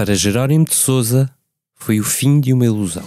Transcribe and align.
Para 0.00 0.14
Jerónimo 0.14 0.64
de 0.64 0.74
Souza, 0.74 1.28
foi 1.74 2.00
o 2.00 2.02
fim 2.02 2.40
de 2.40 2.54
uma 2.54 2.64
ilusão. 2.64 3.04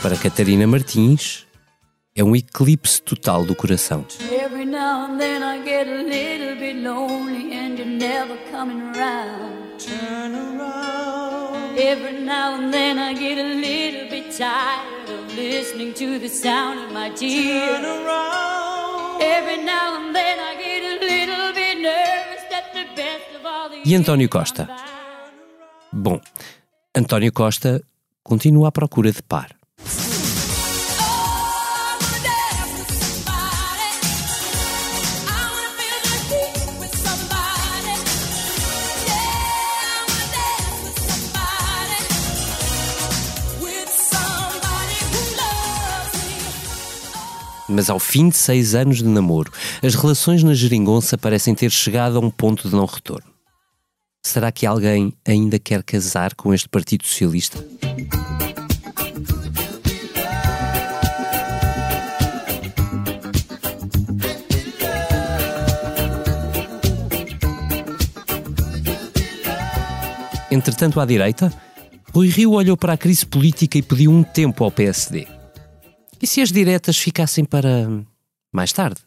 Para 0.00 0.16
Catarina 0.16 0.68
Martins, 0.68 1.44
é 2.14 2.22
um 2.22 2.36
eclipse 2.36 3.02
total 3.02 3.44
do 3.44 3.56
coração. 3.56 4.06
Every 11.76 12.20
now 12.24 12.56
and 12.56 12.72
then 12.72 12.98
I 12.98 13.14
get 13.14 13.38
a 13.38 13.42
little 13.42 14.09
tired 14.40 15.10
of 15.10 15.34
listening 15.36 15.92
to 15.92 16.18
the 16.18 16.28
sound 16.28 16.78
of 16.80 16.90
my 16.92 17.10
tears. 17.10 17.68
Turn 17.68 17.84
around. 17.84 19.20
Every 19.20 19.58
now 19.72 19.88
and 19.98 20.14
then 20.14 20.38
I 20.38 20.52
get 20.64 20.80
a 20.92 20.96
little 21.12 21.52
bit 21.52 21.76
nervous 21.90 22.42
that 22.48 22.72
the 22.72 22.86
best 22.96 23.28
of 23.36 23.44
all 23.44 23.68
the 23.68 23.82
E 23.84 23.94
António 23.94 24.28
Costa? 24.30 24.66
Bom, 25.92 26.18
António 26.94 27.30
Costa 27.32 27.82
continua 28.22 28.68
à 28.68 28.72
procura 28.72 29.12
de 29.12 29.22
par. 29.22 29.59
Mas 47.70 47.88
ao 47.88 48.00
fim 48.00 48.28
de 48.28 48.36
seis 48.36 48.74
anos 48.74 48.96
de 48.98 49.04
namoro, 49.04 49.52
as 49.80 49.94
relações 49.94 50.42
na 50.42 50.52
geringonça 50.52 51.16
parecem 51.16 51.54
ter 51.54 51.70
chegado 51.70 52.16
a 52.16 52.20
um 52.20 52.28
ponto 52.28 52.68
de 52.68 52.74
não 52.74 52.84
retorno. 52.84 53.30
Será 54.20 54.50
que 54.50 54.66
alguém 54.66 55.12
ainda 55.26 55.56
quer 55.56 55.84
casar 55.84 56.34
com 56.34 56.52
este 56.52 56.68
Partido 56.68 57.06
Socialista? 57.06 57.64
Entretanto, 70.50 70.98
à 70.98 71.06
direita, 71.06 71.52
Rui 72.12 72.26
Rio 72.28 72.50
olhou 72.50 72.76
para 72.76 72.94
a 72.94 72.96
crise 72.96 73.24
política 73.24 73.78
e 73.78 73.82
pediu 73.82 74.10
um 74.10 74.24
tempo 74.24 74.64
ao 74.64 74.72
PSD. 74.72 75.39
E 76.22 76.26
se 76.26 76.42
as 76.42 76.52
diretas 76.52 76.98
ficassem 76.98 77.44
para 77.44 77.88
mais 78.52 78.72
tarde? 78.72 79.00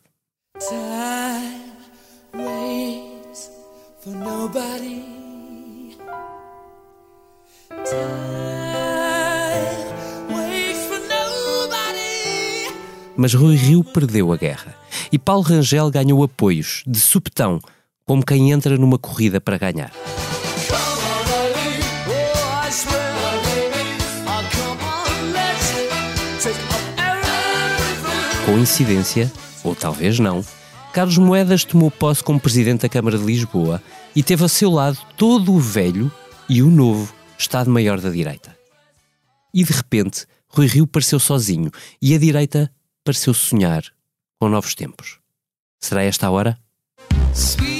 Mas 13.15 13.33
Rui 13.35 13.55
Rio 13.55 13.83
perdeu 13.83 14.33
a 14.33 14.37
guerra 14.37 14.75
e 15.11 15.19
Paulo 15.19 15.43
Rangel 15.43 15.91
ganhou 15.91 16.23
apoios, 16.23 16.83
de 16.87 16.99
supetão, 16.99 17.59
como 18.05 18.25
quem 18.25 18.51
entra 18.51 18.75
numa 18.75 18.97
corrida 18.97 19.39
para 19.39 19.59
ganhar. 19.59 19.91
Coincidência, 28.45 29.31
ou 29.63 29.73
talvez 29.73 30.19
não, 30.19 30.43
Carlos 30.93 31.17
Moedas 31.17 31.63
tomou 31.63 31.89
posse 31.89 32.23
como 32.23 32.39
presidente 32.39 32.81
da 32.81 32.89
Câmara 32.89 33.17
de 33.17 33.23
Lisboa 33.23 33.81
e 34.15 34.21
teve 34.21 34.43
a 34.43 34.49
seu 34.49 34.69
lado 34.69 34.99
todo 35.17 35.53
o 35.53 35.59
velho 35.59 36.11
e 36.49 36.61
o 36.61 36.69
novo 36.69 37.13
Estado-Maior 37.37 38.01
da 38.01 38.09
direita. 38.09 38.55
E 39.53 39.63
de 39.63 39.71
repente, 39.71 40.25
Rui 40.47 40.67
Rio 40.67 40.85
pareceu 40.85 41.19
sozinho 41.19 41.71
e 42.01 42.13
a 42.13 42.19
direita 42.19 42.71
pareceu 43.03 43.33
sonhar 43.33 43.83
com 44.39 44.49
novos 44.49 44.75
tempos. 44.75 45.19
Será 45.79 46.03
esta 46.03 46.27
a 46.27 46.31
hora? 46.31 46.59
Sweet 47.33 47.72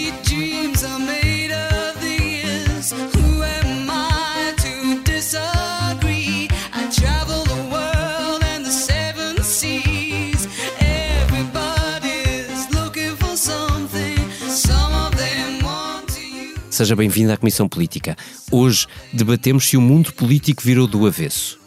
Seja 16.74 16.96
bem-vindo 16.96 17.32
à 17.32 17.38
Comissão 17.38 17.70
Política. 17.70 18.18
Hoje 18.52 18.88
debatemos 19.14 19.70
se 19.70 19.78
o 19.78 19.82
mundo 19.82 20.12
político 20.12 20.64
virou 20.64 20.88
do 20.88 21.06
avesso. 21.06 21.60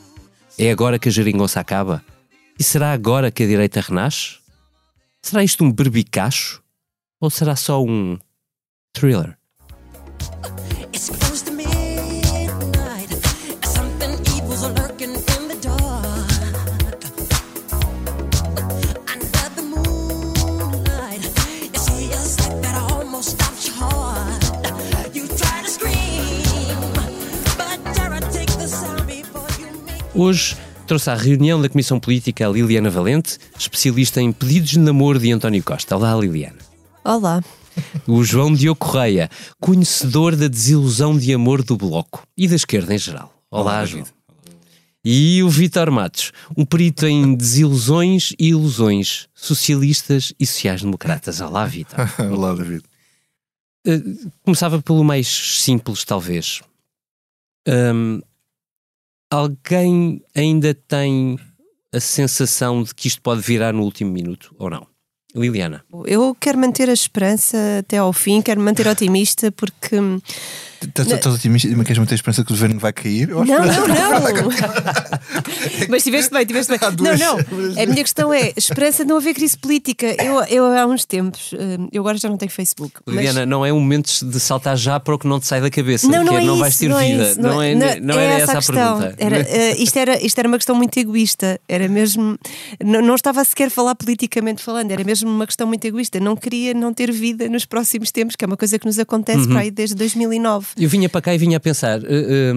É 0.58 0.68
agora 0.68 0.98
que 0.98 1.08
a 1.08 1.12
geringonça 1.12 1.60
acaba? 1.60 2.04
E 2.58 2.64
será 2.64 2.90
agora 2.90 3.30
que 3.30 3.44
a 3.44 3.46
direita 3.46 3.80
renasce? 3.80 4.38
Será 5.22 5.44
isto 5.44 5.62
um 5.62 5.70
berbicacho? 5.70 6.60
Ou 7.20 7.30
será 7.30 7.54
só 7.54 7.84
um 7.84 8.18
thriller? 8.92 9.38
Hoje 30.16 30.56
trouxe 30.86 31.10
à 31.10 31.14
reunião 31.14 31.60
da 31.60 31.68
Comissão 31.68 32.00
Política 32.00 32.46
a 32.46 32.50
Liliana 32.50 32.88
Valente, 32.88 33.36
especialista 33.58 34.18
em 34.18 34.32
pedidos 34.32 34.70
de 34.70 34.78
namoro 34.78 35.18
de 35.18 35.30
António 35.30 35.62
Costa. 35.62 35.94
Olá, 35.94 36.16
Liliana. 36.16 36.56
Olá. 37.04 37.44
O 38.06 38.24
João 38.24 38.54
Diogo 38.54 38.80
Correia, 38.80 39.28
conhecedor 39.60 40.34
da 40.34 40.48
desilusão 40.48 41.18
de 41.18 41.34
amor 41.34 41.62
do 41.62 41.76
Bloco 41.76 42.26
e 42.34 42.48
da 42.48 42.54
esquerda 42.54 42.94
em 42.94 42.98
geral. 42.98 43.30
Olá, 43.50 43.84
João. 43.84 44.06
E 45.04 45.42
o 45.42 45.50
Vítor 45.50 45.90
Matos, 45.90 46.32
um 46.56 46.64
perito 46.64 47.06
em 47.06 47.34
desilusões 47.34 48.32
e 48.38 48.48
ilusões 48.48 49.28
socialistas 49.34 50.32
e 50.40 50.46
sociais-democratas. 50.46 51.42
Olá, 51.42 51.66
Vítor. 51.66 51.98
Olá, 52.32 52.54
David. 52.54 52.82
Eh, 53.86 54.00
começava 54.42 54.80
pelo 54.80 55.04
mais 55.04 55.28
simples, 55.60 56.04
talvez. 56.04 56.62
Hum, 57.68 58.22
alguém 59.30 60.22
ainda 60.34 60.74
tem 60.74 61.38
a 61.92 62.00
sensação 62.00 62.82
de 62.82 62.94
que 62.94 63.08
isto 63.08 63.22
pode 63.22 63.40
virar 63.40 63.72
no 63.72 63.82
último 63.82 64.10
minuto 64.10 64.54
ou 64.58 64.70
não? 64.70 64.86
Liliana. 65.34 65.84
Eu 66.06 66.34
quero 66.38 66.58
manter 66.58 66.88
a 66.88 66.92
esperança 66.92 67.56
até 67.80 67.98
ao 67.98 68.12
fim, 68.12 68.40
quero 68.40 68.60
manter 68.60 68.86
otimista 68.86 69.52
porque. 69.52 69.96
Não, 70.96 71.04
Estás? 71.16 71.44
Mas 71.46 71.62
queres 71.62 71.98
manter 71.98 72.14
a 72.14 72.16
esperança 72.16 72.44
que 72.44 72.52
o 72.52 72.54
governo 72.54 72.78
vai 72.78 72.92
cair? 72.92 73.28
Não, 73.28 73.44
que- 73.44 73.50
não. 73.50 73.58
Mas 75.88 76.02
tiveste 76.02 76.32
bem, 76.32 76.44
tiveste 76.46 76.70
bem. 76.70 76.78
Não, 76.98 77.16
não. 77.16 77.36
A 77.82 77.86
minha 77.86 78.02
questão 78.02 78.32
é: 78.32 78.52
esperança 78.56 79.04
de 79.04 79.10
não 79.10 79.16
haver 79.18 79.34
crise 79.34 79.56
política. 79.56 80.06
Eu, 80.22 80.42
eu 80.44 80.64
há 80.66 80.86
uns 80.86 81.04
tempos, 81.04 81.52
hum, 81.52 81.88
eu 81.92 82.02
agora 82.02 82.18
já 82.18 82.28
não 82.28 82.36
tenho 82.36 82.50
Facebook. 82.50 82.94
mas- 83.06 83.14
Liliana, 83.16 83.46
não 83.46 83.64
é 83.64 83.72
um 83.72 83.80
momento 83.80 84.10
de 84.24 84.40
saltar 84.40 84.76
já 84.76 84.98
para 85.00 85.14
o 85.14 85.18
que 85.18 85.26
não 85.26 85.40
te 85.40 85.46
sai 85.46 85.60
da 85.60 85.70
cabeça. 85.70 86.06
Não, 86.08 86.24
não 86.24 86.34
que 86.34 86.40
é 86.40 86.44
não 86.44 86.52
isso, 86.54 86.60
vais 86.60 86.76
ter 86.78 86.88
não 86.88 86.98
é 87.00 87.06
vida. 87.10 87.30
isso, 87.30 87.40
não, 87.40 87.62
é, 87.62 87.74
não, 88.00 88.18
era 88.18 88.32
essa 88.42 88.52
a, 88.52 88.56
questão. 88.56 88.98
pergunta. 88.98 89.14
Era, 89.18 89.38
eh, 89.40 89.76
isto, 89.82 89.96
era, 89.98 90.24
isto 90.24 90.38
era 90.38 90.48
uma 90.48 90.58
questão 90.58 90.74
muito 90.76 90.96
egoísta. 90.98 91.60
Era 91.68 91.88
mesmo. 91.88 92.38
Não, 92.84 93.00
não 93.02 93.14
estava 93.14 93.44
sequer 93.44 93.68
a 93.68 93.70
falar 93.70 93.94
politicamente 93.94 94.62
falando, 94.62 94.90
era 94.90 95.04
mesmo 95.04 95.30
uma 95.30 95.46
questão 95.46 95.66
muito 95.66 95.84
egoísta. 95.84 96.20
Não 96.20 96.36
queria 96.36 96.74
não 96.74 96.92
ter 96.92 97.10
vida 97.12 97.48
nos 97.48 97.64
próximos 97.64 98.10
tempos, 98.10 98.36
que 98.36 98.44
é 98.44 98.46
uma 98.46 98.56
coisa 98.56 98.78
que 98.78 98.86
nos 98.86 98.98
acontece 98.98 99.40
Uhum. 99.40 99.48
para 99.48 99.60
aí 99.60 99.70
desde 99.70 99.94
2009. 99.94 100.66
Eu 100.76 100.88
vinha 100.88 101.08
para 101.08 101.20
cá 101.20 101.34
e 101.34 101.38
vinha 101.38 101.56
a 101.56 101.60
pensar, 101.60 102.02
eh, 102.04 102.06
eh, 102.08 102.52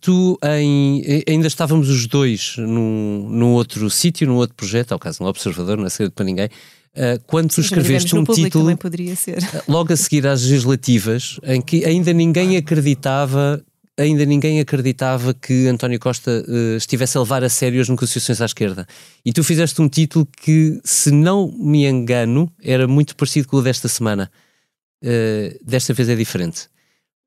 tu 0.00 0.38
em, 0.44 1.02
eh, 1.06 1.24
ainda 1.28 1.46
estávamos 1.46 1.88
os 1.88 2.06
dois 2.06 2.56
num, 2.58 3.26
num 3.30 3.52
outro 3.52 3.88
sítio, 3.88 4.26
num 4.26 4.36
outro 4.36 4.54
projeto, 4.54 4.92
ao 4.92 4.98
caso 4.98 5.22
no 5.22 5.28
Observador, 5.28 5.78
não 5.78 5.86
é 5.86 5.90
segredo 5.90 6.12
para 6.12 6.24
ninguém, 6.24 6.50
eh, 6.94 7.18
quando 7.26 7.50
tu 7.52 7.60
escreveste 7.60 8.14
um 8.14 8.24
título 8.24 8.64
Também 8.64 8.76
poderia 8.76 9.16
ser. 9.16 9.38
logo 9.66 9.92
a 9.92 9.96
seguir 9.96 10.26
às 10.26 10.42
legislativas, 10.42 11.40
em 11.42 11.60
que 11.60 11.84
ainda 11.84 12.12
ninguém 12.12 12.56
acreditava, 12.56 13.60
ainda 13.98 14.24
ninguém 14.24 14.60
acreditava 14.60 15.34
que 15.34 15.66
António 15.66 15.98
Costa 15.98 16.44
eh, 16.46 16.76
estivesse 16.76 17.16
a 17.16 17.20
levar 17.20 17.42
a 17.42 17.48
sério 17.48 17.80
as 17.80 17.88
negociações 17.88 18.40
à 18.40 18.44
esquerda. 18.44 18.86
E 19.24 19.32
tu 19.32 19.42
fizeste 19.42 19.82
um 19.82 19.88
título 19.88 20.26
que, 20.40 20.80
se 20.84 21.10
não 21.10 21.52
me 21.58 21.84
engano, 21.84 22.50
era 22.62 22.86
muito 22.86 23.16
parecido 23.16 23.48
com 23.48 23.56
o 23.56 23.62
desta 23.62 23.88
semana. 23.88 24.30
Eh, 25.02 25.58
desta 25.66 25.92
vez 25.92 26.08
é 26.08 26.14
diferente. 26.14 26.68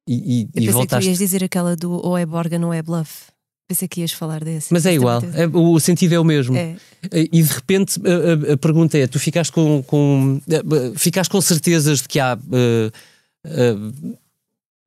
E, 0.07 0.13
e- 0.13 0.41
Eu 0.41 0.47
e 0.47 0.47
pensei 0.53 0.61
que 0.65 0.71
tu 0.71 0.73
voltaste. 0.73 1.09
ias 1.09 1.17
dizer 1.19 1.43
aquela 1.43 1.75
do 1.75 1.91
ou 1.91 2.17
é 2.17 2.25
Borga, 2.25 2.57
não 2.57 2.73
é 2.73 2.81
bluff. 2.81 3.25
Pensei 3.67 3.87
que 3.87 3.99
ias 3.99 4.13
falar 4.13 4.41
desse. 4.43 4.71
Mas 4.71 4.85
é 4.85 4.93
igual, 4.93 5.21
é- 5.33 5.45
o 5.47 5.77
sentido 5.79 6.13
é 6.13 6.19
o 6.19 6.23
mesmo. 6.23 6.55
É. 6.55 6.77
E 7.11 7.41
de 7.43 7.51
repente 7.53 7.99
a, 8.07 8.51
a- 8.51 8.53
a 8.53 8.57
pergunta 8.57 8.97
é: 8.97 9.05
tu 9.07 9.19
ficaste 9.19 9.51
com, 9.51 9.83
com- 9.83 10.41
eh, 10.49 10.93
ficaste 10.95 11.29
com 11.29 11.41
certezas 11.41 12.01
de 12.01 12.07
que 12.07 12.17
há 12.19 12.39
eh, 12.53 12.91
eh, 13.45 13.75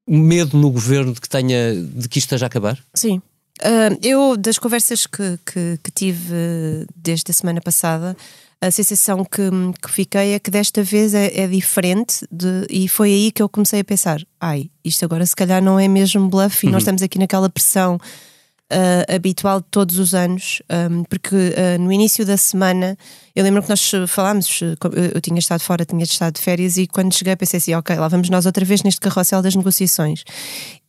medo 0.08 0.56
no 0.56 0.70
governo 0.70 1.12
de 1.12 1.20
que 1.20 1.28
tenha 1.28 1.74
de 1.74 2.08
que 2.08 2.18
isto 2.18 2.26
esteja 2.28 2.46
a 2.46 2.48
acabar? 2.48 2.78
Sim. 2.94 3.20
Ah, 3.62 3.90
eu, 4.02 4.36
das 4.38 4.58
conversas 4.58 5.06
que, 5.06 5.38
que, 5.44 5.78
que 5.84 5.90
tive 5.90 6.32
eh, 6.32 6.86
desde 6.96 7.30
a 7.30 7.34
semana 7.34 7.60
passada, 7.60 8.16
a 8.62 8.70
sensação 8.70 9.24
que, 9.24 9.40
que 9.82 9.90
fiquei 9.90 10.34
é 10.34 10.38
que 10.38 10.50
desta 10.50 10.82
vez 10.82 11.14
é, 11.14 11.32
é 11.40 11.46
diferente 11.46 12.26
de- 12.30 12.66
e 12.68 12.88
foi 12.88 13.08
aí 13.10 13.32
que 13.32 13.42
eu 13.42 13.48
comecei 13.48 13.80
a 13.80 13.84
pensar: 13.84 14.20
ai, 14.40 14.70
isto 14.84 15.04
agora 15.04 15.24
se 15.24 15.34
calhar 15.34 15.62
não 15.62 15.78
é 15.80 15.88
mesmo 15.88 16.28
bluff 16.28 16.66
e 16.66 16.70
nós 16.70 16.82
estamos 16.82 17.00
aqui 17.02 17.18
naquela 17.18 17.48
pressão 17.48 17.98
ah, 18.70 19.14
habitual 19.14 19.60
de 19.60 19.66
todos 19.70 19.98
os 19.98 20.14
anos, 20.14 20.60
ahm, 20.68 21.04
porque 21.08 21.36
ah, 21.56 21.78
no 21.78 21.90
início 21.92 22.24
da 22.26 22.36
semana 22.36 22.96
eu 23.40 23.44
lembro 23.44 23.62
que 23.62 23.68
nós 23.68 23.92
eh, 23.94 24.06
falámos, 24.06 24.60
eh, 24.62 24.74
co- 24.78 24.88
eu 24.88 25.20
tinha 25.20 25.38
estado 25.38 25.60
fora, 25.60 25.84
tinha 25.84 26.04
estado 26.04 26.34
de 26.34 26.40
férias 26.40 26.76
e 26.76 26.86
quando 26.86 27.14
cheguei 27.14 27.34
pensei 27.36 27.58
assim: 27.58 27.74
ok, 27.74 27.96
lá 27.96 28.06
vamos 28.08 28.28
nós 28.30 28.46
outra 28.46 28.64
vez 28.64 28.82
neste 28.82 29.00
carrossel 29.00 29.42
das 29.42 29.54
negociações. 29.56 30.22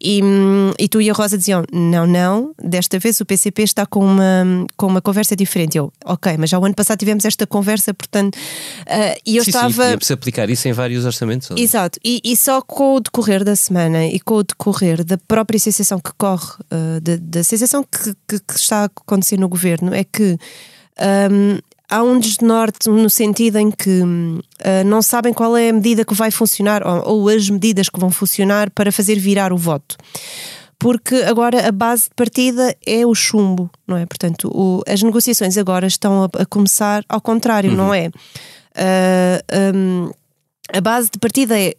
E, 0.03 0.21
hum, 0.23 0.71
e 0.79 0.87
tu 0.89 0.99
e 1.01 1.09
a 1.09 1.13
Rosa 1.13 1.37
diziam: 1.37 1.63
não, 1.71 2.05
não, 2.07 2.53
desta 2.61 2.97
vez 2.99 3.19
o 3.21 3.25
PCP 3.25 3.63
está 3.63 3.85
com 3.85 3.99
uma, 4.03 4.65
com 4.75 4.87
uma 4.87 5.01
conversa 5.01 5.35
diferente. 5.35 5.77
Eu, 5.77 5.91
ok, 6.05 6.35
mas 6.37 6.49
já 6.49 6.57
o 6.59 6.65
ano 6.65 6.75
passado 6.75 6.97
tivemos 6.99 7.23
esta 7.25 7.45
conversa, 7.47 7.93
portanto, 7.93 8.37
ah, 8.87 9.15
e 9.25 9.37
eu 9.37 9.43
sim, 9.43 9.51
estava. 9.51 9.97
sim, 10.01 10.13
aplicar 10.13 10.49
isso 10.49 10.67
em 10.67 10.73
vários 10.73 11.05
orçamentos. 11.05 11.49
não? 11.49 11.57
Exato, 11.57 11.99
e, 12.03 12.19
e 12.23 12.35
só 12.35 12.61
com 12.61 12.95
o 12.95 12.99
decorrer 12.99 13.43
da 13.43 13.55
semana 13.55 14.05
e 14.05 14.19
com 14.19 14.35
o 14.35 14.43
decorrer 14.43 15.03
da 15.03 15.17
própria 15.17 15.59
sensação 15.59 15.99
que 15.99 16.11
corre, 16.17 16.47
uh, 16.71 16.99
da, 17.01 17.15
da 17.19 17.43
sensação 17.43 17.83
que, 17.83 18.13
que- 18.27 18.39
que 18.39 18.55
está 18.55 18.81
a 18.81 18.85
acontecer 18.85 19.37
no 19.39 19.47
governo, 19.47 19.93
é 19.93 20.03
que 20.03 20.37
um, 20.99 21.59
há 21.91 22.01
um 22.01 22.17
desnorte 22.17 22.89
no 22.89 23.09
sentido 23.09 23.57
em 23.57 23.69
que 23.69 24.01
uh, 24.01 24.83
não 24.85 25.01
sabem 25.01 25.33
qual 25.33 25.55
é 25.57 25.69
a 25.69 25.73
medida 25.73 26.03
que 26.05 26.13
vai 26.15 26.31
funcionar 26.31 26.81
ou, 26.87 27.07
ou 27.21 27.29
as 27.29 27.49
medidas 27.49 27.89
que 27.89 27.99
vão 27.99 28.09
funcionar 28.09 28.71
para 28.71 28.91
fazer 28.91 29.19
virar 29.19 29.51
o 29.53 29.57
voto. 29.57 29.97
Porque 30.79 31.15
agora 31.17 31.67
a 31.67 31.71
base 31.71 32.05
de 32.05 32.15
partida 32.15 32.75
é 32.87 33.05
o 33.05 33.13
chumbo, 33.13 33.69
não 33.85 33.97
é? 33.97 34.05
Portanto, 34.07 34.49
o- 34.51 34.81
as 34.87 35.03
negociações 35.03 35.55
agora 35.57 35.85
estão 35.85 36.23
a, 36.23 36.41
a 36.41 36.45
começar 36.45 37.03
ao 37.07 37.21
contrário, 37.21 37.71
não 37.75 37.93
é? 37.93 38.07
Uh, 38.07 39.75
um, 39.75 40.11
a 40.73 40.81
base 40.81 41.09
de 41.11 41.19
partida 41.19 41.59
é. 41.59 41.75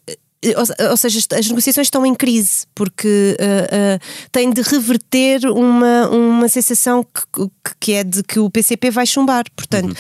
Ou, 0.57 0.91
ou 0.91 0.97
seja, 0.97 1.21
as 1.39 1.49
negociações 1.49 1.87
estão 1.87 2.05
em 2.05 2.15
crise 2.15 2.67
porque 2.75 3.37
uh, 3.39 3.97
uh, 3.97 4.29
têm 4.33 4.53
de 4.53 4.61
reverter 4.63 5.47
uma, 5.47 6.09
uma 6.09 6.49
sensação 6.49 7.05
que, 7.05 7.49
que- 7.81 7.93
é 7.93 8.03
de 8.03 8.23
que 8.25 8.41
o 8.41 8.51
PCP 8.51 8.91
vai 8.91 9.07
chumbar. 9.07 9.45
Portanto, 9.55 9.95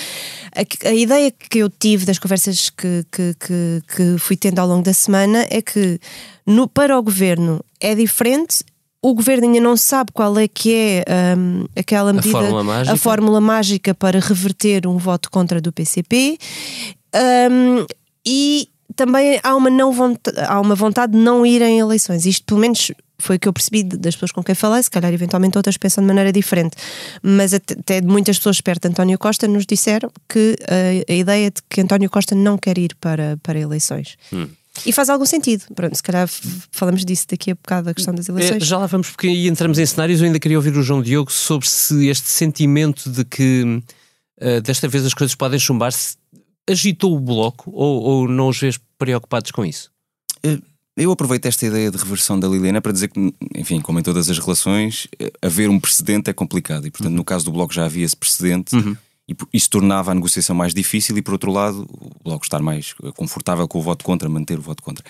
a, 0.55 0.89
a 0.89 0.94
ideia 0.94 1.31
que 1.31 1.59
eu 1.59 1.71
tive 1.71 2.05
das 2.06 2.19
conversas 2.19 2.71
que, 2.71 3.05
que, 3.12 3.35
que, 3.39 3.83
que 3.94 4.19
fui 4.19 4.37
tendo 4.37 4.59
ao 4.59 4.67
longo 4.67 4.83
da 4.83 4.93
semana 4.93 5.47
é 5.49 5.62
que 5.62 6.00
no, 6.45 6.67
para 6.67 6.99
o 6.99 7.03
governo 7.03 7.65
é 7.81 7.95
diferente. 7.95 8.65
O 9.05 9.15
governo 9.15 9.47
ainda 9.47 9.61
não 9.61 9.77
sabe 9.77 10.12
qual 10.12 10.37
é 10.38 10.47
que 10.49 10.73
é 10.75 11.37
um, 11.37 11.67
aquela 11.77 12.12
medida, 12.12 12.31
fórmula 12.33 12.62
mágica. 12.65 12.93
a 12.95 12.97
fórmula 12.97 13.41
mágica 13.41 13.95
para 13.95 14.21
reverter 14.21 14.87
um 14.87 14.97
voto 14.97 15.29
contra 15.31 15.61
do 15.61 15.73
PCP. 15.73 16.38
Um, 17.15 17.85
e 18.25 18.69
também 18.97 19.41
há 19.43 19.55
uma, 19.56 19.71
não 19.71 19.93
vontade, 19.93 20.39
há 20.41 20.61
uma 20.61 20.75
vontade 20.75 21.12
de 21.12 21.19
não 21.19 21.44
ir 21.44 21.62
em 21.62 21.79
eleições. 21.79 22.27
Isto, 22.27 22.44
pelo 22.47 22.61
menos, 22.61 22.91
foi 23.19 23.37
o 23.37 23.39
que 23.39 23.47
eu 23.49 23.53
percebi 23.53 23.83
das 23.85 24.15
pessoas 24.15 24.33
com 24.33 24.43
quem 24.43 24.55
falei. 24.55 24.83
Se 24.83 24.91
calhar, 24.91 25.12
eventualmente, 25.12 25.56
outras 25.56 25.77
pensam 25.77 26.03
de 26.03 26.09
maneira 26.09 26.33
diferente. 26.33 26.77
Mas 27.23 27.55
até, 27.55 28.00
de 28.00 28.06
muitas 28.06 28.37
pessoas 28.39 28.61
perto 28.61 28.83
de 28.83 28.89
António 28.89 29.19
Costa 29.19 29.47
nos 29.47 29.65
disseram 29.67 30.11
que 30.29 30.56
uh, 30.62 31.12
a 31.12 31.15
ideia 31.15 31.50
de 31.50 31.61
que 31.71 31.81
António 31.81 32.11
Costa 32.11 32.35
não 32.35 32.59
quer 32.59 32.79
ir 32.79 32.94
para, 33.00 33.39
para 33.43 33.59
eleições. 33.59 34.17
E 34.87 34.93
faz 34.93 35.11
algum 35.11 35.27
sentido. 35.27 35.65
Pronto, 35.75 35.95
se 35.95 36.03
calhar 36.03 36.29
falamos 36.73 37.05
disso 37.05 37.27
daqui 37.29 37.50
a 37.50 37.55
bocado, 37.55 37.91
a 37.91 37.95
questão 37.95 38.15
das 38.15 38.29
É, 38.29 38.33
eleições. 38.33 38.67
já 38.67 38.79
lá 38.79 38.87
vamos, 38.87 39.11
porque 39.11 39.27
aí 39.27 39.47
entramos 39.47 39.79
em 39.79 39.85
cenários. 39.87 40.21
Eu 40.21 40.27
ainda 40.27 40.41
queria 40.41 40.56
ouvir 40.56 40.75
o 40.77 40.83
João 40.83 41.03
Diogo 41.03 41.31
sobre 41.31 41.69
se 41.69 42.09
este 42.09 42.29
sentimento 42.29 43.11
de 43.11 43.23
que 43.25 43.83
eh, 44.41 44.61
desta 44.62 44.88
vez 44.88 45.05
as 45.05 45.12
coisas 45.15 45.35
podem 45.37 45.59
chumbar 45.59 45.93
se 45.93 46.17
agitou 46.69 47.17
o 47.17 47.20
bloco 47.20 47.70
ou, 47.73 48.03
ou 48.03 48.29
não 48.29 48.49
os 48.49 48.59
vês 48.59 48.79
preocupados 48.99 49.50
com 49.50 49.64
isso? 49.64 49.91
Eu 50.97 51.11
aproveito 51.11 51.47
esta 51.47 51.64
ideia 51.67 51.91
de 51.91 51.97
reversão 51.97 52.38
da 52.38 52.47
Liliana 52.47 52.81
para 52.81 52.93
dizer 52.93 53.09
que, 53.09 53.35
enfim, 53.56 53.81
como 53.81 53.99
em 53.99 54.03
todas 54.03 54.29
as 54.29 54.38
relações, 54.38 55.09
eh, 55.19 55.32
haver 55.41 55.70
um 55.70 55.81
precedente 55.81 56.29
é 56.29 56.32
complicado. 56.35 56.87
E, 56.87 56.91
portanto, 56.91 57.14
no 57.14 57.25
caso 57.25 57.47
do 57.47 57.53
Bloco 57.53 57.73
já 57.73 57.87
havia 57.87 58.05
esse 58.05 58.17
precedente 58.17 58.76
e 59.26 59.35
por- 59.35 59.49
isso 59.55 59.70
tornava 59.70 60.11
a 60.11 60.14
negociação 60.14 60.55
mais 60.55 60.75
difícil 60.75 61.17
e, 61.17 61.23
por 61.23 61.32
outro 61.32 61.50
lado, 61.50 61.87
o 61.99 62.23
Bloco 62.23 62.44
estar 62.44 62.61
mais 62.61 62.94
eh, 63.03 63.11
confortável 63.17 63.67
com 63.67 63.79
o 63.79 63.82
voto 63.82 64.05
contra, 64.05 64.29
manter 64.29 64.59
o 64.59 64.62
voto 64.62 64.82
contra. 64.82 65.03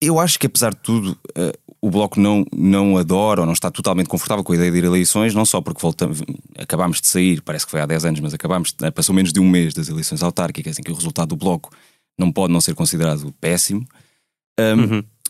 Eu 0.00 0.18
acho 0.20 0.38
que, 0.38 0.46
apesar 0.46 0.72
de 0.72 0.80
tudo, 0.80 1.18
eh, 1.34 1.52
o 1.82 1.90
Bloco 1.90 2.20
não, 2.20 2.44
não 2.54 2.98
adora 2.98 3.40
ou 3.40 3.46
não 3.46 3.52
está 3.54 3.70
totalmente 3.70 4.08
confortável 4.08 4.44
com 4.44 4.52
a 4.52 4.56
ideia 4.56 4.70
de 4.70 4.78
ir 4.78 4.84
a 4.84 4.86
eleições, 4.88 5.34
não 5.34 5.44
só 5.46 5.60
porque 5.60 5.80
voltamos, 5.80 6.20
acabámos 6.58 7.00
de 7.00 7.06
sair, 7.08 7.40
parece 7.40 7.64
que 7.64 7.70
foi 7.70 7.80
há 7.80 7.86
10 7.86 8.04
anos, 8.04 8.20
mas 8.20 8.34
acabámos, 8.34 8.72
de- 8.72 8.90
passou 8.90 9.14
menos 9.14 9.32
de 9.32 9.40
um 9.40 9.48
mês 9.48 9.72
das 9.72 9.88
eleições 9.88 10.22
autárquicas, 10.22 10.78
em 10.78 10.82
que 10.82 10.92
o 10.92 10.94
resultado 10.94 11.28
do 11.30 11.36
Bloco 11.36 11.70
não 12.18 12.30
pode 12.30 12.52
não 12.52 12.60
ser 12.60 12.74
considerado 12.74 13.32
péssimo. 13.40 13.86
Um, 14.60 14.82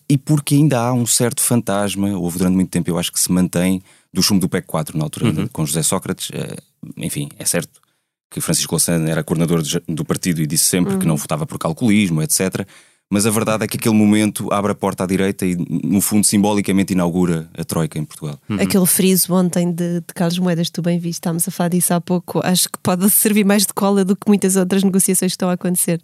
E 0.08 0.19
porque 0.19 0.56
ainda 0.56 0.81
há 0.81 0.93
um 0.93 1.06
certo 1.06 1.41
fantasma, 1.41 2.08
houve 2.19 2.38
durante 2.38 2.55
muito 2.56 2.69
tempo, 2.70 2.91
eu 2.91 2.99
acho 2.99 3.12
que 3.12 3.20
se 3.20 3.31
mantém, 3.31 3.81
do 4.12 4.20
chumbo 4.20 4.41
do 4.41 4.49
PEC 4.49 4.67
4, 4.67 4.99
na 4.99 5.05
altura, 5.05 5.31
com 5.52 5.64
José 5.64 5.85
Sócrates. 5.85 6.31
Eh, 6.32 6.56
enfim, 6.97 7.29
é 7.38 7.44
certo 7.44 7.81
que 8.29 8.41
Francisco 8.41 8.75
Louçã 8.75 8.94
era 9.06 9.23
coordenador 9.23 9.62
de- 9.62 9.81
do 9.87 10.05
partido 10.05 10.43
e 10.43 10.49
disse 10.49 10.64
sempre 10.64 10.99
que 10.99 11.06
não 11.06 11.17
votava 11.17 11.47
por 11.47 11.61
calculismo, 11.61 12.20
etc. 12.23 12.67
Mas 13.12 13.27
a 13.27 13.31
verdade 13.31 13.65
é 13.65 13.67
que 13.67 13.77
aquele 13.77 13.95
momento 13.95 14.49
abre 14.53 14.71
a 14.71 14.75
porta 14.75 15.03
à 15.03 15.07
direita 15.07 15.45
e, 15.45 15.57
no 15.57 16.01
fundo, 16.01 16.25
simbolicamente 16.25 16.93
inaugura 16.93 17.51
a 17.59 17.65
Troika 17.65 17.99
em 17.99 18.05
Portugal. 18.05 18.39
Aquele 18.61 18.87
friso 18.87 19.35
ontem 19.35 19.73
de, 19.73 19.95
de 20.01 20.15
Carlos 20.15 20.39
Moedas, 20.39 20.71
tu 20.71 20.81
bem 20.81 20.97
viste, 20.99 21.15
estávamos 21.19 21.47
a 21.49 21.51
falar 21.51 21.71
disso 21.71 21.93
há 21.93 22.01
pouco. 22.01 22.41
Acho 22.45 22.69
que 22.71 22.79
pode 22.81 23.11
servir 23.11 23.45
mais 23.45 23.67
de 23.67 23.75
cola 23.75 24.05
do 24.05 24.15
que 24.15 24.29
muitas 24.29 24.55
outras 24.55 24.85
negociações 24.85 25.33
que 25.33 25.35
estão 25.35 25.51
a 25.51 25.55
acontecer. 25.55 26.01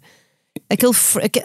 Aquele, 0.69 0.91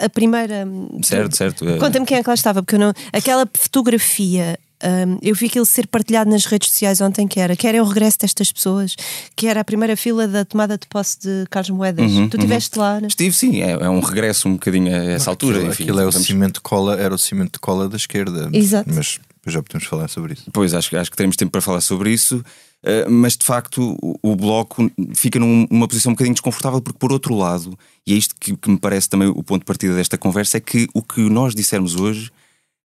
a 0.01 0.09
primeira. 0.09 0.65
hum, 0.67 0.99
Certo, 1.01 1.37
certo. 1.37 1.69
eh, 1.69 1.77
Conta-me 1.77 2.05
quem 2.05 2.17
é 2.17 2.23
que 2.23 2.29
lá 2.29 2.33
estava, 2.33 2.61
porque 2.61 2.75
eu 2.75 2.79
não. 2.79 2.93
Aquela 3.13 3.47
fotografia. 3.55 4.59
Hum, 4.83 5.17
eu 5.21 5.33
vi 5.35 5.45
aquilo 5.47 5.65
ser 5.65 5.87
partilhado 5.87 6.29
nas 6.29 6.45
redes 6.45 6.69
sociais 6.69 7.01
ontem, 7.01 7.27
que 7.27 7.39
era, 7.39 7.55
que 7.55 7.67
era 7.67 7.81
o 7.81 7.85
regresso 7.87 8.17
destas 8.19 8.51
pessoas, 8.51 8.95
que 9.35 9.47
era 9.47 9.61
a 9.61 9.63
primeira 9.63 9.95
fila 9.97 10.27
da 10.27 10.43
tomada 10.45 10.77
de 10.77 10.85
posse 10.87 11.19
de 11.21 11.45
Carlos 11.49 11.69
Moedas. 11.69 12.11
Uhum, 12.11 12.29
tu 12.29 12.37
estiveste 12.37 12.77
lá, 12.77 12.99
né? 12.99 13.07
Estive, 13.07 13.35
sim, 13.35 13.61
é, 13.61 13.71
é 13.71 13.89
um 13.89 13.99
regresso 13.99 14.47
um 14.47 14.53
bocadinho 14.53 14.93
a 14.93 15.03
essa 15.11 15.29
altura. 15.29 15.57
Aquilo, 15.57 15.71
enfim, 15.71 15.83
aquilo 15.83 15.99
é 15.99 16.05
o 16.05 16.11
cimento 16.11 16.55
de 16.55 16.61
cola, 16.61 16.99
era 16.99 17.13
o 17.13 17.17
cimento 17.17 17.53
de 17.53 17.59
cola 17.59 17.87
da 17.89 17.97
esquerda. 17.97 18.49
Exato. 18.53 18.89
Mas 18.93 19.19
depois 19.35 19.53
já 19.53 19.61
podemos 19.63 19.87
falar 19.87 20.07
sobre 20.07 20.33
isso. 20.33 20.43
Pois, 20.53 20.73
acho, 20.73 20.89
que- 20.89 20.95
acho 20.95 21.11
que 21.11 21.17
teremos 21.17 21.35
tempo 21.35 21.51
para 21.51 21.61
falar 21.61 21.81
sobre 21.81 22.11
isso, 22.11 22.43
eh, 22.81 23.05
mas 23.09 23.35
de 23.35 23.45
facto 23.45 23.97
o, 24.01 24.17
o 24.21 24.35
Bloco 24.35 24.89
fica 25.13 25.37
num- 25.39 25.67
numa 25.69 25.87
posição 25.87 26.11
um 26.11 26.15
bocadinho 26.15 26.33
desconfortável, 26.33 26.79
porque 26.81 26.97
por 26.97 27.11
outro 27.11 27.35
lado, 27.35 27.77
e 28.07 28.13
é 28.13 28.17
isto 28.17 28.35
que, 28.39 28.55
que 28.55 28.69
me 28.69 28.77
parece 28.77 29.09
também 29.09 29.27
o 29.27 29.43
ponto 29.43 29.59
de 29.61 29.65
partida 29.65 29.93
desta 29.95 30.17
conversa, 30.17 30.57
é 30.57 30.59
que 30.61 30.87
o 30.93 31.01
que 31.01 31.19
nós 31.29 31.53
dissermos 31.53 31.95
hoje 31.95 32.31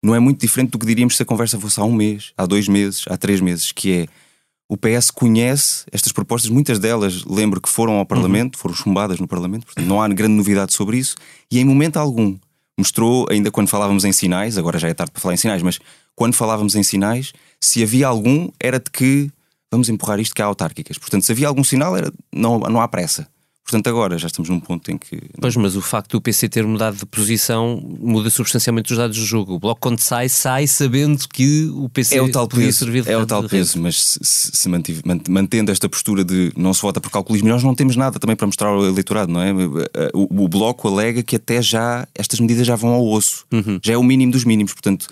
não 0.03 0.15
é 0.15 0.19
muito 0.19 0.39
diferente 0.39 0.71
do 0.71 0.79
que 0.79 0.85
diríamos 0.85 1.15
se 1.15 1.23
a 1.23 1.25
conversa 1.25 1.59
fosse 1.59 1.79
há 1.79 1.83
um 1.83 1.93
mês, 1.93 2.31
há 2.37 2.45
dois 2.45 2.67
meses, 2.67 3.03
há 3.09 3.17
três 3.17 3.41
meses, 3.41 3.71
que 3.71 3.93
é 3.93 4.07
o 4.69 4.75
PS 4.75 5.11
conhece 5.11 5.85
estas 5.91 6.11
propostas, 6.11 6.49
muitas 6.49 6.77
delas 6.77 7.23
lembro 7.23 7.61
que 7.61 7.69
foram 7.69 7.93
ao 7.93 8.05
Parlamento, 8.05 8.57
foram 8.57 8.75
chumbadas 8.75 9.19
no 9.19 9.27
Parlamento, 9.27 9.65
portanto 9.65 9.85
não 9.85 10.01
há 10.01 10.07
grande 10.09 10.33
novidade 10.33 10.73
sobre 10.73 10.97
isso, 10.97 11.15
e 11.49 11.59
em 11.59 11.65
momento 11.65 11.97
algum 11.97 12.37
mostrou, 12.77 13.25
ainda 13.29 13.49
quando 13.49 13.69
falávamos 13.69 14.05
em 14.05 14.11
sinais, 14.11 14.57
agora 14.57 14.77
já 14.77 14.87
é 14.87 14.93
tarde 14.93 15.11
para 15.11 15.21
falar 15.21 15.33
em 15.33 15.37
sinais, 15.37 15.63
mas 15.63 15.79
quando 16.15 16.35
falávamos 16.35 16.75
em 16.75 16.83
sinais, 16.83 17.33
se 17.59 17.81
havia 17.81 18.07
algum, 18.07 18.49
era 18.59 18.79
de 18.79 18.91
que 18.91 19.31
vamos 19.71 19.89
empurrar 19.89 20.19
isto 20.19 20.35
que 20.35 20.41
há 20.41 20.45
autárquicas. 20.45 20.97
Portanto, 20.97 21.25
se 21.25 21.31
havia 21.31 21.47
algum 21.47 21.63
sinal, 21.63 21.97
era 21.97 22.11
não, 22.33 22.59
não 22.59 22.81
há 22.81 22.87
pressa. 22.87 23.27
Portanto, 23.69 23.87
agora 23.89 24.17
já 24.17 24.27
estamos 24.27 24.47
num 24.49 24.61
ponto 24.61 24.89
em 24.89 24.97
que. 24.97 25.19
Pois, 25.41 25.53
mas 25.57 25.75
o 25.75 25.81
facto 25.81 26.11
do 26.11 26.21
PC 26.21 26.47
ter 26.47 26.65
mudado 26.65 26.95
de 26.95 27.05
posição 27.05 27.81
muda 27.99 28.29
substancialmente 28.29 28.93
os 28.93 28.97
dados 28.97 29.17
do 29.17 29.25
jogo. 29.25 29.55
O 29.55 29.59
Bloco, 29.59 29.81
quando 29.81 29.99
sai, 29.99 30.29
sai 30.29 30.65
sabendo 30.67 31.27
que 31.27 31.69
o 31.75 31.89
PC 31.89 32.15
É 32.17 32.21
o 32.21 32.31
tal 32.31 32.47
podia 32.47 32.67
peso, 32.67 32.77
servir 32.79 33.03
de 33.03 33.11
é 33.11 33.17
o 33.17 33.25
tal 33.25 33.43
peso, 33.43 33.77
mas 33.81 34.01
se, 34.01 34.19
se- 34.53 34.69
mantive- 34.69 35.01
man- 35.05 35.19
mantendo 35.27 35.69
esta 35.69 35.89
postura 35.89 36.23
de 36.23 36.53
não 36.55 36.73
se 36.73 36.81
vota 36.81 37.01
por 37.01 37.11
calculismo, 37.11 37.49
nós 37.49 37.61
não 37.61 37.75
temos 37.75 37.97
nada 37.97 38.17
também 38.17 38.37
para 38.37 38.45
mostrar 38.47 38.69
ao 38.69 38.85
eleitorado, 38.85 39.29
não 39.33 39.41
é? 39.41 39.51
O, 40.13 40.43
o 40.45 40.47
Bloco 40.47 40.87
alega 40.87 41.21
que 41.21 41.35
até 41.35 41.61
já 41.61 42.07
estas 42.15 42.39
medidas 42.39 42.65
já 42.65 42.77
vão 42.77 42.91
ao 42.91 43.05
osso, 43.05 43.45
Uhum. 43.51 43.79
já 43.83 43.91
é 43.93 43.97
o 43.97 44.03
mínimo 44.03 44.31
dos 44.31 44.45
mínimos, 44.45 44.71
portanto, 44.73 45.07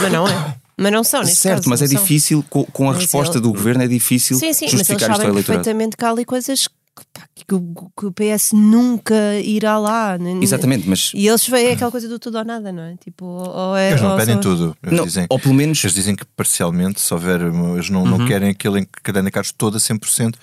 Mas 0.00 0.10
não 0.12 0.26
é. 0.26 0.56
Mas 0.80 0.92
não 0.92 1.04
são, 1.04 1.20
neste 1.20 1.36
certo, 1.36 1.56
caso, 1.58 1.68
mas 1.70 1.82
é 1.82 1.86
são. 1.88 2.00
difícil, 2.00 2.42
com, 2.48 2.64
com 2.64 2.88
a 2.88 2.92
Mas 2.92 3.02
resposta 3.02 3.36
ele- 3.36 3.42
do 3.42 3.52
governo, 3.52 3.82
é 3.82 3.88
difícil 3.88 4.38
Sim, 4.38 4.52
sim, 4.54 4.64
mas 4.66 4.72
eles 4.74 4.86
justificar 4.86 5.00
isto 5.00 5.10
ao 5.10 5.16
sabem 5.16 5.32
eleitorado. 5.32 5.64
perfeitamente 5.64 5.96
que 5.96 6.04
há 6.04 6.10
ali 6.10 6.24
coisas 6.24 6.68
que, 6.68 7.04
pá, 7.12 7.27
que 7.48 7.54
que 7.54 7.54
o, 7.54 7.90
que 7.98 8.06
o 8.06 8.12
PS 8.12 8.52
nunca 8.52 9.14
irá 9.42 9.78
lá. 9.78 10.18
né? 10.18 10.38
Exatamente, 10.42 10.86
mas 10.86 11.12
E 11.14 11.26
eles 11.26 11.48
veem 11.48 11.72
aquela 11.72 11.90
coisa 11.90 12.06
do 12.06 12.18
tudo 12.18 12.36
ou 12.38 12.44
nada, 12.44 12.70
não 12.70 12.82
é? 12.82 12.94
Tipo, 12.96 13.24
ou 13.24 13.74
é. 13.74 13.90
Eles 13.90 14.02
não 14.02 14.10
ou 14.10 14.16
pedem 14.18 14.34
só- 14.34 14.40
tudo. 14.42 14.76
Eles 14.82 14.98
não, 14.98 15.04
dizem, 15.06 15.26
ou 15.30 15.38
pelo 15.38 15.54
menos 15.54 15.82
eles 15.82 15.94
dizem 15.94 16.14
que 16.14 16.26
parcialmente, 16.26 17.00
se 17.00 17.12
houver. 17.14 17.40
Eles 17.40 17.88
não, 17.88 18.04
não 18.04 18.26
querem 18.26 18.50
aquele 18.50 18.80
em 18.80 18.84
que 18.84 19.00
cada 19.02 19.28
Carlos 19.30 19.50
toda 19.52 19.78
100%. 19.78 20.34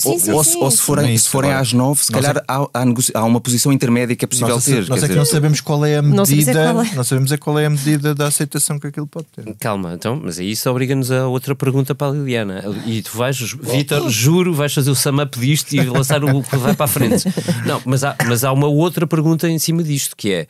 Sim, 0.00 0.18
sim, 0.18 0.32
ou, 0.32 0.42
sim, 0.42 0.58
ou 0.58 0.70
se 0.70 0.78
sim. 0.78 0.82
forem, 0.82 1.16
se 1.16 1.28
forem 1.28 1.52
às 1.52 1.72
nove, 1.72 2.02
se 2.02 2.10
Nós 2.10 2.24
calhar 2.24 2.42
há, 2.48 2.66
há 2.74 2.84
negoci- 2.84 3.12
há 3.14 3.22
uma 3.24 3.40
posição 3.40 3.72
intermédia 3.72 4.16
que 4.16 4.24
é 4.24 4.28
possível 4.28 4.54
nós, 4.56 4.64
ter. 4.64 4.88
nós 4.88 4.88
quer 4.88 4.94
é 4.94 5.00
que 5.00 5.06
dizer, 5.08 5.14
não 5.16 5.24
sabemos 5.24 5.60
qual 5.60 5.84
é 5.86 5.94
a 5.94 5.98
é 5.98 6.02
medida. 6.02 6.60
é. 6.60 6.94
Não 6.96 7.04
sabemos 7.04 7.30
é 7.30 7.36
qual 7.36 7.58
é 7.58 7.66
a 7.66 7.70
medida 7.70 8.12
da 8.14 8.26
aceitação 8.26 8.80
que 8.80 8.86
aquilo 8.88 9.06
pode 9.06 9.26
ter. 9.28 9.54
Calma, 9.60 9.92
então, 9.94 10.18
mas 10.20 10.40
aí 10.40 10.50
isso 10.50 10.68
obriga-nos 10.68 11.12
a 11.12 11.28
outra 11.28 11.54
pergunta 11.54 11.94
para 11.94 12.08
a 12.08 12.10
Liliana. 12.14 12.64
E 12.84 13.00
tu 13.02 13.16
vais, 13.16 13.38
Vitor, 13.38 14.08
juro, 14.10 14.52
vais 14.52 14.72
fazer 14.74 14.90
o 14.90 14.94
sum-up 14.96 15.38
disto 15.38 15.72
e 15.74 15.80
lançar 15.84 16.24
o 16.24 16.42
que 16.42 16.56
vai 16.56 16.74
para 16.74 16.84
a 16.86 16.88
frente. 16.88 17.24
Não, 17.64 17.80
mas 17.84 18.02
há, 18.02 18.16
mas 18.26 18.42
há 18.42 18.50
uma 18.50 18.66
outra 18.66 19.06
pergunta 19.06 19.48
em 19.48 19.58
cima 19.58 19.84
disto, 19.84 20.16
que 20.16 20.32
é 20.32 20.46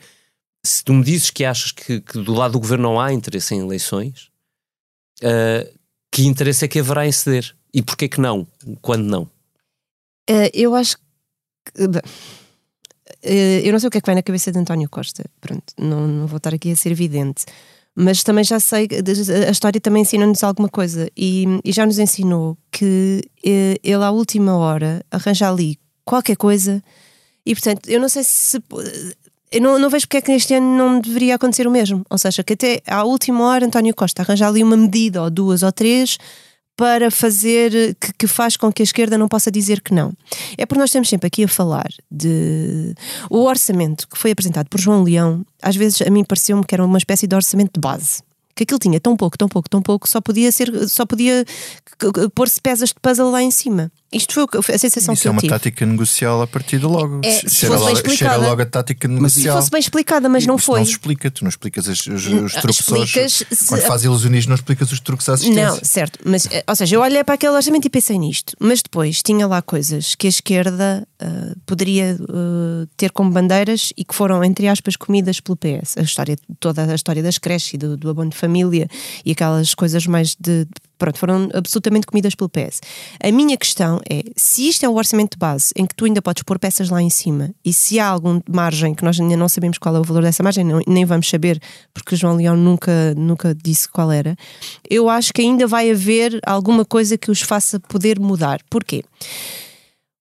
se 0.65 0.83
tu 0.83 0.93
me 0.93 1.03
dizes 1.03 1.29
que 1.29 1.45
achas 1.45 1.71
que, 1.71 1.99
que 2.01 2.17
do 2.17 2.33
lado 2.33 2.53
do 2.53 2.59
governo 2.59 2.83
não 2.85 2.99
há 2.99 3.13
interesse 3.13 3.53
em 3.53 3.59
eleições, 3.59 4.29
ah, 5.21 5.67
que 6.13 6.27
interesse 6.27 6.63
é 6.63 6.67
que 6.67 6.79
haverá 6.79 7.07
em 7.07 7.11
ceder? 7.11 7.55
E 7.73 7.81
porquê 7.81 8.07
que 8.07 8.21
não? 8.21 8.45
Quando 8.83 9.03
não? 9.05 9.27
Eh, 10.29 10.51
eu 10.53 10.75
acho 10.75 10.95
que. 10.97 11.01
eh, 13.23 13.61
eu 13.65 13.71
não 13.71 13.79
sei 13.79 13.87
o 13.87 13.91
que 13.91 13.97
é 13.97 14.01
que 14.01 14.05
vai 14.05 14.13
na 14.13 14.21
cabeça 14.21 14.51
de 14.51 14.59
António 14.59 14.87
Costa. 14.87 15.25
Pronto, 15.41 15.73
não, 15.75 16.07
não 16.07 16.27
vou 16.27 16.37
estar 16.37 16.53
aqui 16.53 16.71
a 16.71 16.75
ser 16.75 16.91
evidente. 16.91 17.45
Mas 17.95 18.23
também 18.23 18.43
já 18.43 18.59
sei, 18.59 18.87
a 19.47 19.51
história 19.51 19.81
também 19.81 20.03
ensina-nos 20.03 20.43
alguma 20.43 20.69
coisa. 20.69 21.09
E, 21.17 21.45
e 21.65 21.71
já 21.71 21.83
nos 21.83 21.97
ensinou 21.97 22.59
que 22.71 23.21
eh, 23.43 23.79
ele, 23.83 24.03
à 24.03 24.11
última 24.11 24.55
hora, 24.55 25.03
arranja 25.09 25.49
ali 25.49 25.79
qualquer 26.05 26.35
coisa. 26.35 26.83
E 27.43 27.55
portanto, 27.55 27.89
eu 27.89 27.99
não 27.99 28.07
sei 28.07 28.23
se. 28.23 28.61
Eu 29.53 29.61
não, 29.61 29.77
não 29.77 29.87
vejo 29.87 30.07
porque 30.07 30.17
é 30.17 30.21
que 30.21 30.31
este 30.31 30.55
ano 30.55 30.75
não 30.75 30.99
deveria 30.99 31.35
acontecer 31.35 31.67
o 31.67 31.71
mesmo. 31.71 32.03
Ou 32.09 32.17
seja, 32.17 32.43
que 32.43 32.53
até 32.53 32.81
à 32.87 33.03
última 33.03 33.45
hora 33.45 33.63
António 33.63 33.93
Costa 33.93 34.23
arranja 34.23 34.47
ali 34.47 34.63
uma 34.63 34.75
medida, 34.75 35.21
ou 35.21 35.29
duas 35.29 35.61
ou 35.61 35.71
três, 35.71 36.17
para 36.75 37.11
fazer 37.11 37.95
que, 38.01 38.13
que 38.17 38.27
faz 38.27 38.57
com 38.57 38.73
que 38.73 38.81
a 38.81 38.83
esquerda 38.83 39.15
não 39.15 39.27
possa 39.27 39.51
dizer 39.51 39.79
que 39.81 39.93
não. 39.93 40.11
É 40.57 40.65
porque 40.65 40.79
nós 40.79 40.89
estamos 40.89 41.07
sempre 41.07 41.27
aqui 41.27 41.43
a 41.43 41.47
falar 41.47 41.87
de 42.09 42.95
o 43.29 43.43
orçamento 43.43 44.07
que 44.09 44.17
foi 44.17 44.31
apresentado 44.31 44.67
por 44.69 44.79
João 44.79 45.03
Leão, 45.03 45.45
às 45.61 45.75
vezes 45.75 46.01
a 46.01 46.09
mim 46.09 46.23
pareceu-me 46.23 46.65
que 46.65 46.73
era 46.73 46.83
uma 46.83 46.97
espécie 46.97 47.27
de 47.27 47.35
orçamento 47.35 47.73
de 47.75 47.79
base. 47.79 48.23
Que 48.55 48.63
aquilo 48.63 48.79
tinha 48.79 48.99
tão 48.99 49.15
pouco, 49.15 49.37
tão 49.37 49.47
pouco, 49.47 49.69
tão 49.69 49.81
pouco, 49.83 50.09
só 50.09 50.19
podia 50.19 50.51
ser, 50.51 50.89
só 50.89 51.05
podia 51.05 51.45
pôr-se 52.33 52.59
peças 52.59 52.89
de 52.89 52.95
puzzle 52.99 53.29
lá 53.29 53.41
em 53.41 53.51
cima. 53.51 53.91
Isto 54.13 54.47
foi 54.61 54.75
a 54.75 54.77
sensação 54.77 55.13
Isso 55.13 55.23
que 55.23 55.27
é 55.27 55.29
eu 55.29 55.33
uma 55.33 55.41
tive. 55.41 55.53
tática 55.53 55.85
negocial 55.85 56.41
a 56.41 56.47
partir 56.47 56.79
de 56.79 56.85
logo. 56.85 57.19
É, 57.23 57.31
cheira, 57.31 57.49
se 57.49 57.65
fosse 57.65 57.69
bem 57.69 57.79
logo 57.79 57.95
cheira 57.95 58.07
explicada. 58.13 58.37
logo 58.47 58.61
a 58.61 58.65
tática 58.65 59.07
Se 59.07 59.13
negocial. 59.13 59.57
fosse 59.57 59.71
bem 59.71 59.79
explicada, 59.79 60.29
mas 60.29 60.45
não 60.45 60.55
Isso 60.55 60.65
foi. 60.65 60.79
Não 60.79 60.85
se 60.85 60.91
explica, 60.91 61.31
tu 61.31 61.43
não 61.43 61.49
explicas 61.49 61.87
os, 61.87 62.05
os, 62.07 62.25
os 62.27 62.53
truques 62.53 62.63
aos- 62.65 62.79
explicas 62.79 63.33
se- 63.51 63.67
Quando 63.67 63.81
faz 63.81 64.03
ilusionismo, 64.03 64.49
não 64.49 64.55
explicas 64.55 64.91
os 64.91 64.99
truques 64.99 65.27
à 65.29 65.33
assistência. 65.33 65.65
Não, 65.65 65.79
certo, 65.83 66.19
mas 66.25 66.45
eh, 66.51 66.63
ou 66.67 66.75
seja, 66.75 66.95
eu 66.95 67.01
olhei 67.01 67.23
para 67.23 67.35
aquele 67.35 67.53
orçamento 67.53 67.85
e 67.85 67.89
pensei 67.89 68.17
nisto, 68.17 68.55
mas 68.59 68.81
depois 68.81 69.21
tinha 69.23 69.47
lá 69.47 69.61
coisas 69.61 70.15
que 70.15 70.27
a 70.27 70.29
esquerda 70.29 71.07
ah, 71.19 71.55
poderia 71.65 72.17
ah, 72.29 72.85
ter 72.97 73.11
como 73.11 73.31
bandeiras 73.31 73.91
e 73.97 74.03
que 74.05 74.13
foram, 74.13 74.43
entre 74.43 74.67
aspas, 74.67 74.95
comidas 74.95 75.39
pelo 75.39 75.55
PS. 75.57 75.97
A 75.97 76.01
história, 76.01 76.37
toda 76.59 76.83
a 76.83 76.95
história 76.95 77.23
das 77.23 77.37
creches 77.37 77.73
e 77.73 77.77
do, 77.77 77.97
do 77.97 78.09
abono 78.09 78.29
de 78.29 78.37
família 78.37 78.87
e 79.25 79.31
aquelas 79.31 79.73
coisas 79.73 80.05
mais 80.07 80.35
de. 80.39 80.67
Pronto, 80.97 81.17
foram 81.17 81.49
absolutamente 81.53 82.05
comidas 82.07 82.33
pelo 82.35 82.49
PS. 82.49 82.79
A 83.21 83.31
minha 83.31 83.57
questão 83.57 83.99
é: 84.09 84.23
se 84.35 84.69
isto 84.69 84.85
é 84.85 84.89
um 84.89 84.95
orçamento 84.95 85.31
de 85.31 85.37
base 85.39 85.71
em 85.75 85.85
que 85.85 85.93
tu 85.95 86.05
ainda 86.05 86.21
podes 86.21 86.43
pôr 86.43 86.57
peças 86.59 86.89
lá 86.89 87.01
em 87.01 87.09
cima 87.09 87.49
e 87.65 87.73
se 87.73 87.99
há 87.99 88.07
alguma 88.07 88.41
margem, 88.49 88.93
que 88.93 89.03
nós 89.03 89.19
ainda 89.19 89.35
não 89.35 89.49
sabemos 89.49 89.77
qual 89.77 89.95
é 89.95 89.99
o 89.99 90.03
valor 90.03 90.21
dessa 90.23 90.43
margem, 90.43 90.63
não- 90.63 90.81
nem 90.87 91.03
vamos 91.03 91.29
saber, 91.29 91.59
porque 91.93 92.15
o 92.15 92.17
João 92.17 92.35
Leão 92.35 92.55
nunca, 92.55 93.13
nunca 93.15 93.53
disse 93.55 93.89
qual 93.89 94.11
era, 94.11 94.35
eu 94.89 95.09
acho 95.09 95.33
que 95.33 95.41
ainda 95.41 95.67
vai 95.67 95.89
haver 95.91 96.39
alguma 96.45 96.85
coisa 96.85 97.17
que 97.17 97.29
os 97.31 97.41
faça 97.41 97.79
poder 97.79 98.19
mudar. 98.19 98.61
Porquê? 98.69 99.03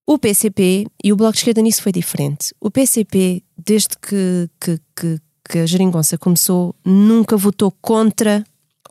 O 0.06 0.18
PCP 0.18 0.86
e 1.04 1.12
o 1.12 1.16
Bloco 1.16 1.32
de 1.34 1.38
Esquerda 1.38 1.62
nisso 1.62 1.80
foi 1.82 1.92
diferente. 1.92 2.52
O 2.60 2.70
PCP, 2.70 3.42
desde 3.56 3.90
que, 4.00 4.48
que, 4.60 4.80
que, 4.96 5.18
que 5.48 5.58
a 5.58 5.66
geringonça 5.66 6.18
começou, 6.18 6.74
nunca 6.84 7.36
votou 7.36 7.70
contra 7.80 8.42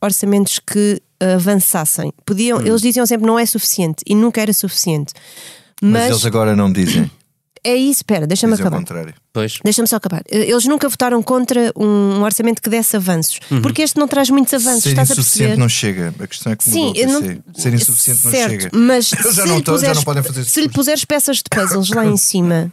orçamentos 0.01 0.57
que 0.59 1.01
avançassem. 1.35 2.11
Podiam, 2.25 2.59
Eles 2.61 2.81
diziam 2.81 3.05
sempre 3.05 3.27
não 3.27 3.37
é 3.37 3.45
suficiente 3.45 4.03
e 4.07 4.15
nunca 4.15 4.41
era 4.41 4.53
suficiente. 4.53 5.13
Mas, 5.81 5.91
Mas, 5.91 6.09
eles 6.11 6.25
agora 6.25 6.55
não 6.55 6.71
dizem. 6.71 7.09
é 7.63 7.75
isso, 7.75 7.99
espera, 7.99 8.25
deixa-me 8.27 8.53
acabar. 8.53 8.77
contrário. 8.77 9.13
Pois. 9.33 9.59
Deixa-me 9.63 9.87
só 9.87 9.95
acabar. 9.95 10.21
Eles 10.29 10.65
nunca 10.65 10.87
votaram 10.89 11.21
contra 11.23 11.71
um 11.75 12.21
orçamento 12.21 12.61
que 12.61 12.69
desse 12.69 12.95
avanços, 12.97 13.39
porque 13.63 13.81
este 13.81 13.97
não 13.99 14.07
traz 14.07 14.29
muitos 14.29 14.53
avanços, 14.53 14.83
Ser 14.83 14.89
estás 14.89 15.09
a 15.09 15.13
insuficiente 15.13 15.37
perceber? 15.47 15.59
não 15.61 15.69
chega. 15.69 16.13
A 16.19 16.27
questão 16.27 16.51
é 16.51 16.55
que 16.55 16.63
Sim, 16.63 16.93
não. 17.05 17.21
Ser 17.55 17.73
insuficiente 17.73 18.23
não 18.25 18.31
certo, 18.31 18.49
chega. 18.51 18.69
Mas 18.77 19.07
se 19.09 19.15
não 19.15 19.21
lhe 19.23 19.29
estão- 19.29 19.53
já 19.53 19.61
puseres- 19.63 19.97
não 19.97 20.03
podem 20.03 20.23
fazer 20.23 20.43
Se 20.43 20.61
lhe 20.61 20.69
puseres 20.69 21.05
peças 21.05 21.37
de 21.37 21.43
puzzles 21.49 21.89
lá 21.89 22.05
em 22.05 22.17
cima 22.17 22.71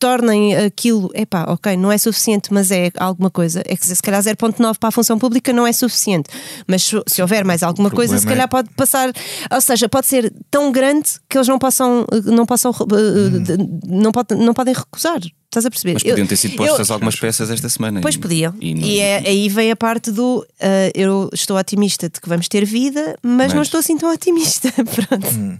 tornem 0.00 0.56
aquilo, 0.56 1.10
epá, 1.14 1.44
ok, 1.46 1.76
não 1.76 1.92
é 1.92 1.98
suficiente, 1.98 2.52
mas 2.52 2.70
é 2.70 2.90
alguma 2.96 3.30
coisa. 3.30 3.62
É 3.66 3.76
que 3.76 3.86
se 3.86 4.02
calhar 4.02 4.20
0.9 4.22 4.78
para 4.78 4.88
a 4.88 4.90
função 4.90 5.18
pública 5.18 5.52
não 5.52 5.66
é 5.66 5.72
suficiente. 5.72 6.28
Mas 6.66 6.82
se, 6.84 6.96
se 7.06 7.20
houver 7.22 7.44
mais 7.44 7.62
alguma 7.62 7.90
coisa, 7.90 8.16
se 8.18 8.24
problema 8.26 8.48
calhar 8.48 8.62
é- 8.62 8.64
pode 8.64 8.74
passar, 8.74 9.12
ou 9.52 9.60
seja, 9.60 9.88
pode 9.90 10.06
ser 10.06 10.32
tão 10.50 10.72
grande 10.72 11.10
que 11.28 11.36
eles 11.36 11.46
não 11.46 11.58
possam, 11.58 12.06
não 12.24 12.46
possam, 12.46 12.72
eh, 12.72 13.86
não, 13.86 14.10
pode, 14.10 14.34
não 14.34 14.54
podem 14.54 14.74
recusar. 14.74 15.20
Estás 15.20 15.66
a 15.66 15.70
perceber? 15.70 15.94
Mas 15.94 16.04
Eu- 16.04 16.10
podiam 16.10 16.26
ter 16.26 16.36
sido 16.36 16.52
eu- 16.54 16.66
postas 16.68 16.90
algumas 16.90 17.16
peças 17.16 17.50
esta 17.50 17.68
semana. 17.68 18.00
Pois 18.00 18.14
E- 18.14 18.18
podiam. 18.18 18.54
E, 18.60 18.70
E, 18.70 18.74
não- 18.74 18.88
é, 18.88 19.16
aí 19.28 19.48
vem 19.50 19.70
a 19.70 19.76
parte 19.76 20.10
do 20.10 20.38
uh, 20.38 20.46
eu 20.94 21.28
estou 21.34 21.58
otimista 21.58 22.08
de 22.08 22.20
que 22.20 22.28
vamos 22.28 22.48
ter 22.48 22.64
vida, 22.64 23.16
mas, 23.22 23.48
não 23.52 23.58
Mas- 23.58 23.66
estou 23.66 23.80
assim 23.80 23.98
tão 23.98 24.10
otimista. 24.12 24.72
Pronto. 24.72 25.28
Hum. 25.36 25.58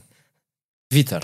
Vitor, 0.90 1.20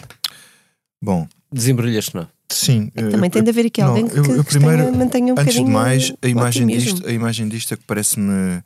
Bom, 1.02 1.26
desembrulhaste 1.52 2.14
não? 2.14 2.26
Sim. 2.48 2.90
eh, 2.94 3.08
Também 3.10 3.30
tem 3.30 3.42
de 3.42 3.50
haver 3.50 3.66
aqui 3.66 3.80
não, 3.80 3.88
alguém 3.88 4.08
que, 4.08 4.18
eu- 4.18 4.22
que 4.24 4.30
eu 4.30 4.44
primeiro, 4.44 4.84
tenha- 4.84 4.92
mantenha 4.98 5.34
um 5.34 5.38
Antes 5.38 5.54
de 5.54 5.64
mais, 5.64 6.12
a 6.22 6.28
imagem, 6.28 6.66
disto, 6.66 7.06
a 7.06 7.12
imagem 7.12 7.48
disto 7.48 7.74
é 7.74 7.76
que 7.76 7.84
parece-me 7.84 8.62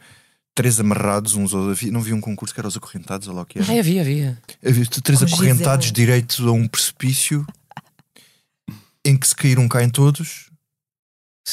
três 0.55 0.79
amarrados 0.81 1.35
uns 1.35 1.55
ou 1.55 1.71
havia- 1.71 1.91
Não 1.93 2.01
vi 2.01 2.13
um 2.13 2.21
concurso 2.21 2.53
que 2.55 2.61
era 2.61 2.69
os 2.69 2.77
acorrentados, 2.77 3.29
ou 3.29 3.35
lá 3.35 3.43
o 3.43 3.47
que 3.47 3.59
era. 3.59 3.73
Ah, 3.73 3.79
havia, 3.79 4.01
havia. 4.03 4.39
Havia 4.65 4.87
três 4.87 5.21
Com 5.21 5.27
acorrentados 5.27 5.87
Gisele. 5.87 6.07
direito 6.07 6.49
a 6.49 6.53
um 6.53 6.67
precipício 6.69 7.47
em 9.05 9.17
que 9.17 9.27
se 9.27 9.35
caíram 9.35 9.67
caem 9.69 9.89
todos. 9.89 10.51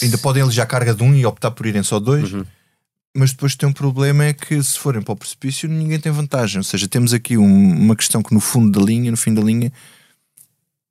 Ainda 0.01 0.17
podem 0.17 0.43
alijar 0.43 0.65
a 0.65 0.69
carga 0.69 0.93
de 0.93 1.01
um 1.03 1.15
e 1.15 1.25
optar 1.25 1.51
por 1.51 1.65
irem 1.65 1.81
só 1.83 1.99
dois. 1.99 2.31
Uhum. 2.33 2.43
Mas 3.15 3.31
depois 3.31 3.55
tem 3.55 3.67
um 3.67 3.73
problema 3.73 4.25
é 4.25 4.33
que 4.33 4.61
se 4.61 4.77
forem 4.77 5.01
para 5.01 5.13
o 5.13 5.15
precipício 5.15 5.67
ninguém 5.67 5.99
tem 5.99 6.11
vantagem. 6.11 6.57
Ou 6.59 6.63
seja, 6.63 6.87
temos 6.87 7.13
aqui 7.13 7.37
um- 7.37 7.71
uma 7.79 7.95
questão 7.95 8.21
que 8.21 8.33
no 8.33 8.39
fundo 8.39 8.77
da 8.79 8.85
linha, 8.85 9.09
no 9.09 9.17
fim 9.17 9.33
da 9.33 9.41
linha, 9.41 9.71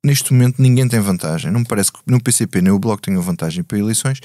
neste 0.05 0.33
momento 0.33 0.61
ninguém 0.61 0.87
tem 0.87 0.99
vantagem. 0.99 1.51
Não 1.51 1.61
me 1.61 1.65
parece 1.67 1.91
que 1.91 1.99
nem 2.05 2.17
o 2.17 2.21
PCP 2.23 2.61
nem 2.61 2.71
o 2.71 2.79
Bloco 2.79 3.01
tenham 3.01 3.21
vantagem 3.21 3.63
para 3.63 3.77
eleições 3.77 4.19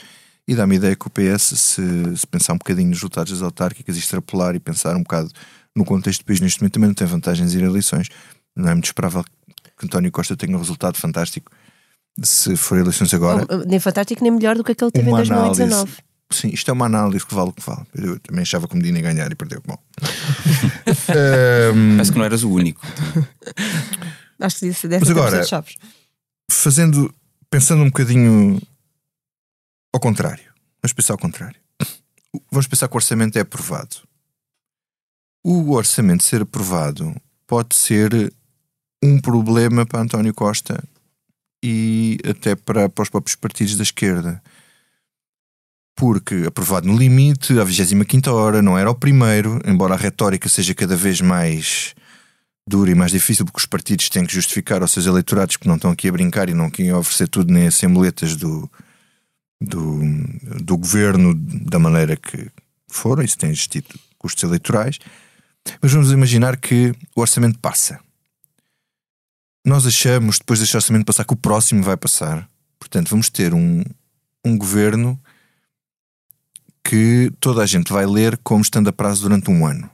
e 0.47 0.55
dá-me 0.55 0.75
a 0.75 0.77
ideia 0.77 0.97
que 0.97 1.07
o 1.07 1.11
PS, 1.11 1.43
se, 1.59 2.17
se 2.17 2.27
pensar 2.27 2.53
um 2.53 2.59
bocadinho 2.59 2.89
nos 2.89 2.99
resultados 2.99 3.33
das 3.33 3.43
autárquicas, 3.43 3.97
extrapolar 3.97 4.55
e 4.55 4.61
pensar 4.61 4.97
um 4.97 5.03
bocado 5.03 5.31
no 5.75 5.85
contexto 5.85 6.21
do 6.23 6.27
país 6.27 6.41
neste 6.41 6.61
momento, 6.61 6.75
também 6.75 6.89
não 6.89 6.95
tem 6.95 7.07
vantagens 7.07 7.55
em 7.55 7.59
ir 7.59 7.65
a 7.65 7.67
eleições. 7.67 8.09
Não 8.55 8.69
é 8.69 8.73
muito 8.75 8.85
esperável 8.87 9.25
que 9.79 9.87
António 9.87 10.11
Costa 10.13 10.37
tenha 10.37 10.55
um 10.57 10.61
resultado 10.61 10.97
fantástico 10.99 11.51
se 12.23 12.57
for 12.57 12.79
eleições 12.79 13.13
agora. 13.15 13.47
Nem 13.67 13.81
fantástico, 13.81 14.23
nem 14.23 14.31
melhor 14.33 14.57
do 14.57 14.63
que 14.65 14.73
aquele 14.73 14.91
que 14.91 14.99
teve 14.99 15.09
em 15.09 15.13
Uma 15.13 15.19
2019. 15.19 15.63
análise. 15.73 15.97
Sim, 16.31 16.49
isto 16.49 16.71
é 16.71 16.73
uma 16.75 16.87
análise 16.87 17.25
que 17.27 17.35
vale 17.35 17.51
o 17.51 17.53
que 17.53 17.63
vale. 17.65 17.83
Eu 17.95 18.19
também 18.21 18.43
achava 18.43 18.67
que 18.67 18.75
o 18.75 18.77
Medina 18.77 18.99
ia 18.99 19.03
ganhar 19.03 19.31
e 19.31 19.35
perdeu. 19.35 19.63
Bom. 19.67 19.79
Ahm, 21.09 21.97
Parece 21.97 22.13
que 22.13 22.19
não 22.19 22.25
eras 22.25 22.43
o 22.43 22.51
único. 22.51 22.81
Acho 24.45 24.59
que 24.59 24.69
disse 24.69 24.89
dessa 24.89 25.05
Mas 25.05 25.11
agora- 25.11 25.45
chaves. 25.45 25.77
fazendo, 26.51 27.15
pensando 27.51 27.83
um 27.83 27.87
bocadinho 27.87 28.61
ao 29.93 30.01
contrário. 30.01 30.53
Vamos 30.83 30.93
pensar 30.93 31.15
ao 31.15 31.19
contrário. 31.19 31.61
Vamos 32.51 32.67
pensar 32.67 32.89
que 32.89 32.95
o 32.95 32.97
orçamento 32.97 33.37
é 33.37 33.43
aprovado. 33.43 33.97
O 35.45 35.73
orçamento 35.73 36.23
ser 36.25 36.43
aprovado 36.43 37.15
pode 37.47 37.75
ser 37.75 38.33
um 39.03 39.21
problema 39.21 39.85
para 39.85 40.01
António 40.01 40.33
Costa 40.33 40.83
e 41.63 42.19
até 42.29 42.55
para, 42.57 42.89
para 42.89 43.03
os 43.03 43.09
próprios 43.09 43.35
partidos 43.37 43.77
da 43.77 43.83
esquerda. 43.83 44.43
Porque 45.97 46.45
aprovado 46.47 46.87
no 46.89 46.97
limite, 46.97 47.59
à 47.61 47.65
25 47.65 48.31
hora, 48.31 48.63
não 48.63 48.79
era 48.79 48.91
o 48.91 48.95
primeiro, 48.95 49.61
embora 49.67 49.95
a 49.95 49.97
retórica 49.97 50.49
seja 50.49 50.75
cada 50.75 50.97
vez 50.97 51.21
mais 51.21 51.95
dura 52.67 52.91
e 52.91 52.95
mais 52.95 53.11
difícil, 53.11 53.45
porque 53.45 53.59
os 53.59 53.67
partidos 53.67 54.09
têm 54.09 54.25
que 54.25 54.35
justificar 54.35 54.83
aos 54.83 54.93
seus 54.93 55.07
eleitorados 55.07 55.57
que 55.57 55.67
não 55.67 55.77
estão 55.77 55.91
aqui 55.91 56.09
a 56.09 56.13
brincar 56.13 56.49
e 56.49 56.55
não 56.55 56.67
a 56.67 56.99
oferecer 56.99 57.29
tudo 57.29 57.53
nem 57.53 57.67
a 57.67 57.71
ser 57.71 57.89
muletas 57.89 58.37
do, 58.37 58.71
do, 59.61 60.01
do 60.63 60.77
governo 60.77 61.35
da 61.35 61.79
maneira 61.79 62.17
que 62.17 62.51
foram, 62.89 63.23
isso 63.23 63.39
tem 63.39 63.51
existido 63.51 63.89
custos 64.19 64.43
eleitorais. 64.45 64.99
Mas 65.81 65.93
vamos 65.93 66.13
imaginar 66.13 66.57
que 66.57 66.95
o 67.15 67.21
orçamento 67.21 67.59
passa. 67.59 68.01
nós 69.65 69.87
achamos, 69.87 70.39
depois 70.39 70.61
deste 70.61 70.77
orçamento 70.77 71.05
passar, 71.05 71.25
que 71.25 71.33
o 71.33 71.37
próximo 71.37 71.83
vai 71.83 71.97
passar. 71.97 72.49
Portanto, 72.79 73.09
vamos 73.11 73.29
ter 73.29 73.55
um, 73.55 73.85
um 74.45 74.59
governo 74.59 75.21
que 76.85 77.33
toda 77.39 77.63
a 77.63 77.67
gente 77.67 77.93
vai 77.93 78.05
ler 78.07 78.37
como 78.39 78.61
estando 78.61 78.89
a 78.89 78.93
prazo 78.93 79.23
durante 79.23 79.51
um 79.51 79.65
ano. 79.65 79.89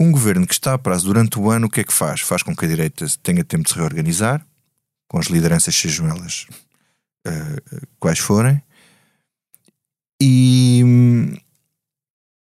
Um 0.00 0.10
governo 0.10 0.46
que 0.46 0.54
está 0.54 0.72
a 0.72 0.78
prazo 0.78 1.04
durante 1.04 1.38
o 1.38 1.50
ano, 1.50 1.66
o 1.66 1.70
que 1.70 1.80
é 1.80 1.84
que 1.84 1.92
faz? 1.92 2.22
Faz 2.22 2.42
com 2.42 2.56
que 2.56 2.64
a 2.64 2.68
direita 2.68 3.06
tenha 3.22 3.44
tempo 3.44 3.64
de 3.64 3.70
se 3.70 3.76
reorganizar, 3.76 4.44
com 5.06 5.18
as 5.18 5.26
lideranças, 5.26 5.76
sejam 5.76 6.08
elas 6.08 6.46
eh, 7.26 7.62
quais 7.98 8.18
forem, 8.18 8.62
e 10.22 10.82
hum, 10.84 11.36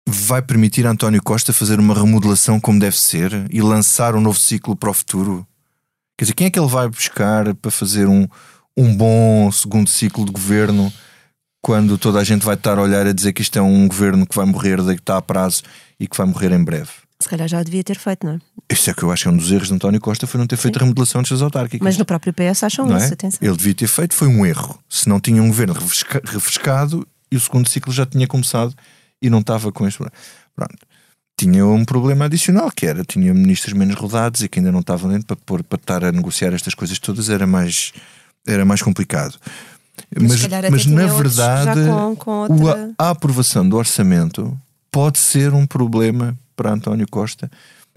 vai 0.05 0.41
permitir 0.41 0.85
a 0.85 0.91
António 0.91 1.23
Costa 1.23 1.53
fazer 1.53 1.79
uma 1.79 1.93
remodelação 1.93 2.59
como 2.59 2.79
deve 2.79 2.97
ser 2.97 3.31
e 3.49 3.61
lançar 3.61 4.15
um 4.15 4.21
novo 4.21 4.37
ciclo 4.37 4.75
para 4.75 4.89
o 4.89 4.93
futuro. 4.93 5.47
Quer 6.17 6.25
dizer, 6.25 6.33
quem 6.33 6.47
é 6.47 6.49
que 6.49 6.59
ele 6.59 6.67
vai 6.67 6.89
buscar 6.89 7.55
para 7.55 7.71
fazer 7.71 8.07
um, 8.07 8.27
um 8.75 8.95
bom 8.95 9.49
segundo 9.51 9.89
ciclo 9.89 10.25
de 10.25 10.33
governo 10.33 10.91
quando 11.61 11.97
toda 11.97 12.19
a 12.19 12.23
gente 12.23 12.45
vai 12.45 12.55
estar 12.55 12.77
a 12.77 12.81
olhar 12.81 13.07
a 13.07 13.13
dizer 13.13 13.31
que 13.31 13.41
isto 13.41 13.57
é 13.57 13.61
um 13.61 13.87
governo 13.87 14.25
que 14.25 14.35
vai 14.35 14.45
morrer, 14.45 14.83
que 14.83 14.91
está 14.93 15.17
a 15.17 15.21
prazo 15.21 15.63
e 15.99 16.07
que 16.07 16.17
vai 16.17 16.25
morrer 16.25 16.51
em 16.51 16.63
breve? 16.63 17.06
Se 17.19 17.27
calhar 17.27 17.47
já 17.47 17.63
devia 17.63 17.83
ter 17.83 17.97
feito, 17.97 18.25
não 18.27 18.33
é? 18.33 18.39
Isso 18.71 18.89
é 18.89 18.93
que 18.93 19.01
eu 19.03 19.11
acho 19.11 19.23
que 19.23 19.27
é 19.29 19.31
um 19.31 19.37
dos 19.37 19.51
erros 19.51 19.69
de 19.69 19.73
António 19.73 19.99
Costa 19.99 20.27
foi 20.27 20.39
não 20.39 20.45
ter 20.45 20.57
feito 20.57 20.77
a 20.77 20.79
remodelação 20.81 21.21
das 21.23 21.41
autárquicas. 21.41 21.83
Mas 21.83 21.97
no 21.97 22.05
próprio 22.05 22.33
PS 22.33 22.63
acham 22.63 22.85
não 22.85 22.97
isso, 22.97 23.07
é? 23.07 23.13
atenção. 23.13 23.39
Ele 23.41 23.57
devia 23.57 23.73
ter 23.73 23.87
feito, 23.87 24.13
foi 24.13 24.27
um 24.27 24.45
erro. 24.45 24.77
Se 24.89 25.09
não 25.09 25.19
tinha 25.19 25.41
um 25.41 25.47
governo 25.47 25.73
refresca- 25.73 26.21
refrescado 26.25 27.07
e 27.31 27.35
o 27.35 27.39
segundo 27.39 27.67
ciclo 27.69 27.91
já 27.91 28.05
tinha 28.05 28.27
começado 28.27 28.73
e 29.21 29.29
não 29.29 29.39
estava 29.39 29.71
com 29.71 29.87
este. 29.87 29.97
Pronto. 30.55 30.75
Tinha 31.39 31.65
um 31.65 31.83
problema 31.85 32.25
adicional 32.25 32.69
que 32.71 32.85
era, 32.85 33.03
tinha 33.03 33.33
ministros 33.33 33.73
menos 33.73 33.95
rodados 33.95 34.41
e 34.41 34.47
que 34.49 34.59
ainda 34.59 34.71
não 34.71 34.79
estavam 34.81 35.09
dentro 35.09 35.25
para, 35.27 35.35
pôr, 35.37 35.63
para 35.63 35.77
estar 35.77 36.03
a 36.03 36.11
negociar 36.11 36.53
estas 36.53 36.73
coisas 36.75 36.97
todas, 36.99 37.29
era 37.29 37.45
mais, 37.47 37.93
era 38.45 38.63
mais 38.65 38.81
complicado. 38.81 39.35
Mas, 40.19 40.45
mas 40.71 40.83
tinha 40.83 40.95
na 40.95 41.07
verdade, 41.13 41.79
com- 41.89 42.15
com 42.15 42.31
outra- 42.53 42.91
a 42.97 43.09
aprovação 43.09 43.67
do 43.67 43.75
orçamento 43.77 44.55
pode 44.91 45.17
ser 45.19 45.53
um 45.53 45.65
problema 45.65 46.37
para 46.57 46.73
António 46.73 47.07
Costa 47.09 47.49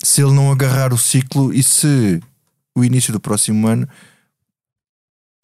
se 0.02 0.22
ele 0.22 0.32
não 0.32 0.52
agarrar 0.52 0.92
o 0.94 0.98
ciclo 0.98 1.52
e 1.52 1.62
se 1.62 2.20
o 2.76 2.84
início 2.84 3.12
do 3.12 3.18
próximo 3.20 3.66
ano 3.66 3.88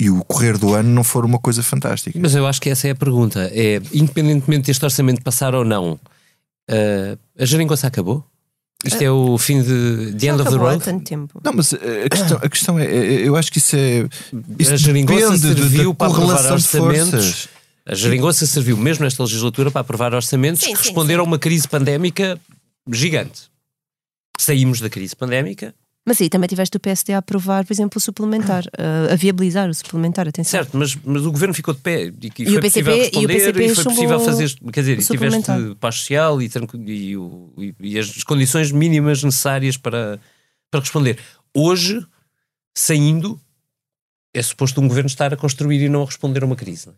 e 0.00 0.08
o 0.10 0.22
correr 0.24 0.56
do 0.58 0.74
ano 0.74 0.90
não 0.90 1.02
for 1.02 1.24
uma 1.24 1.38
coisa 1.38 1.62
fantástica. 1.62 2.18
Mas 2.20 2.34
eu 2.34 2.46
acho 2.46 2.60
que 2.60 2.68
essa 2.70 2.86
é 2.86 2.90
a 2.90 2.94
pergunta. 2.94 3.50
É, 3.52 3.80
independentemente 3.92 4.66
deste 4.66 4.84
orçamento 4.84 5.22
passar 5.22 5.54
ou 5.54 5.64
não, 5.64 5.98
eh, 6.70 7.16
a 7.38 7.44
geringonça 7.44 7.86
acabou? 7.86 8.24
Isto 8.84 9.02
é 9.02 9.10
o 9.10 9.36
fim 9.38 9.62
de 9.62 10.14
the 10.18 10.26
end 10.28 10.34
of 10.40 10.42
the 10.44 10.48
acabou 10.48 10.66
há 10.68 10.70
road? 10.72 10.84
tanto 10.84 11.04
tempo. 11.04 11.40
Não, 11.42 11.52
mas 11.54 11.72
eh, 11.72 12.04
a 12.04 12.08
questão, 12.10 12.36
a 12.42 12.48
questão 12.48 12.78
é, 12.78 12.84
é- 12.84 13.28
eu 13.28 13.34
acho 13.36 13.50
que 13.50 13.58
isso 13.58 13.74
é. 13.74 14.06
Isso 14.58 14.74
A 14.74 14.76
geringonça 14.76 15.36
serviu 15.38 15.90
da 15.92 15.94
para 15.96 16.12
aprovar 16.12 16.52
orçamentos. 16.52 17.10
forças. 17.10 17.48
A 17.86 17.94
geringonça 17.94 18.46
serviu 18.46 18.76
mesmo 18.76 19.04
nesta 19.04 19.22
legislatura 19.22 19.70
para 19.70 19.80
aprovar 19.80 20.12
orçamentos 20.14 20.60
Sim, 20.62 20.72
que 20.72 20.78
sim, 20.78 20.84
responderam 20.84 21.24
sim. 21.24 21.28
a 21.28 21.30
uma 21.30 21.38
crise 21.38 21.66
pandémica 21.66 22.38
gigante. 22.94 23.50
Saímos 24.38 24.80
da 24.80 24.90
crise 24.90 25.16
pandémica, 25.16 25.74
Mas 26.06 26.20
aí 26.20 26.28
também 26.28 26.46
tiveste 26.46 26.76
o 26.76 26.80
PSD 26.80 27.14
a 27.14 27.18
aprovar, 27.18 27.64
por 27.64 27.72
exemplo, 27.72 27.98
o 27.98 28.00
suplementar, 28.00 28.64
a, 28.78 29.10
a 29.14 29.16
viabilizar 29.16 29.68
o 29.68 29.74
suplementar, 29.74 30.28
atenção. 30.28 30.50
certo, 30.60 30.76
mas, 30.76 30.94
mas 31.04 31.24
o 31.26 31.32
governo 31.32 31.52
ficou 31.54 31.74
de 31.74 31.80
pé 31.80 32.04
e, 32.04 32.30
que 32.30 32.42
E 32.42 32.46
foi 32.46 32.58
o 32.58 32.60
PCP 32.60 32.84
possível 32.84 32.94
e 32.94 32.98
o 32.98 33.02
responder 33.02 33.26
PCP 33.34 33.64
e 33.64 33.74
foi 33.74 33.84
possível 33.84 34.20
fazer, 34.20 34.54
quer 34.72 34.80
dizer, 34.80 34.98
e 35.00 35.04
tiveste 35.04 35.74
paz 35.80 35.94
social 35.96 36.40
e, 36.42 36.50
e, 36.86 37.14
e- 37.58 37.74
e 37.80 37.98
as 37.98 38.22
condições 38.22 38.70
mínimas 38.70 39.24
necessárias 39.24 39.76
para, 39.76 40.20
para 40.70 40.80
responder. 40.80 41.18
Hoje, 41.54 42.06
saindo, 42.76 43.40
é 44.34 44.42
suposto 44.42 44.80
um 44.80 44.86
governo 44.86 45.08
estar 45.08 45.32
a 45.32 45.36
construir 45.36 45.80
e 45.82 45.88
não 45.88 46.02
a 46.02 46.04
responder 46.06 46.42
a 46.42 46.46
uma 46.46 46.56
crise. 46.56 46.86
não 46.86 46.92
é? 46.92 46.96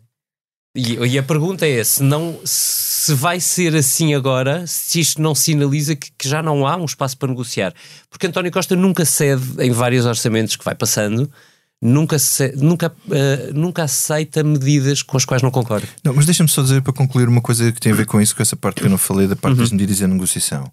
E, 0.75 0.93
e 0.95 1.17
a 1.17 1.23
pergunta 1.23 1.67
é: 1.67 1.83
se, 1.83 2.03
não, 2.03 2.39
se 2.45 3.13
vai 3.13 3.39
ser 3.39 3.75
assim 3.75 4.13
agora, 4.13 4.65
se 4.67 4.99
isto 4.99 5.21
não 5.21 5.33
sinaliza 5.33 5.95
que, 5.95 6.09
que 6.17 6.27
já 6.29 6.43
não 6.43 6.67
há 6.67 6.75
um 6.77 6.85
espaço 6.85 7.17
para 7.17 7.29
negociar. 7.29 7.73
Porque 8.09 8.27
António 8.27 8.51
Costa 8.51 8.75
nunca 8.75 9.03
cede 9.05 9.43
em 9.59 9.71
vários 9.71 10.05
orçamentos 10.05 10.55
que 10.55 10.63
vai 10.63 10.75
passando, 10.75 11.29
nunca, 11.81 12.17
nunca, 12.55 12.93
eh, 13.11 13.49
nunca 13.53 13.83
aceita 13.83 14.43
medidas 14.43 15.01
com 15.01 15.17
as 15.17 15.25
quais 15.25 15.41
não 15.41 15.49
concorda. 15.49 15.87
Não, 16.03 16.13
mas 16.13 16.25
deixa-me 16.25 16.49
só 16.49 16.61
dizer 16.61 16.81
para 16.83 16.93
concluir 16.93 17.27
uma 17.27 17.41
coisa 17.41 17.71
que 17.71 17.79
tem 17.79 17.91
a 17.91 17.95
ver 17.95 18.05
com 18.05 18.21
isso, 18.21 18.35
com 18.35 18.41
essa 18.43 18.55
parte 18.55 18.81
que 18.81 18.85
eu 18.85 18.91
não 18.91 18.97
falei, 18.97 19.27
da 19.27 19.35
parte 19.35 19.55
Uhum. 19.55 19.61
das 19.63 19.71
medidas 19.71 19.97
e 19.97 20.01
da 20.01 20.07
negociação. 20.07 20.71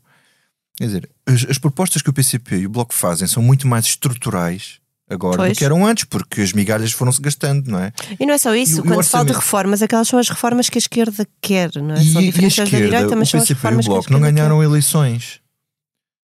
Quer 0.77 0.87
dizer, 0.87 1.11
as, 1.27 1.47
as 1.49 1.57
propostas 1.59 2.03
que 2.03 2.11
o 2.11 2.13
PCP 2.13 2.59
e 2.59 2.67
o 2.67 2.71
Bloco 2.71 2.93
fazem 2.93 3.27
são 3.27 3.43
muito 3.43 3.67
mais 3.67 3.87
estruturais 3.87 4.79
agora 5.09 5.37
Pois. 5.39 5.53
do 5.53 5.59
que 5.59 5.65
eram 5.65 5.87
antes, 5.87 6.05
porque 6.05 6.41
as 6.41 6.53
migalhas 6.53 6.93
foram-se 6.93 7.21
gastando, 7.21 7.71
não 7.71 7.79
é? 7.79 7.93
E 8.19 8.27
não 8.27 8.35
é 8.35 8.39
só 8.39 8.55
isso, 8.55 8.81
e 8.81 8.83
quando 8.83 9.03
se 9.03 9.11
fala 9.11 9.25
de 9.25 9.33
reformas, 9.33 9.83
aquelas 9.83 10.09
são 10.09 10.19
as 10.19 10.29
reformas 10.29 10.69
que 10.69 10.79
a 10.79 10.81
esquerda 10.81 11.27
quer, 11.41 11.71
não 11.77 11.95
é? 11.95 12.03
E, 12.03 12.13
são 12.13 12.23
diferentes 12.23 12.57
da 12.57 12.65
esquerda, 12.65 12.87
direita, 12.87 13.17
mas 13.17 13.29
o 13.29 13.31
são 13.31 13.41
as 13.41 13.49
PCP 13.49 13.51
e 13.51 13.53
o 13.53 13.57
reformas 13.57 13.87
Bloco 13.87 14.13
não 14.13 14.21
ganharam 14.21 14.63
eleições. 14.63 15.41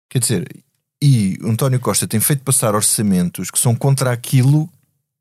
Quer 0.10 0.20
dizer, 0.20 0.48
e 1.02 1.38
o 1.42 1.50
António 1.50 1.80
Costa 1.80 2.08
tem 2.08 2.20
feito 2.20 2.44
passar 2.44 2.76
orçamentos 2.76 3.52
que 3.52 3.60
são 3.60 3.76
contra 3.76 4.12
aquilo 4.12 4.70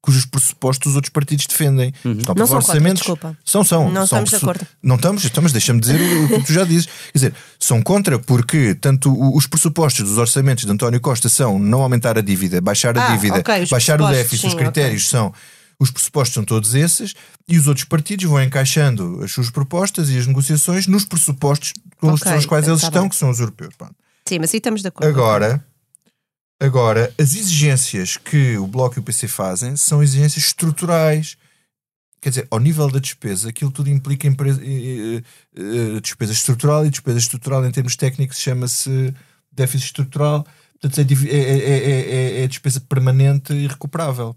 cujos 0.02 0.24
pressupostos 0.24 0.90
os 0.90 0.94
outros 0.96 1.10
partidos 1.12 1.46
defendem. 1.46 1.92
Estão 2.04 2.10
a 2.10 2.14
Não 2.38 2.46
são 2.46 2.56
contra, 2.56 2.56
orçamentos. 2.56 2.98
desculpa. 3.00 3.36
São, 3.44 3.64
são. 3.64 3.84
Não 3.90 4.06
são 4.06 4.22
estamos 4.22 4.30
de 4.30 4.36
acordo. 4.36 4.66
Não 4.82 4.94
estamos, 4.96 5.24
então, 5.24 5.42
mas 5.42 5.52
deixa-me 5.52 5.80
dizer 5.80 6.00
o 6.00 6.28
que 6.28 6.44
tu 6.46 6.52
já 6.52 6.64
dizes. 6.64 6.86
Quer 6.86 7.12
dizer, 7.18 7.34
são 7.58 7.82
contra 7.82 8.18
porque 8.18 8.74
tanto 8.76 9.12
os 9.36 9.46
pressupostos 9.46 10.08
dos 10.08 10.16
orçamentos 10.18 10.64
de 10.64 10.70
António 10.70 11.00
Costa 11.00 11.28
são 11.28 11.58
não 11.58 11.82
aumentar 11.82 12.16
a 12.16 12.20
dívida, 12.20 12.60
baixar 12.60 12.96
a 12.96 13.06
Ah, 13.08 13.10
dívida, 13.16 13.38
ok, 13.40 13.62
os 13.64 13.68
baixar 13.70 14.00
o 14.00 14.08
déficit, 14.08 14.46
os 14.46 14.52
sim, 14.52 14.58
critérios 14.58 15.08
são. 15.08 15.32
Os 15.78 15.90
pressupostos 15.90 16.32
são 16.32 16.42
todos 16.44 16.74
esses 16.74 17.12
e 17.46 17.58
os 17.58 17.66
outros 17.66 17.84
partidos 17.84 18.24
vão 18.24 18.42
encaixando 18.42 19.20
as 19.22 19.32
suas 19.32 19.50
propostas 19.50 20.08
e 20.08 20.16
as 20.16 20.26
negociações 20.26 20.86
nos 20.86 21.04
pressupostos 21.04 21.72
com 22.00 22.12
os, 22.12 22.22
Ok, 22.22 22.32
com 22.32 22.38
os 22.38 22.46
quais 22.46 22.66
eles 22.66 22.80
tá 22.80 22.86
estão, 22.86 23.02
bem. 23.02 23.10
que 23.10 23.16
são 23.16 23.28
os 23.28 23.40
europeus. 23.40 23.74
Pronto. 23.76 23.94
Sim, 24.26 24.38
mas 24.38 24.54
aí 24.54 24.58
estamos 24.58 24.80
de 24.80 24.88
acordo. 24.88 25.06
Agora, 25.08 25.62
agora, 26.60 27.12
as 27.18 27.34
exigências 27.34 28.16
que 28.16 28.56
o 28.56 28.66
Bloco 28.66 28.98
e 28.98 29.00
o 29.00 29.02
PC 29.02 29.28
fazem 29.28 29.76
são 29.76 30.02
exigências 30.02 30.44
estruturais. 30.44 31.36
Quer 32.20 32.30
dizer, 32.30 32.48
ao 32.50 32.58
nível 32.58 32.90
da 32.90 32.98
despesa, 32.98 33.50
aquilo 33.50 33.70
tudo 33.70 33.90
implica 33.90 34.26
eh, 34.26 35.22
eh, 35.54 36.00
despesa 36.00 36.32
estrutural 36.32 36.84
e 36.86 36.90
despesa 36.90 37.18
estrutural 37.18 37.64
em 37.64 37.70
termos 37.70 37.94
técnicos 37.94 38.38
chama-se 38.40 39.14
déficit 39.52 39.86
estrutural. 39.86 40.44
Portanto, 40.80 40.98
é, 40.98 41.30
é, 41.30 41.38
é, 41.38 41.58
é- 41.58 42.40
é- 42.40 42.42
é 42.44 42.48
despesa 42.48 42.80
permanente 42.80 43.52
e 43.52 43.66
recuperável. 43.66 44.34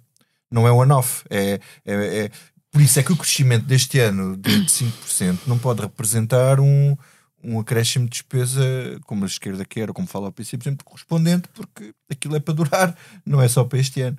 Não 0.51 0.67
é 0.67 0.71
one-off. 0.71 1.23
É, 1.29 1.59
é- 1.85 2.25
é- 2.25 2.31
Por 2.71 2.81
isso 2.81 2.99
é 2.99 3.03
que 3.03 3.11
o 3.11 3.17
crescimento 3.17 3.65
deste 3.65 3.97
ano 3.99 4.37
de 4.37 4.69
5% 4.69 5.47
não 5.47 5.57
pode 5.57 5.81
representar 5.81 6.59
um, 6.59 6.95
um 7.43 7.59
acréscimo 7.59 8.05
de 8.05 8.11
despesa 8.11 8.61
como 9.05 9.23
a 9.23 9.27
esquerda 9.27 9.63
quer 9.65 9.89
ou 9.89 9.93
como 9.95 10.07
fala 10.07 10.27
o 10.29 10.31
PC, 10.31 10.57
por 10.57 10.63
exemplo, 10.63 10.85
correspondente, 10.85 11.47
porque 11.53 11.93
aquilo 12.09 12.35
é 12.35 12.39
para 12.39 12.53
durar, 12.53 12.97
não 13.25 13.41
é 13.41 13.47
só 13.47 13.63
para 13.63 13.79
este 13.79 14.01
ano. 14.01 14.17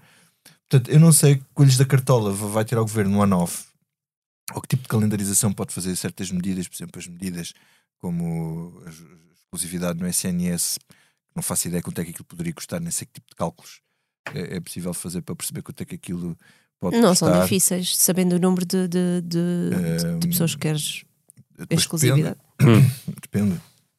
Portanto, 0.69 0.91
eu 0.91 1.01
não 1.01 1.13
sei 1.13 1.37
que 1.37 1.45
coelhos 1.53 1.77
da 1.77 1.85
cartola 1.85 2.33
vai 2.33 2.65
tirar 2.65 2.81
o 2.81 2.85
governo 2.85 3.13
no 3.13 3.19
one-off 3.21 3.65
ou 4.55 4.61
que 4.63 4.69
tipo 4.69 4.83
de 4.85 4.89
calendarização 4.89 5.53
pode 5.53 5.73
fazer 5.75 5.95
certas 5.97 6.31
medidas, 6.31 6.67
por 6.69 6.77
exemplo, 6.77 6.99
as 6.99 7.07
medidas 7.07 7.53
como 7.99 8.81
a 8.85 8.89
ex- 8.89 9.05
exclusividade 9.43 9.99
no 10.01 10.07
SNS, 10.09 10.79
não 11.35 11.43
faço 11.43 11.69
ideia 11.69 11.83
quanto 11.83 12.01
é 12.01 12.05
que 12.05 12.11
aquilo 12.11 12.25
poderia 12.25 12.53
custar, 12.53 12.81
nem 12.81 12.91
sei 12.91 13.07
que 13.07 13.13
tipo 13.15 13.29
de 13.31 13.37
cálculos 13.37 13.81
é, 14.35 14.57
é 14.57 14.61
possível 14.61 14.95
fazer 14.95 15.23
para 15.23 15.35
perceber 15.37 15.63
quanto 15.63 15.81
é 15.83 15.85
que 15.85 15.95
aquilo 15.97 16.37
pode 16.81 16.97
Não 16.99 17.11
custar. 17.11 17.31
são 17.35 17.43
difíceis, 17.43 17.97
sabendo 17.97 18.37
o 18.37 18.39
número 18.39 18.65
de, 18.65 18.89
de, 18.89 19.21
de- 19.23 20.19
de 20.19 20.29
pessoas 20.29 20.55
que 20.55 20.61
queres 20.63 21.05
exclusividade 21.71 22.37
Depende. 22.59 22.91
depende. 23.23 23.53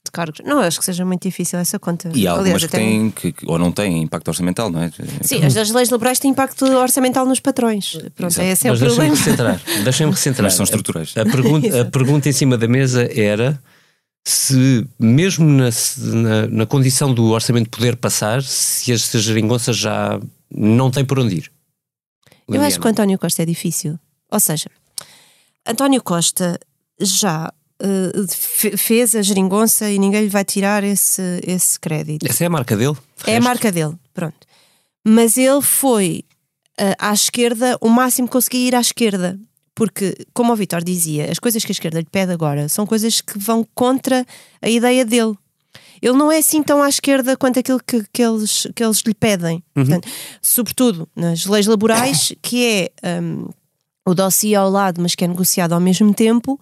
de 0.06 0.12
cargos. 0.12 0.40
Não 0.44 0.60
acho 0.60 0.80
que 0.80 0.86
seja 0.86 1.06
muito 1.06 1.24
difícil 1.24 1.60
essa 1.60 1.78
conta. 1.80 2.12
E 2.14 2.28
há 2.28 2.32
algumas 2.32 2.64
Aliás, 2.64 2.66
que 2.66 2.72
têm, 2.72 3.12
que, 3.12 3.36
ou 3.46 3.58
não 3.60 3.72
têm 3.72 4.02
impacto 4.02 4.28
orçamental, 4.30 4.70
não 4.70 4.82
é? 4.82 4.92
Sim, 5.22 5.44
as 5.46 5.54
das 5.54 5.72
leis 5.72 5.90
liberais 5.90 6.20
têm 6.20 6.32
impacto 6.32 6.66
orçamental 6.66 7.26
nos 7.26 7.40
patrões. 7.40 7.94
Pronto, 8.16 8.32
Exato. 8.32 8.48
esse 8.48 8.68
é 8.68 8.72
o 8.72 8.74
Mas 8.74 8.80
deixem-me 8.80 8.96
problema. 8.96 9.16
recentrar. 9.16 9.62
Deixem-me 9.84 10.12
recentrar. 10.14 10.44
Mas 10.44 10.54
são 10.56 10.64
estruturais. 10.64 11.14
A, 11.16 11.22
a 11.22 11.26
pergunta, 11.26 11.82
a 11.82 11.86
pergunta 11.86 12.30
em 12.30 12.34
cima 12.34 12.58
da 12.58 12.68
mesa 12.68 13.08
era 13.14 13.62
se, 14.26 14.86
mesmo 15.00 15.46
na, 15.48 15.70
na, 15.98 16.48
na 16.48 16.66
condição 16.66 17.14
do 17.14 17.26
orçamento 17.30 17.70
poder 17.70 17.96
passar, 17.96 18.44
se 18.44 18.92
as, 18.92 19.04
se 19.04 19.18
as 19.18 19.24
geringonças 19.24 19.78
já 19.78 20.20
não 20.54 20.92
têm 20.92 21.06
por 21.06 21.20
onde 21.20 21.36
ir. 21.38 21.52
Eu 22.48 22.62
acho 22.62 22.80
que 22.80 22.86
o 22.86 22.90
António 22.90 23.18
Costa 23.18 23.44
é 23.44 23.46
difícil. 23.46 23.98
Ou 24.30 24.40
seja, 24.40 24.70
António 25.66 26.02
Costa 26.04 26.60
já 27.02 27.52
fe- 28.30 28.78
fez 28.78 29.16
a 29.16 29.22
geringonça 29.22 29.90
e 29.90 29.98
ninguém 30.00 30.22
lhe 30.24 30.30
vai 30.30 30.44
tirar 30.46 30.84
esse, 30.84 31.22
esse 31.46 31.80
crédito. 31.80 32.26
Essa 32.30 32.44
é 32.44 32.48
a 32.48 32.50
marca 32.50 32.76
dele. 32.78 32.96
de 33.26 33.32
É 33.32 33.38
a 33.38 33.42
marca 33.42 33.72
dele, 33.72 33.96
pronto. 34.14 34.38
Mas 35.06 35.38
ele 35.38 35.62
foi 35.62 36.24
eh, 36.78 36.96
à 37.00 37.14
esquerda 37.14 37.78
o 37.82 37.90
máximo 37.90 38.28
que 38.28 38.34
conseguia 38.34 38.68
ir 38.68 38.76
à 38.76 38.82
esquerda. 38.82 39.40
Porque, 39.74 40.16
como 40.34 40.52
o 40.54 40.56
Vitor 40.56 40.84
dizia, 40.84 41.32
as 41.32 41.40
coisas 41.40 41.64
que 41.64 41.72
a 41.72 41.74
esquerda 41.74 42.00
lhe 42.00 42.06
pede 42.06 42.32
agora 42.32 42.68
são 42.70 42.86
coisas 42.86 43.22
que 43.22 43.40
vão 43.40 43.66
contra 43.74 44.26
a 44.62 44.70
ideia 44.70 45.04
dele. 45.06 45.34
ele 46.02 46.14
não 46.18 46.32
é 46.32 46.38
assim 46.40 46.62
tão 46.62 46.84
à 46.84 46.90
esquerda 46.90 47.36
quanto 47.38 47.58
aquilo 47.58 47.80
que, 47.86 48.04
que, 48.14 48.22
eles, 48.22 48.68
que 48.76 48.84
eles 48.84 49.00
lhe 49.08 49.14
pedem. 49.14 49.64
Portanto, 49.74 50.08
sobretudo 50.42 51.08
nas 51.16 51.46
leis 51.46 51.66
laborais, 51.68 52.34
que 52.42 52.92
é 53.04 53.22
um, 53.22 53.48
o 54.06 54.14
dossiê 54.14 54.54
ao 54.56 54.70
lado, 54.70 55.02
mas 55.02 55.16
que 55.16 55.24
é 55.24 55.28
negociado 55.28 55.74
ao 55.74 55.80
mesmo 55.80 56.14
tempo. 56.14 56.60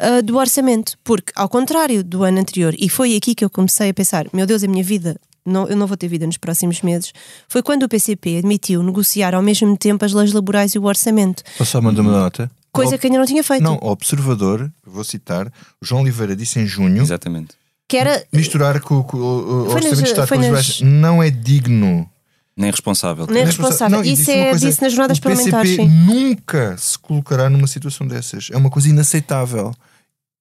Uh, 0.00 0.22
do 0.22 0.36
orçamento, 0.36 0.96
porque 1.04 1.32
ao 1.36 1.48
contrário 1.48 2.02
do 2.04 2.22
ano 2.24 2.40
anterior, 2.40 2.74
e 2.78 2.88
foi 2.88 3.16
aqui 3.16 3.34
que 3.34 3.44
eu 3.44 3.50
comecei 3.50 3.90
a 3.90 3.94
pensar: 3.94 4.26
meu 4.32 4.46
Deus, 4.46 4.62
a 4.64 4.68
minha 4.68 4.82
vida, 4.84 5.16
não, 5.44 5.66
eu 5.68 5.76
não 5.76 5.86
vou 5.86 5.96
ter 5.96 6.08
vida 6.08 6.26
nos 6.26 6.36
próximos 6.36 6.82
meses. 6.82 7.12
Foi 7.48 7.62
quando 7.62 7.84
o 7.84 7.88
PCP 7.88 8.38
admitiu 8.38 8.82
negociar 8.82 9.34
ao 9.34 9.42
mesmo 9.42 9.76
tempo 9.76 10.04
as 10.04 10.12
leis 10.12 10.32
laborais 10.32 10.74
e 10.74 10.78
o 10.78 10.84
orçamento, 10.84 11.42
Posso 11.56 11.70
só 11.72 11.80
mandar 11.80 12.02
uma 12.02 12.12
nota? 12.12 12.50
coisa 12.72 12.96
O- 12.96 12.98
que 12.98 13.06
ainda 13.06 13.18
não 13.18 13.26
tinha 13.26 13.42
feito. 13.42 13.62
Não, 13.62 13.78
o 13.82 13.88
observador, 13.90 14.70
vou 14.86 15.02
citar, 15.04 15.46
o 15.80 15.84
João 15.86 16.02
Oliveira 16.02 16.36
disse 16.36 16.58
em 16.60 16.66
junho, 16.66 17.00
Exatamente. 17.02 17.56
Que 17.88 17.96
era 17.96 18.22
misturar 18.30 18.78
com, 18.82 19.02
com 19.02 19.16
o- 19.16 19.62
o 19.62 19.64
Foi 19.70 19.74
orçamento 19.76 19.88
nas- 19.90 19.98
de 20.00 20.04
Estado 20.10 20.26
foi 20.28 20.36
com 20.36 20.42
os 20.44 20.50
nas- 20.50 20.66
liberais 20.66 21.00
não 21.02 21.22
é 21.22 21.30
digno. 21.30 22.06
Nem 22.54 22.70
responsável. 22.70 23.24
Nem 23.30 23.44
responsável. 23.46 23.98
Não, 23.98 24.04
Isso 24.04 24.30
é- 24.30 24.50
coisa, 24.50 24.66
disse 24.68 24.82
nas 24.82 24.92
jornadas 24.92 25.16
o 25.18 25.22
PCP 25.22 25.50
parlamentares, 25.52 25.76
sim. 25.76 26.04
nunca 26.04 26.76
se 26.76 26.98
colocará 26.98 27.48
numa 27.48 27.66
situação 27.68 28.06
dessas. 28.06 28.48
É 28.52 28.56
uma 28.56 28.68
coisa 28.68 28.88
inaceitável. 28.88 29.72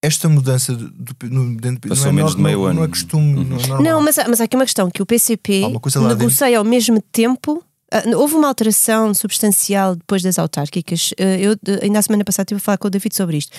Esta 0.07 0.27
mudança 0.29 0.73
do, 0.73 0.89
do- 0.89 1.55
dentro, 1.59 1.89
Passou 1.89 2.05
não 2.05 2.11
é, 2.11 2.13
menos 2.15 2.35
de 2.35 2.41
meio 2.41 2.57
não, 2.59 2.65
ano. 2.65 2.73
Não 2.75 2.83
é 2.83 2.87
costume. 2.87 3.35
Uhum. 3.39 3.43
Não, 3.67 3.77
é. 3.77 3.81
Não, 3.83 4.01
mas, 4.01 4.17
há- 4.17 4.27
mas 4.27 4.39
há 4.41 4.45
aqui 4.45 4.55
uma 4.55 4.65
questão: 4.65 4.89
que 4.89 5.01
o 5.01 5.05
PCP 5.05 5.61
negocia 6.07 6.57
ao 6.57 6.63
mesmo 6.63 7.01
tempo. 7.11 7.63
ah, 7.91 8.03
houve 8.15 8.35
uma 8.35 8.47
alteração 8.47 9.13
substancial 9.13 9.95
depois 9.95 10.21
das 10.21 10.39
autárquicas. 10.39 11.13
Ah, 11.19 11.23
eu, 11.37 11.55
ainda 11.81 11.99
a 11.99 12.01
semana 12.01 12.23
passada, 12.23 12.43
estive 12.45 12.57
a 12.59 12.63
falar 12.63 12.77
com 12.77 12.87
o 12.87 12.91
David 12.91 13.15
sobre 13.15 13.37
isto. 13.37 13.51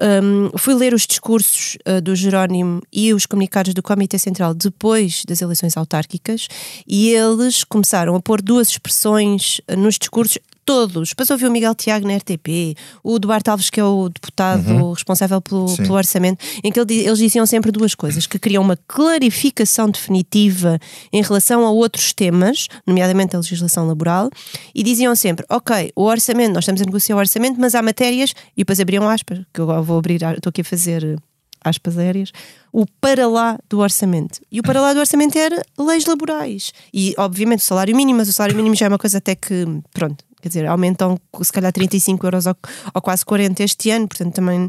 Um, 0.00 0.50
fui 0.56 0.72
ler 0.74 0.94
os 0.94 1.06
discursos 1.06 1.76
ah, 1.84 2.00
do 2.00 2.16
Jerónimo 2.16 2.80
e 2.90 3.12
os 3.12 3.26
comunicados 3.26 3.74
do 3.74 3.82
Comitê 3.82 4.18
Central 4.18 4.54
depois 4.54 5.22
das 5.28 5.42
eleições 5.42 5.76
autárquicas 5.76 6.48
e 6.88 7.10
eles 7.10 7.62
começaram 7.62 8.16
a 8.16 8.20
pôr 8.20 8.40
duas 8.40 8.68
expressões 8.70 9.60
nos 9.76 9.98
discursos. 9.98 10.38
Todos. 10.64 11.08
Depois 11.08 11.28
ouvi 11.30 11.46
o 11.46 11.50
Miguel 11.50 11.74
Tiago 11.74 12.06
na 12.06 12.16
RTP, 12.16 12.76
o 13.02 13.18
Duarte 13.18 13.50
Alves, 13.50 13.68
que 13.68 13.80
é 13.80 13.84
o 13.84 14.08
deputado 14.08 14.92
responsável 14.92 15.40
pelo, 15.40 15.76
pelo 15.76 15.94
orçamento, 15.94 16.44
em 16.62 16.70
que 16.70 16.78
ele 16.78 17.00
eles 17.00 17.18
diziam 17.18 17.44
sempre 17.46 17.72
duas 17.72 17.94
coisas: 17.94 18.26
que 18.26 18.38
queriam 18.38 18.62
uma 18.62 18.78
clarificação 18.86 19.90
definitiva 19.90 20.78
em 21.12 21.20
relação 21.20 21.66
a 21.66 21.70
outros 21.70 22.12
temas, 22.12 22.68
nomeadamente 22.86 23.34
a 23.34 23.40
legislação 23.40 23.86
laboral, 23.86 24.30
e 24.74 24.82
diziam 24.82 25.14
sempre: 25.16 25.44
ok, 25.50 25.92
o 25.96 26.04
orçamento, 26.04 26.54
nós 26.54 26.62
estamos 26.62 26.80
a 26.80 26.84
negociar 26.84 27.16
o 27.16 27.18
orçamento, 27.18 27.60
mas 27.60 27.74
há 27.74 27.82
matérias, 27.82 28.32
e 28.56 28.60
depois 28.60 28.78
abriam 28.78 29.08
aspas, 29.08 29.40
que 29.52 29.60
eu 29.60 29.82
vou 29.82 29.98
abrir, 29.98 30.22
estou 30.22 30.50
aqui 30.50 30.60
a 30.60 30.64
fazer 30.64 31.04
eh, 31.04 31.16
aspas 31.64 31.98
aéreas, 31.98 32.30
o 32.72 32.86
para 33.00 33.26
lá 33.26 33.58
do 33.68 33.80
orçamento. 33.80 34.40
E 34.50 34.60
o 34.60 34.62
para 34.62 34.80
lá 34.80 34.92
do 34.92 35.00
orçamento 35.00 35.36
era 35.36 35.62
leis 35.78 36.06
laborais. 36.06 36.72
E, 36.92 37.14
obviamente, 37.18 37.60
o 37.60 37.64
salário 37.64 37.94
mínimo, 37.96 38.18
mas 38.18 38.28
o 38.28 38.32
salário 38.32 38.56
mínimo 38.56 38.74
já 38.74 38.86
é 38.86 38.88
uma 38.88 38.98
coisa 38.98 39.18
até 39.18 39.34
que, 39.34 39.66
pronto, 39.92 40.24
quer 40.42 40.48
dizer, 40.48 40.66
aumentam 40.66 41.18
se 41.40 41.52
calhar 41.52 41.72
35 41.72 42.26
euros 42.26 42.44
ou, 42.46 42.56
ou 42.92 43.00
quase 43.00 43.24
40 43.24 43.62
este 43.62 43.90
ano, 43.90 44.06
portanto 44.08 44.34
também 44.34 44.68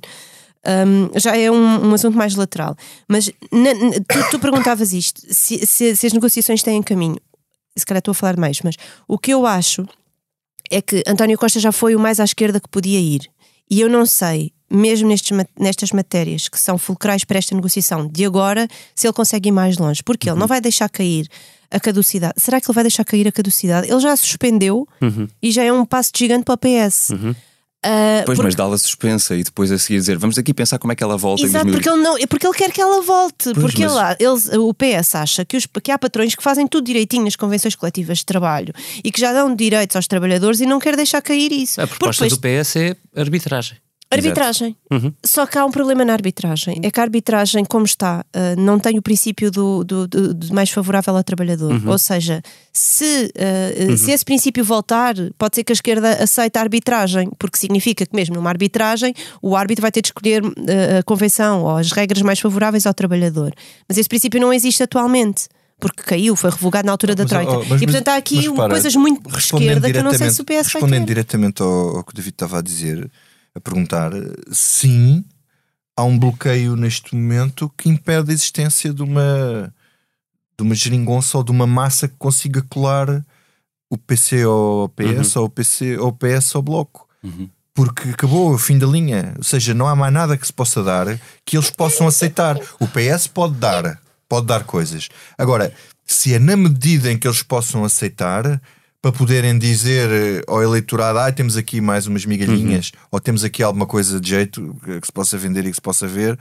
um, 0.66 1.20
já 1.20 1.36
é 1.36 1.52
um, 1.52 1.90
um 1.90 1.94
assunto 1.94 2.16
mais 2.18 2.36
lateral. 2.36 2.76
Mas 3.10 3.30
na- 3.52 3.74
na- 3.74 3.92
tu, 4.08 4.30
tu 4.32 4.40
perguntavas 4.40 4.94
isto, 4.94 5.22
se, 5.34 5.66
se- 5.66 5.96
se 5.96 6.08
as 6.08 6.14
negociações 6.14 6.64
têm 6.64 6.82
caminho. 6.82 7.18
Se 7.76 7.86
calhar 7.86 8.00
estou 8.00 8.12
a 8.12 8.16
falar 8.16 8.38
mais, 8.38 8.62
mas 8.64 8.76
o 9.08 9.18
que 9.18 9.32
eu 9.34 9.46
acho 9.46 9.86
é 10.72 10.82
que 10.82 11.04
António 11.08 11.38
Costa 11.38 11.60
já 11.60 11.72
foi 11.72 11.96
o 11.96 12.00
mais 12.00 12.20
à 12.20 12.24
esquerda 12.24 12.60
que 12.60 12.70
podia 12.70 13.00
ir. 13.00 13.22
E 13.70 13.82
eu 13.82 13.90
não 13.90 14.06
sei, 14.06 14.52
mesmo 14.72 15.08
nestes, 15.10 15.36
nestas 15.60 15.92
matérias 15.92 16.48
que 16.48 16.60
são 16.60 16.78
fulcrais 16.78 17.24
para 17.24 17.40
esta 17.40 17.56
negociação 17.56 18.08
de 18.08 18.24
agora, 18.26 18.68
se 18.96 19.08
ele 19.08 19.14
consegue 19.14 19.50
ir 19.50 19.52
mais 19.52 19.78
longe. 19.78 20.04
Porque 20.04 20.30
ele 20.30 20.40
não 20.40 20.48
vai 20.48 20.62
deixar 20.62 20.88
cair 20.90 21.28
a 21.74 21.80
caducidade. 21.80 22.34
Será 22.38 22.62
que 22.62 22.68
ele 22.70 22.76
vai 22.76 22.84
deixar 22.84 23.04
cair 23.04 23.28
a 23.28 23.32
caducidade? 23.32 23.90
Ele 23.92 24.00
já 24.00 24.12
a 24.14 24.16
suspendeu 24.18 24.88
e 25.42 25.52
já 25.52 25.64
é 25.64 25.72
um 25.74 25.86
passo 25.86 26.12
gigante 26.16 26.44
para 26.46 26.54
o 26.54 26.58
PS. 26.58 27.10
Ah, 27.86 28.24
Pois, 28.26 28.38
porque- 28.38 28.44
mas 28.44 28.56
dá-la 28.56 28.78
suspensa 28.78 29.36
e 29.36 29.44
depois 29.44 29.70
a 29.70 29.78
seguir 29.78 30.00
dizer 30.00 30.18
vamos 30.18 30.38
aqui 30.38 30.54
pensar 30.54 30.80
como 30.80 30.94
é 30.94 30.96
que 30.96 31.04
ela 31.04 31.18
volta 31.18 31.44
Exato, 31.44 31.68
em 31.68 31.72
2000. 31.72 31.74
porque 31.74 31.90
ele, 31.90 32.02
não, 32.02 32.18
é 32.18 32.26
porque 32.26 32.48
ele 32.48 32.54
quer 32.56 32.72
que 32.72 32.80
ela 32.80 33.02
volte. 33.02 33.54
porque 33.56 33.86
mas- 33.86 34.16
ele, 34.22 34.30
eles, 34.30 34.46
o 34.54 34.74
PS 34.74 35.16
acha 35.16 35.44
que, 35.44 35.58
os- 35.58 35.68
que 35.84 35.92
há 35.92 36.00
patrões 36.00 36.34
que 36.34 36.42
fazem 36.42 36.66
tudo 36.66 36.86
direitinho 36.86 37.26
nas 37.26 37.36
convenções 37.36 37.76
coletivas 37.76 38.20
de 38.20 38.26
trabalho 38.26 38.74
e 39.04 39.12
que 39.12 39.20
já 39.20 39.34
dão 39.34 39.54
direitos 39.54 39.98
aos 39.98 40.08
trabalhadores 40.08 40.62
e 40.62 40.66
não 40.66 40.80
quer 40.80 40.96
deixar 40.96 41.22
cair 41.22 41.52
isso. 41.52 41.82
A 41.82 41.86
proposta 41.86 42.26
Porque 42.26 42.36
do 42.36 42.40
PS 42.64 42.78
é 42.78 42.96
arbitragem. 43.20 43.78
Arbitragem. 44.14 44.76
Uhum. 44.92 45.14
Só 45.26 45.46
que 45.46 45.58
há 45.58 45.66
um 45.66 45.72
problema 45.72 46.04
na 46.06 46.14
arbitragem. 46.14 46.80
É 46.84 46.90
que 46.92 47.00
a 47.00 47.04
arbitragem, 47.04 47.64
como 47.66 47.86
está, 47.86 48.26
ah, 48.34 48.56
não 48.58 48.80
tem 48.80 48.98
o 48.98 49.02
princípio 49.02 49.50
do, 49.52 49.84
do- 49.84 50.08
do- 50.08 50.34
do 50.34 50.54
mais 50.54 50.70
favorável 50.70 51.16
ao 51.16 51.24
trabalhador. 51.24 51.72
Uhum. 51.74 51.90
Ou 51.90 51.98
seja, 51.98 52.42
se, 52.72 53.32
ah, 53.38 53.98
se 53.98 54.12
esse 54.12 54.26
princípio 54.26 54.64
voltar, 54.64 55.16
pode 55.38 55.56
ser 55.56 55.64
que 55.64 55.72
a 55.72 55.76
esquerda 55.76 56.24
aceite 56.24 56.58
a 56.58 56.62
arbitragem, 56.62 57.30
porque 57.38 57.58
significa 57.58 58.06
que, 58.06 58.16
mesmo 58.16 58.36
numa 58.36 58.50
arbitragem, 58.50 59.14
o 59.42 59.56
árbitro 59.56 59.82
vai 59.82 59.92
ter 59.92 60.02
de 60.02 60.08
escolher 60.08 60.42
ah, 60.44 61.00
a 61.00 61.04
convenção 61.04 61.64
ou 61.64 61.78
as 61.78 61.92
regras 61.92 62.22
mais 62.22 62.40
favoráveis 62.40 62.86
ao 62.86 62.94
trabalhador. 62.94 63.54
Mas 63.88 63.98
esse 63.98 64.10
princípio 64.10 64.40
não 64.40 64.54
existe 64.54 64.82
atualmente. 64.84 65.48
Porque 65.80 66.02
caiu, 66.04 66.34
foi 66.36 66.50
revogado 66.50 66.86
na 66.86 66.94
altura 66.94 67.14
da 67.14 67.24
Mas, 67.24 67.30
Troika. 67.30 67.52
oh, 67.52 67.66
mas- 67.68 67.82
e 67.82 67.86
portanto 67.86 68.08
há 68.08 68.12
mas 68.12 68.20
aqui 68.20 68.48
um- 68.48 68.52
repara, 68.52 68.70
coisas 68.70 68.96
muito 68.96 69.30
de 69.30 69.38
esquerda 69.38 69.92
que 69.92 69.98
eu 69.98 70.04
não 70.04 70.14
sei 70.14 70.30
se 70.30 70.42
o 70.42 70.46
PS 70.46 70.54
vai 70.72 70.82
Respondendo 70.82 71.06
diretamente 71.08 71.62
ao, 71.62 71.98
ao 71.98 72.04
que 72.06 72.12
o 72.12 72.16
David 72.16 72.30
estava 72.36 72.60
a 72.60 72.62
dizer, 72.62 73.12
a 73.56 73.60
perguntar, 73.60 74.12
sim, 74.52 75.24
há 75.96 76.04
um 76.04 76.18
bloqueio 76.18 76.76
neste 76.76 77.16
momento 77.16 77.72
que 77.78 77.90
impede 77.90 78.32
a 78.32 78.34
existência 78.34 78.94
de 78.94 79.04
uma, 79.04 79.74
de 80.58 80.64
uma 80.64 80.76
geringonça 80.76 81.38
ou 81.38 81.44
de 81.44 81.52
uma 81.52 81.68
massa 81.68 82.08
que 82.08 82.16
consiga 82.18 82.62
colar 82.64 83.24
o 83.90 83.98
PC 83.98 84.42
ao 84.44 84.90
PS 84.90 85.36
ou 85.36 85.46
o 85.46 85.50
PC 85.50 85.98
ou 85.98 86.08
o 86.08 86.14
PS 86.14 86.56
ao 86.56 86.62
Bloco. 86.62 87.08
Porque 87.76 88.10
acabou 88.10 88.54
o 88.54 88.58
fim 88.58 88.78
da 88.78 88.86
linha, 88.86 89.34
ou 89.38 89.44
seja, 89.44 89.74
não 89.74 89.88
há 89.88 89.96
mais 89.96 90.14
nada 90.14 90.38
que 90.38 90.46
se 90.46 90.54
possa 90.54 90.84
dar 90.84 91.20
que 91.44 91.58
eles 91.58 91.72
possam 91.72 92.08
aceitar. 92.08 92.56
O 92.80 92.88
PS 92.88 93.28
pode 93.28 93.56
dar, 93.56 94.00
pode 94.30 94.46
dar 94.46 94.64
coisas. 94.64 95.10
Agora, 95.38 95.74
se 96.06 96.34
é 96.34 96.40
na 96.40 96.56
medida 96.56 97.12
em 97.12 97.18
que 97.18 97.28
eles 97.28 97.42
possam 97.42 97.84
aceitar, 97.84 98.62
para 99.04 99.12
poderem 99.12 99.58
dizer 99.60 100.10
eh, 100.10 100.42
ao 100.48 100.64
eleitorado: 100.64 101.20
ah, 101.20 101.30
temos 101.30 101.58
aqui 101.58 101.82
mais 101.82 102.08
umas 102.08 102.26
migalhinhas, 102.26 102.94
ou 103.12 103.20
temos 103.20 103.44
aqui 103.44 103.62
alguma 103.62 103.86
coisa 103.86 104.18
de 104.20 104.30
jeito 104.30 104.74
que 105.02 105.06
se 105.06 105.12
possa 105.12 105.38
vender 105.38 105.66
e 105.66 105.70
que 105.70 105.76
se 105.76 105.82
possa 105.82 106.08
ver. 106.08 106.40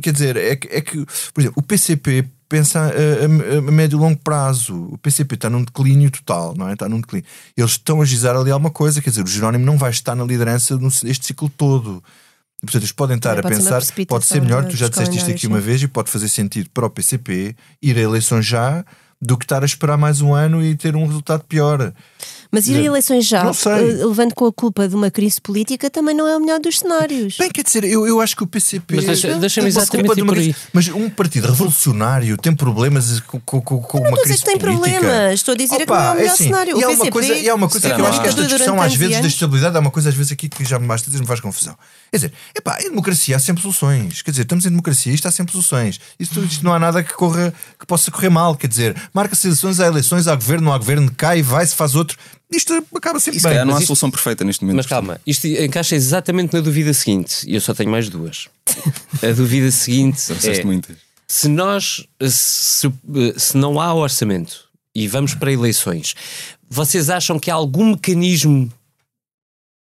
Quer 0.00 0.12
dizer, 0.12 0.36
é 0.36 0.54
que, 0.54 0.68
é 0.68 0.80
que 0.80 1.04
por 1.34 1.40
exemplo, 1.40 1.54
o 1.58 1.62
PCP 1.66 2.24
pensa 2.48 2.78
a, 2.78 2.84
a- 2.84 3.58
a 3.58 3.72
médio 3.72 3.96
e 3.96 4.00
longo 4.00 4.20
prazo. 4.22 4.74
O 4.92 4.98
PCP 4.98 5.34
está 5.34 5.50
num 5.50 5.64
declínio 5.64 6.12
total, 6.12 6.54
não 6.56 6.68
é? 6.68 6.74
Está 6.74 6.88
num 6.88 7.00
declínio. 7.00 7.26
Eles 7.56 7.72
estão 7.72 8.00
a 8.00 8.04
gizar 8.04 8.36
ali 8.36 8.52
alguma 8.52 8.70
coisa, 8.70 9.02
quer 9.02 9.10
dizer, 9.10 9.24
o 9.24 9.26
Jerónimo 9.26 9.64
não 9.64 9.76
vai 9.76 9.90
estar 9.90 10.14
na 10.14 10.22
liderança 10.24 10.78
neste 10.78 11.26
ciclo 11.26 11.48
todo. 11.48 12.00
E, 12.62 12.66
portanto, 12.66 12.82
eles 12.82 12.92
podem 12.92 13.16
estar 13.16 13.34
Também 13.34 13.52
a 13.52 13.56
pensar, 13.56 13.80
pode 14.06 14.26
ser 14.26 14.40
melhor, 14.42 14.64
tu 14.66 14.76
já 14.76 14.86
dos 14.86 14.90
disseste 14.96 15.16
isto 15.16 15.30
aqui 15.30 15.40
calendários, 15.40 15.44
uma 15.44 15.58
sim. 15.60 15.66
vez, 15.66 15.82
e 15.82 15.88
pode 15.88 16.08
fazer 16.08 16.28
sentido 16.28 16.70
para 16.72 16.86
o 16.86 16.90
PCP 16.90 17.56
ir 17.82 17.96
a 17.96 18.00
eleições 18.00 18.46
já 18.46 18.84
do 19.22 19.36
que 19.36 19.44
estar 19.44 19.62
a 19.62 19.66
esperar 19.66 19.98
mais 19.98 20.20
um 20.22 20.32
ano 20.34 20.64
e 20.64 20.74
ter 20.74 20.96
um 20.96 21.06
resultado 21.06 21.44
pior. 21.44 21.92
Mas 22.52 22.66
ir 22.66 22.76
a 22.78 22.82
eleições 22.82 23.26
já, 23.28 23.44
não 23.44 23.52
eh, 23.52 24.04
levando 24.04 24.34
com 24.34 24.44
a 24.46 24.52
culpa 24.52 24.88
de 24.88 24.94
uma 24.96 25.08
crise 25.08 25.40
política, 25.40 25.88
também 25.88 26.16
não 26.16 26.26
é 26.26 26.36
o 26.36 26.40
melhor 26.40 26.58
dos 26.58 26.80
cenários. 26.80 27.36
Bem, 27.38 27.48
quer 27.48 27.62
dizer, 27.62 27.84
eu, 27.84 28.06
eu 28.08 28.20
acho 28.20 28.34
que 28.34 28.42
o 28.42 28.46
PCP. 28.46 28.96
Mas 28.96 29.04
deixa- 29.04 29.38
deixa-me 29.38 29.70
Por 29.70 29.78
exatamente 29.78 30.06
culpa 30.06 30.14
de 30.16 30.22
uma 30.22 30.32
crise- 30.32 30.56
Mas 30.72 30.88
um 30.88 31.08
partido 31.08 31.46
revolucionário 31.46 32.36
tem 32.36 32.52
problemas 32.54 33.20
com, 33.20 33.38
com, 33.40 33.60
com, 33.60 33.98
uma 33.98 34.08
Estou 34.08 34.20
a 34.20 34.22
dizer 34.22 34.22
crise 34.24 34.38
que 34.38 34.44
tem 34.50 34.58
política. 34.58 34.90
problemas, 35.00 35.34
estou 35.34 35.52
a 35.52 35.56
dizer 35.56 35.76
que 35.76 35.82
Opa, 35.84 35.94
não 35.96 36.02
é 36.02 36.10
o 36.10 36.14
melhor 36.16 36.32
assim, 36.32 36.44
cenário. 36.44 36.70
E 36.70 36.74
O 36.74 36.76
há 36.76 36.88
uma 36.88 36.96
PCP 36.96 37.10
coisa, 37.12 37.34
e 37.34 37.48
há 37.48 37.54
uma 37.54 37.68
coisa 37.68 37.94
que 37.94 38.00
eu 38.00 38.06
acho 38.06 38.20
que 38.20 38.26
esta 38.28 38.36
durante 38.42 38.50
discussão 38.58 38.82
às 38.82 38.94
vezes 38.94 39.20
da 39.20 39.28
estabilidade 39.28 39.76
há 39.76 39.80
uma 39.80 39.90
coisa 39.90 40.08
às 40.08 40.14
vezes 40.14 40.32
aqui 40.32 40.48
que 40.48 40.64
já 40.64 40.78
me 40.78 40.86
basta 40.88 41.08
dizer 41.08 41.20
me 41.20 41.26
faz 41.28 41.38
confusão. 41.40 41.76
Quer 42.10 42.16
dizer, 42.16 42.32
epá, 42.54 42.78
em 42.80 42.88
democracia 42.88 43.36
há 43.36 43.38
sempre 43.38 43.62
soluções. 43.62 44.22
Quer 44.22 44.32
dizer, 44.32 44.42
estamos 44.42 44.66
em 44.66 44.70
democracia, 44.70 45.12
isto 45.12 45.28
há 45.28 45.30
sempre 45.30 45.52
soluções. 45.52 46.00
Isto, 46.18 46.40
isto 46.42 46.64
não 46.64 46.74
há 46.74 46.78
nada 46.80 47.02
que 47.04 47.14
corra 47.14 47.54
que 47.78 47.86
possa 47.86 48.10
correr 48.10 48.28
mal. 48.30 48.56
Quer 48.56 48.66
dizer, 48.66 48.96
marca-se 49.14 49.46
eleições, 49.46 49.80
há 49.80 49.86
eleições, 49.86 50.26
há 50.28 50.34
governo, 50.34 50.66
não 50.66 50.72
há 50.72 50.78
governo, 50.78 51.12
cai, 51.16 51.42
vai-se, 51.42 51.74
faz 51.74 51.94
outro. 51.94 52.16
Isto 52.50 52.84
acaba 52.94 53.20
sempre 53.20 53.38
se 53.40 53.44
bem. 53.44 53.52
calhar 53.52 53.66
não 53.66 53.74
há 53.74 53.78
isto- 53.78 53.86
solução 53.86 54.10
perfeita 54.10 54.44
neste 54.44 54.62
momento. 54.64 54.76
Mas 54.78 54.86
calma, 54.86 55.20
isto 55.26 55.46
encaixa 55.46 55.94
exatamente 55.94 56.52
na 56.52 56.60
dúvida 56.60 56.92
seguinte, 56.92 57.44
e 57.46 57.54
eu 57.54 57.60
só 57.60 57.72
tenho 57.74 57.90
mais 57.90 58.08
duas. 58.08 58.48
A 59.22 59.32
dúvida 59.32 59.70
seguinte 59.70 60.20
é: 60.44 60.64
muitas. 60.64 60.96
se 61.28 61.48
nós 61.48 62.06
se, 62.28 62.92
se 63.36 63.56
não 63.56 63.80
há 63.80 63.92
orçamento 63.94 64.64
e 64.94 65.06
vamos 65.06 65.34
para 65.34 65.52
eleições, 65.52 66.14
vocês 66.68 67.08
acham 67.10 67.38
que 67.38 67.50
há 67.50 67.54
algum 67.54 67.90
mecanismo 67.90 68.72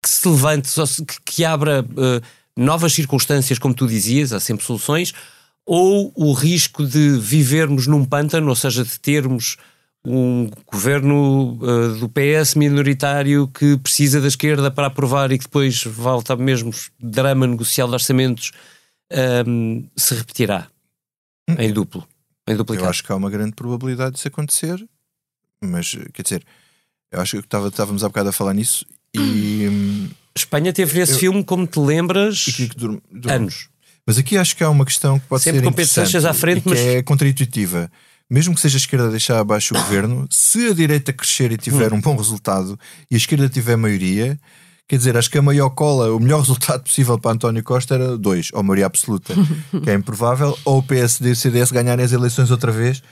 que 0.03 0.09
se 0.11 0.29
levante, 0.29 0.70
que, 1.07 1.16
que 1.24 1.44
abra 1.44 1.85
eh, 1.96 2.20
novas 2.57 2.92
circunstâncias, 2.92 3.59
como 3.59 3.74
tu 3.74 3.87
dizias, 3.87 4.33
há 4.33 4.38
sempre 4.38 4.64
soluções, 4.64 5.12
ou 5.66 6.12
o 6.14 6.33
risco 6.33 6.87
de 6.87 7.18
vivermos 7.18 7.87
num 7.87 8.05
pântano, 8.05 8.48
ou 8.48 8.57
seja, 8.57 8.85
de 8.85 8.98
termos 9.00 9.57
um 10.07 10.50
governo 10.66 11.59
eh, 11.62 11.98
do 11.98 12.09
PS 12.11 12.55
minoritário 12.57 13.48
que 13.48 13.79
precisa 13.79 14.20
da 14.20 14.29
esquerda 14.29 14.70
para 14.70 14.88
aprovar 14.88 15.33
e 15.33 15.38
que 15.38 15.44
depois 15.44 15.83
volta 15.85 16.35
ao 16.35 16.38
mesmo 16.38 16.70
drama 17.00 17.46
negocial 17.46 17.88
de 17.88 17.94
orçamentos, 17.94 18.53
ehm, 19.11 19.85
se 19.96 20.14
repetirá 20.14 20.66
em 21.59 21.72
duplo. 21.72 22.07
Em 22.46 22.53
Eu 22.53 22.59
duplicado. 22.59 22.90
acho 22.90 23.03
que 23.03 23.11
há 23.12 23.16
uma 23.16 23.31
grande 23.31 23.53
probabilidade 23.55 24.16
disso 24.16 24.29
acontecer, 24.29 24.85
mas 25.62 25.96
quer 26.12 26.22
dizer, 26.22 26.44
eu 27.11 27.20
acho 27.22 27.40
que 27.42 27.57
estávamos 27.57 28.05
há 28.05 28.09
bocado 28.09 28.29
a 28.29 28.33
falar 28.33 28.53
nisso 28.53 28.85
e. 29.14 29.66
hum, 29.70 30.09
Espanha 30.37 30.72
teve 30.72 31.00
esse 31.00 31.12
Eu- 31.14 31.18
filme, 31.18 31.44
como 31.44 31.66
te 31.66 31.79
lembras, 31.79 32.44
anos. 33.31 33.68
Mas 34.07 34.19
aqui 34.19 34.37
acho 34.37 34.55
que 34.57 34.62
há 34.62 34.69
uma 34.71 34.85
questão 34.85 35.19
que 35.19 35.27
pode 35.27 35.43
Sempre 35.43 35.61
ser 35.61 35.67
interessante 35.69 36.17
à 36.19 36.35
frente, 36.35 36.59
e 36.59 36.61
que 36.62 36.69
mas- 36.71 36.79
é 36.81 37.03
contraintuitiva. 37.03 37.90
Mesmo 38.31 38.55
que 38.55 38.61
seja 38.61 38.77
a 38.77 38.79
esquerda 38.81 39.07
a 39.07 39.11
deixar 39.11 39.38
abaixo 39.38 39.75
o 39.75 39.79
governo, 39.79 40.27
se 40.31 40.69
a 40.69 40.73
direita 40.75 41.12
crescer 41.12 41.53
e 41.53 41.57
tiver 41.59 41.93
Hum. 41.93 41.97
um 41.97 42.01
bom 42.01 42.17
resultado 42.17 42.79
e 43.11 43.14
a 43.14 43.19
esquerda 43.19 43.49
tiver 43.49 43.77
maioria, 43.77 44.38
quer 44.88 44.97
dizer, 44.97 45.17
acho 45.17 45.31
que 45.31 45.37
a 45.38 45.43
maior 45.43 45.71
cola, 45.71 46.11
o 46.14 46.19
melhor 46.21 46.40
resultado 46.45 46.83
possível 46.85 47.19
para 47.19 47.33
António 47.33 47.62
Costa 47.62 47.95
era 47.95 48.17
dois, 48.19 48.49
ou 48.53 48.62
maioria 48.62 48.87
absoluta, 48.87 49.35
que 49.83 49.90
é 49.90 49.95
improvável, 49.95 50.59
ou 50.64 50.79
o 50.79 50.83
PSD 50.83 51.31
e 51.31 51.33
o 51.33 51.37
CDS 51.37 51.71
ganharem 51.71 52.05
as 52.05 52.12
eleições 52.12 52.51
outra 52.51 52.73
vez 52.73 53.03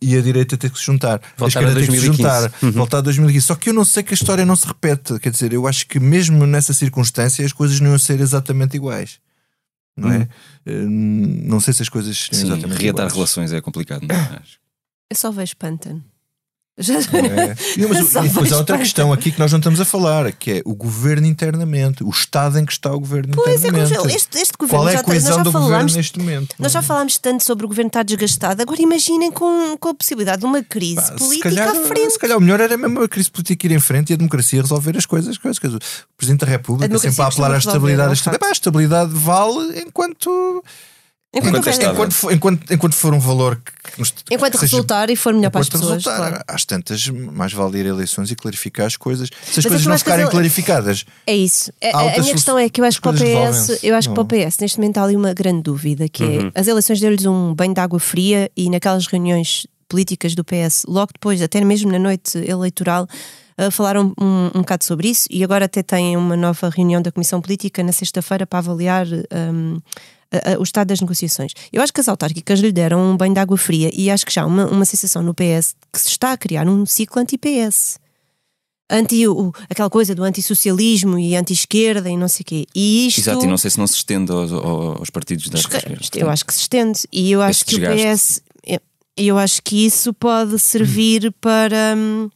e 0.00 0.16
a 0.16 0.22
direita 0.22 0.56
ter 0.56 0.70
que 0.70 0.78
se 0.78 0.84
juntar. 0.86 1.20
Voltar 1.36 1.44
a 1.44 1.48
esquerda 1.48 1.72
a 1.72 1.74
ter 1.74 1.80
que 1.80 2.00
se 2.00 2.06
2015. 2.06 2.16
juntar, 2.16 2.52
Uhum. 2.62 2.72
voltar 2.72 2.98
a 2.98 3.00
2015. 3.02 3.46
Só 3.46 3.54
que 3.54 3.68
eu 3.68 3.74
não 3.74 3.84
sei 3.84 4.02
que 4.02 4.14
a 4.14 4.16
história 4.16 4.46
não 4.46 4.56
se 4.56 4.66
repete. 4.66 5.18
Quer 5.18 5.30
dizer, 5.30 5.52
eu 5.52 5.66
acho 5.66 5.86
que 5.86 6.00
mesmo 6.00 6.46
nessa 6.46 6.72
circunstância 6.72 7.44
as 7.44 7.52
coisas 7.52 7.78
não 7.78 7.90
iam 7.90 7.98
ser 7.98 8.20
exatamente 8.20 8.74
iguais. 8.74 9.18
Não 9.96 10.10
é? 10.12 10.28
Eh, 10.66 10.72
Não 10.84 11.58
sei 11.60 11.72
se 11.72 11.82
as 11.82 11.88
coisas 11.88 12.28
Sim, 12.30 12.46
exatamente 12.46 12.78
reatar 12.80 13.06
iguais. 13.06 13.12
relações 13.14 13.52
é 13.52 13.60
complicado. 13.60 14.02
Não 14.06 14.14
é? 14.14 14.42
Eu 15.10 15.16
só 15.16 15.30
vejo 15.30 15.56
pântano. 15.56 16.04
Já... 16.78 16.94
É. 16.94 17.56
E, 17.76 17.86
mas, 17.86 18.14
e 18.14 18.28
depois 18.28 18.52
há 18.52 18.58
outra 18.58 18.78
questão 18.78 19.12
aqui 19.12 19.30
que 19.30 19.38
nós 19.38 19.50
não 19.52 19.58
estamos 19.58 19.80
a 19.80 19.84
falar, 19.84 20.32
que 20.32 20.50
é 20.50 20.62
o 20.64 20.74
governo 20.74 21.26
internamente, 21.26 22.02
o 22.02 22.08
estado 22.08 22.58
em 22.58 22.64
que 22.64 22.72
está 22.72 22.92
o 22.92 22.98
governo 22.98 23.34
Pois 23.34 23.64
é, 23.64 23.68
internamente. 23.68 23.98
como 23.98 24.10
este, 24.10 24.38
este 24.38 24.52
governo 24.58 24.84
Qual 24.84 24.88
é 24.88 24.96
a 24.96 25.02
coesão 25.02 25.36
já 25.36 25.42
do 25.42 25.52
governo 25.52 25.70
falámos 25.70 25.96
neste 25.96 26.18
momento? 26.18 26.54
Nós 26.58 26.72
já 26.72 26.82
falámos 26.82 27.18
tanto 27.18 27.44
sobre 27.44 27.66
o 27.66 27.68
governo 27.68 27.88
estar 27.88 28.02
desgastado, 28.02 28.62
agora 28.62 28.80
imaginem 28.80 29.30
com, 29.30 29.76
com 29.78 29.88
a 29.90 29.94
possibilidade 29.94 30.40
de 30.40 30.46
uma 30.46 30.62
crise 30.62 31.04
se 31.04 31.12
política 31.12 31.50
calhar, 31.50 31.68
à 31.68 31.74
frente. 31.74 32.12
se 32.12 32.18
calhar 32.18 32.38
o 32.38 32.40
melhor 32.40 32.60
era 32.60 32.76
mesmo 32.76 33.02
a 33.02 33.08
crise 33.08 33.30
política 33.30 33.66
ir 33.66 33.72
em 33.72 33.80
frente 33.80 34.10
e 34.10 34.14
a 34.14 34.16
democracia 34.16 34.62
resolver 34.62 34.96
as 34.96 35.06
coisas. 35.06 35.38
coisas, 35.38 35.58
coisas. 35.58 35.78
O 35.78 36.16
Presidente 36.16 36.40
da 36.40 36.50
República 36.50 36.94
A 36.94 36.98
sempre 36.98 37.22
a 37.22 37.26
apelar 37.26 37.54
à 37.54 37.58
estabilidade. 37.58 38.02
A 38.02 38.06
é 38.06 38.10
um 38.10 38.12
estabilidade, 38.12 38.50
a 38.50 38.52
estabilidade 38.52 39.12
vale 39.14 39.80
enquanto. 39.80 40.62
Enquanto, 41.36 41.56
Enquanto 41.58 41.68
é. 41.82 41.86
Enquanto, 41.92 42.12
for- 42.14 42.32
enquanto, 42.32 42.72
enquanto 42.72 42.94
for 42.94 43.12
um 43.14 43.20
valor 43.20 43.56
que, 43.56 43.98
nos- 44.00 44.10
que 44.10 44.34
enquanto 44.34 44.54
seja- 44.58 44.66
resultar 44.76 45.10
e 45.10 45.16
for 45.16 45.34
melhor 45.34 45.50
para 45.50 45.60
as 45.60 45.66
enquanto 45.66 45.80
pessoas. 45.82 46.04
resultar, 46.04 46.30
claro. 46.30 46.44
às 46.48 46.64
tantas, 46.64 47.06
mais 47.08 47.52
vale 47.52 47.78
ir 47.78 47.86
a 47.86 47.90
eleições 47.90 48.30
e 48.30 48.34
clarificar 48.34 48.86
as 48.86 48.96
coisas. 48.96 49.28
Se 49.44 49.50
as 49.50 49.56
Mas 49.56 49.66
é 49.66 49.68
coisas 49.68 49.86
não 49.86 49.98
ficarem 49.98 50.24
ele- 50.24 50.30
clarificadas, 50.30 51.04
É 51.26 51.36
isso. 51.36 51.70
A- 51.82 51.98
A, 51.98 52.00
a 52.16 52.20
minha 52.20 52.32
questão 52.32 52.58
é 52.58 52.68
que 52.70 52.80
eu 52.80 52.84
acho 52.86 52.96
que 52.98 53.02
para 53.02 53.16
o 53.16 53.18
PS, 53.18 53.78
eu 53.82 53.94
acho 53.94 54.08
que 54.08 54.14
para 54.14 54.22
o. 54.22 54.26
PS 54.26 54.56
neste 54.60 54.78
momento 54.78 54.98
há 54.98 55.04
ali 55.04 55.14
uma 55.16 55.34
grande 55.34 55.62
dúvida, 55.62 56.08
que 56.08 56.22
Uhum. 56.24 56.50
é 56.54 56.60
as 56.60 56.66
eleições 56.66 57.00
deu-lhes 57.00 57.26
um 57.26 57.54
banho 57.54 57.74
de 57.74 57.80
água 57.80 58.00
fria 58.00 58.50
e 58.56 58.70
naquelas 58.70 59.06
reuniões 59.06 59.66
políticas 59.88 60.34
do 60.34 60.42
PS, 60.42 60.84
logo 60.88 61.12
depois, 61.12 61.40
até 61.42 61.62
mesmo 61.64 61.92
na 61.92 61.98
noite 61.98 62.38
eleitoral, 62.38 63.06
ah, 63.58 63.70
falaram 63.70 64.12
um, 64.20 64.46
um 64.54 64.60
bocado 64.60 64.84
sobre 64.84 65.08
isso 65.08 65.26
e 65.30 65.44
agora 65.44 65.66
até 65.66 65.82
têm 65.82 66.16
uma 66.16 66.36
nova 66.36 66.68
reunião 66.68 67.00
da 67.00 67.12
Comissão 67.12 67.40
Política 67.40 67.82
na 67.82 67.92
sexta-feira 67.92 68.46
para 68.46 68.58
avaliar 68.58 69.06
hum, 69.06 69.78
a- 70.32 70.52
a- 70.54 70.58
o 70.58 70.62
estado 70.62 70.88
das 70.88 71.00
negociações. 71.00 71.52
Eu 71.72 71.82
acho 71.82 71.92
que 71.92 72.00
as 72.00 72.08
autárquicas 72.08 72.60
lhe 72.60 72.72
deram 72.72 73.00
um 73.12 73.16
banho 73.16 73.34
de 73.34 73.40
água 73.40 73.56
fria 73.56 73.90
e 73.94 74.10
acho 74.10 74.24
que 74.26 74.32
já 74.32 74.42
há 74.42 74.46
uma, 74.46 74.66
uma 74.66 74.84
sensação 74.84 75.22
no 75.22 75.34
PS 75.34 75.74
que 75.92 76.00
se 76.00 76.08
está 76.08 76.32
a 76.32 76.36
criar 76.36 76.68
um 76.68 76.84
ciclo 76.86 77.20
anti-PS 77.22 77.98
anti 78.90 79.26
o, 79.26 79.52
aquela 79.68 79.90
coisa 79.90 80.14
do 80.14 80.22
antissocialismo 80.22 81.18
e 81.18 81.34
anti-esquerda 81.34 82.08
e 82.08 82.16
não 82.16 82.28
sei 82.28 82.42
o 82.42 82.44
quê. 82.44 82.66
E 82.74 83.08
isto 83.08 83.18
Exato, 83.20 83.44
e 83.44 83.48
não 83.48 83.58
sei 83.58 83.70
se 83.70 83.78
não 83.78 83.86
se 83.86 83.94
estende 83.96 84.30
aos, 84.30 84.52
aos- 84.52 85.10
partidos 85.10 85.48
da 85.48 85.58
Esque- 85.58 85.76
esquerda. 85.76 86.00
eu 86.14 86.30
acho 86.30 86.44
que 86.46 86.54
se 86.54 86.60
estende 86.60 87.00
e 87.12 87.32
eu 87.32 87.42
acho 87.42 87.64
que 87.64 87.76
o. 87.76 87.80
PS 87.80 88.42
eu- 88.64 88.80
eu 89.16 89.38
acho 89.38 89.60
que 89.62 89.84
isso 89.86 90.12
pode 90.14 90.56
servir 90.60 91.32
para 91.40 91.94
hum, 91.96 92.30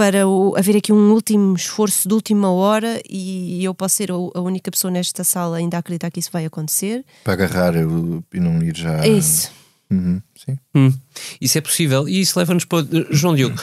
para 0.00 0.26
o- 0.26 0.56
haver 0.56 0.78
aqui 0.78 0.94
um 0.94 1.12
último 1.12 1.54
esforço 1.54 2.08
de 2.08 2.14
última 2.14 2.50
hora 2.50 3.02
e 3.06 3.62
eu 3.62 3.74
posso 3.74 3.96
ser 3.96 4.10
a, 4.10 4.16
única 4.40 4.70
pessoa 4.70 4.90
nesta 4.90 5.22
sala 5.22 5.58
ainda 5.58 5.76
a 5.76 5.80
acreditar 5.80 6.10
que 6.10 6.18
isso 6.18 6.30
vai 6.32 6.46
acontecer. 6.46 7.04
para 7.22 7.34
agarrar 7.34 7.76
o- 7.76 8.24
e 8.32 8.40
não 8.40 8.62
ir 8.62 8.74
já. 8.74 9.04
É 9.04 9.08
isso. 9.08 9.50
Uhum, 9.90 10.22
sim. 10.34 10.56
Hum, 10.74 10.90
isso 11.38 11.58
é 11.58 11.60
possível 11.60 12.08
e 12.08 12.18
isso 12.18 12.38
leva-nos 12.38 12.64
para. 12.64 12.86
João 13.10 13.34
Diogo, 13.34 13.60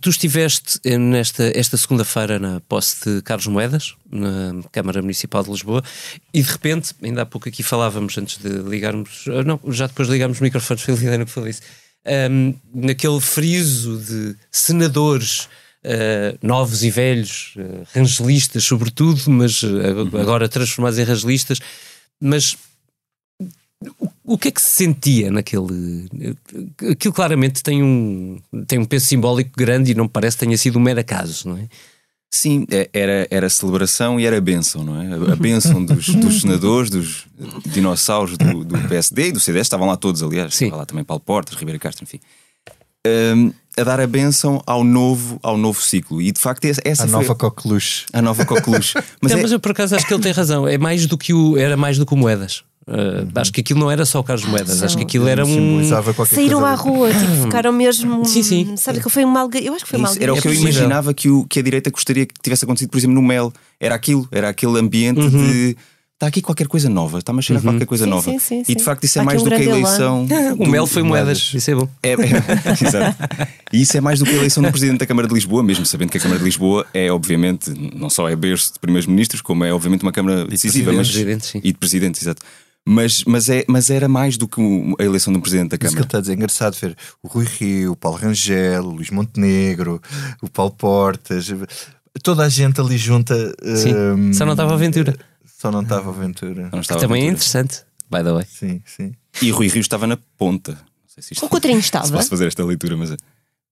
tu 0.00 0.10
estiveste 0.10 0.80
eh, 0.82 0.98
nesta 0.98 1.44
esta 1.56 1.76
segunda-feira 1.76 2.40
na 2.40 2.60
posse 2.62 3.08
de 3.08 3.22
Carlos 3.22 3.46
Moedas, 3.46 3.94
na 4.10 4.62
Câmara 4.72 5.00
Municipal 5.00 5.44
de 5.44 5.50
Lisboa, 5.50 5.84
e 6.34 6.42
de 6.42 6.50
repente, 6.50 6.92
ainda 7.00 7.22
há 7.22 7.26
pouco 7.26 7.48
aqui 7.48 7.62
falávamos 7.62 8.18
antes 8.18 8.36
de 8.38 8.48
ligarmos, 8.48 9.26
ah, 9.28 9.44
não, 9.44 9.60
já 9.68 9.86
depois 9.86 10.08
de 10.08 10.14
ligarmos 10.14 10.38
os 10.38 10.42
microfones, 10.42 10.82
foi 10.82 10.94
a 10.94 10.96
Liliana 10.96 11.24
que 11.24 11.30
falou 11.30 11.48
isso, 11.48 11.62
ahm, 12.06 12.54
naquele 12.74 13.20
friso 13.20 13.98
de 13.98 14.36
senadores. 14.50 15.48
ah, 15.84 16.36
novos 16.42 16.84
e 16.84 16.90
velhos, 16.90 17.54
ah, 17.58 17.84
rangelistas 17.94 18.64
sobretudo, 18.64 19.30
mas 19.30 19.62
ah, 19.64 20.20
agora 20.20 20.48
transformados 20.48 20.98
em 20.98 21.04
rangelistas, 21.04 21.58
mas 22.20 22.56
o, 23.98 24.08
o 24.24 24.38
que 24.38 24.48
é 24.48 24.50
que 24.50 24.62
se 24.62 24.70
sentia 24.70 25.30
naquele. 25.30 26.08
Aquilo 26.90 27.14
claramente 27.14 27.62
tem 27.62 27.82
um, 27.82 28.40
tem 28.66 28.78
um 28.78 28.84
peso 28.84 29.06
simbólico 29.06 29.50
grande 29.56 29.92
e 29.92 29.94
não 29.94 30.04
me 30.04 30.10
parece 30.10 30.36
que 30.36 30.44
tenha 30.44 30.56
sido 30.56 30.78
um 30.78 30.82
mero 30.82 31.00
acaso, 31.00 31.48
não 31.48 31.58
é? 31.58 31.68
Sim, 32.34 32.66
é- 32.70 32.88
era, 32.94 33.28
era 33.30 33.48
celebração 33.50 34.18
e 34.18 34.24
era 34.24 34.40
bênção, 34.40 34.82
não 34.82 35.00
é? 35.00 35.32
A- 35.32 35.36
bênção 35.36 35.84
dos, 35.86 36.08
dos 36.08 36.40
senadores, 36.40 36.88
dos 36.88 37.26
dinossauros 37.66 38.38
do, 38.38 38.64
do 38.64 38.78
PSD 38.88 39.28
e 39.28 39.32
do 39.32 39.38
CDS, 39.40 39.66
estavam 39.66 39.86
lá 39.86 39.96
todos, 39.98 40.22
aliás. 40.22 40.54
Sim. 40.54 40.64
Estava 40.64 40.80
lá 40.80 40.86
também 40.86 41.04
Paulo 41.04 41.20
Portas, 41.24 41.54
Ribeiro 41.56 41.78
Castro, 41.78 42.04
enfim. 42.04 42.18
Hum, 43.06 43.52
a 43.76 43.82
dar 43.84 44.00
a 44.00 44.06
bênção 44.06 44.62
ao 44.66 44.82
novo, 44.84 45.38
ao 45.42 45.58
novo 45.58 45.82
ciclo. 45.82 46.22
E 46.22 46.30
de 46.32 46.40
facto, 46.40 46.64
essa 46.64 46.80
essa 46.84 47.04
A 47.04 47.08
foi 47.08 47.20
nova 47.20 47.34
coqueluche. 47.34 48.06
a 48.12 48.22
nova 48.22 48.44
coqueluche. 48.46 48.94
Mas, 48.96 49.04
Mas, 49.20 49.32
é, 49.32 49.42
mas 49.42 49.52
eu 49.52 49.60
por 49.60 49.72
acaso 49.72 49.94
acho 49.96 50.06
que 50.06 50.14
ele 50.14 50.22
tem 50.22 50.32
razão. 50.32 50.66
É 50.68 50.78
mais 50.78 51.06
do 51.06 51.18
que 51.18 51.34
o, 51.34 51.56
era 51.58 51.76
mais 51.76 51.98
do 51.98 52.06
que 52.06 52.14
o 52.14 52.16
Moedas. 52.16 52.64
Uh, 52.86 53.28
Acho 53.36 53.52
que 53.52 53.60
aquilo 53.60 53.78
não 53.78 53.90
era 53.90 54.04
só 54.04 54.18
o 54.18 54.24
Carlos 54.24 54.44
Moedas, 54.44 54.82
acho 54.82 54.96
que 54.96 55.04
aquilo 55.04 55.28
era 55.28 55.44
um. 55.46 55.80
Saíram 56.26 56.60
coisa 56.60 56.66
à 56.66 56.74
rua, 56.74 57.10
tipo, 57.10 57.42
ficaram 57.44 57.72
mesmo. 57.72 58.24
Sim, 58.24 58.42
sim. 58.42 58.76
Sabe 58.76 59.00
que 59.00 59.08
foi 59.08 59.24
uma 59.24 59.40
alga... 59.40 59.58
Eu 59.60 59.72
acho 59.74 59.84
que 59.84 59.90
foi 59.90 59.98
uma 60.00 60.08
isso 60.08 60.18
era 60.20 60.34
o 60.34 60.36
É 60.36 60.40
que 60.40 60.48
eu 60.48 60.54
imaginava 60.54 61.14
que, 61.14 61.28
o, 61.28 61.44
que 61.44 61.60
a 61.60 61.62
direita 61.62 61.90
gostaria 61.90 62.26
que 62.26 62.34
tivesse 62.42 62.64
acontecido, 62.64 62.90
por 62.90 62.98
exemplo, 62.98 63.14
no 63.14 63.22
Mel. 63.22 63.52
Era 63.78 63.94
aquilo, 63.94 64.26
era 64.32 64.48
aquele 64.48 64.78
ambiente 64.78 65.20
Uhum. 65.20 65.30
de. 65.30 65.76
Está 66.14 66.28
aqui 66.28 66.40
qualquer 66.40 66.68
coisa 66.68 66.88
nova, 66.88 67.18
está-me 67.18 67.40
a 67.40 67.42
cheirar 67.42 67.60
qualquer 67.64 67.84
coisa 67.84 68.04
Sim, 68.04 68.10
nova. 68.10 68.30
sim, 68.30 68.38
sim, 68.38 68.62
E 68.68 68.76
de 68.76 68.82
facto 68.84 69.02
isso 69.02 69.18
é 69.18 69.22
Há 69.22 69.24
aqui 69.24 69.26
mais 69.34 69.40
um 69.42 69.44
do 69.44 69.50
que 69.50 69.56
a 69.56 69.64
eleição. 69.64 70.26
O 70.56 70.68
Mel 70.68 70.86
foi 70.86 71.02
Moedas, 71.02 71.50
isso 71.52 71.68
é 71.68 71.74
bom. 71.74 71.88
É, 72.00 72.10
é, 72.12 72.14
exato. 72.80 73.16
E 73.72 73.82
isso 73.82 73.96
é 73.96 74.00
mais 74.00 74.20
do 74.20 74.24
que 74.24 74.30
a 74.30 74.34
eleição 74.34 74.62
do 74.62 74.70
Presidente 74.70 74.98
da 75.00 75.06
Câmara 75.06 75.26
de 75.26 75.34
Lisboa, 75.34 75.64
mesmo 75.64 75.84
sabendo 75.84 76.10
que 76.10 76.18
a 76.18 76.20
Câmara 76.20 76.38
de 76.38 76.44
Lisboa 76.44 76.86
é, 76.94 77.10
obviamente, 77.10 77.70
não 77.96 78.08
só 78.08 78.28
é 78.28 78.36
berço 78.36 78.74
de 78.74 78.78
primeiros 78.78 79.06
ministros, 79.08 79.40
como 79.42 79.64
é, 79.64 79.72
obviamente, 79.74 80.02
uma 80.02 80.12
Câmara 80.12 80.44
decisiva. 80.46 80.92
presidentes. 80.92 81.08
Mas, 81.08 81.10
Presidentes, 81.10 81.48
sim. 81.48 81.58
e 81.64 81.72
de 81.72 81.78
presidentes, 81.78 82.22
exato. 82.22 82.42
Mas, 82.86 83.22
mas, 83.24 83.48
é, 83.48 83.64
mas 83.68 83.90
era 83.90 84.08
mais 84.08 84.36
do 84.36 84.48
que 84.48 84.60
a 84.98 85.04
eleição 85.04 85.32
do 85.32 85.40
Presidente 85.40 85.70
da 85.70 85.74
Isso 85.76 85.80
que 85.80 85.86
ele 85.86 85.92
Câmara. 85.94 86.06
está 86.06 86.18
a 86.18 86.20
dizer, 86.20 86.32
é 86.32 86.34
engraçado 86.36 86.74
ver 86.80 86.96
o 87.22 87.28
Rui 87.28 87.44
Rio, 87.44 87.92
o 87.92 87.96
Paulo 87.96 88.18
Rangel, 88.18 88.82
o 88.84 88.90
Luís 88.90 89.10
Montenegro, 89.10 90.00
o 90.42 90.50
Paulo 90.50 90.72
Portas, 90.72 91.46
toda 92.22 92.42
a 92.44 92.48
gente 92.48 92.80
ali 92.80 92.96
junta. 92.98 93.34
Sim. 93.76 93.94
hum, 93.94 94.32
Só 94.32 94.44
não 94.44 94.52
estava 94.54 94.72
a 94.72 94.74
aventura. 94.74 95.14
Só 95.46 95.70
não 95.70 95.82
estava 95.82 96.10
a 96.10 96.12
aventura. 96.14 96.68
Não 96.72 96.80
estava 96.80 97.00
Também 97.00 97.22
é 97.22 97.26
aventura. 97.28 97.32
interessante, 97.34 97.84
by 98.10 98.18
the 98.24 98.32
way. 98.32 98.44
Sim, 98.48 98.82
sim. 98.84 99.12
E 99.40 99.50
Rui 99.52 99.68
Rio 99.68 99.80
estava 99.80 100.06
na 100.08 100.18
ponta. 100.36 100.72
Não 100.72 100.78
sei 101.06 101.22
se 101.22 101.34
isto 101.34 101.46
O 101.46 101.48
Coutrinho 101.48 101.78
se 101.80 101.84
estava. 101.84 102.10
posso 102.10 102.28
fazer 102.30 102.48
esta 102.48 102.64
leitura, 102.64 102.96
mas. 102.96 103.14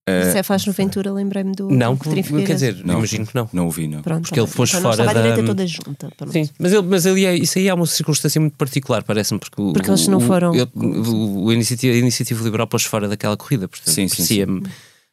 É- 0.07 0.31
Se 0.31 0.37
é 0.39 0.43
faz 0.43 0.65
no 0.65 0.73
Ventura, 0.73 1.11
lembrei-me 1.11 1.53
do. 1.53 1.69
Não, 1.69 1.95
do 1.95 1.99
quer 2.45 2.53
dizer, 2.53 2.81
Não, 2.83 2.97
imagino 2.97 3.25
que 3.27 3.35
não. 3.35 3.49
Não 3.53 3.65
ouvi, 3.65 3.87
não. 3.87 4.01
Pronto, 4.01 4.21
porque 4.23 4.39
ele 4.39 4.47
tá 4.47 4.51
bem. 4.51 4.55
fosse 4.57 4.77
Então 4.77 4.91
fora 4.91 5.05
da- 5.05 5.13
direita 5.13 5.43
toda 5.43 5.67
junta. 5.67 6.09
pronto. 6.17 6.31
Sim, 6.33 6.49
mas, 6.59 6.73
ele, 6.73 6.81
mas 6.87 7.05
ele 7.05 7.25
é, 7.25 7.35
isso 7.35 7.57
aí 7.59 7.67
é 7.67 7.73
uma 7.73 7.85
circunstância 7.85 8.41
muito 8.41 8.55
particular, 8.57 9.03
parece-me, 9.03 9.39
porque, 9.39 9.61
o- 9.61 9.73
Porque 9.73 9.89
eles 9.89 10.07
não 10.07 10.17
o- 10.17 10.21
foram- 10.21 10.53
ele- 10.55 10.69
o, 10.75 11.43
o 11.45 11.53
iniciativa, 11.53 11.93
a 11.93 11.97
iniciativa 11.97 12.43
liberal 12.43 12.67
pôs 12.67 12.83
fora 12.83 13.07
daquela 13.07 13.37
corrida, 13.37 13.67
portanto, 13.67 13.93
Sim, 13.93 14.07
sim, 14.07 14.15
parecia-me- 14.17 14.63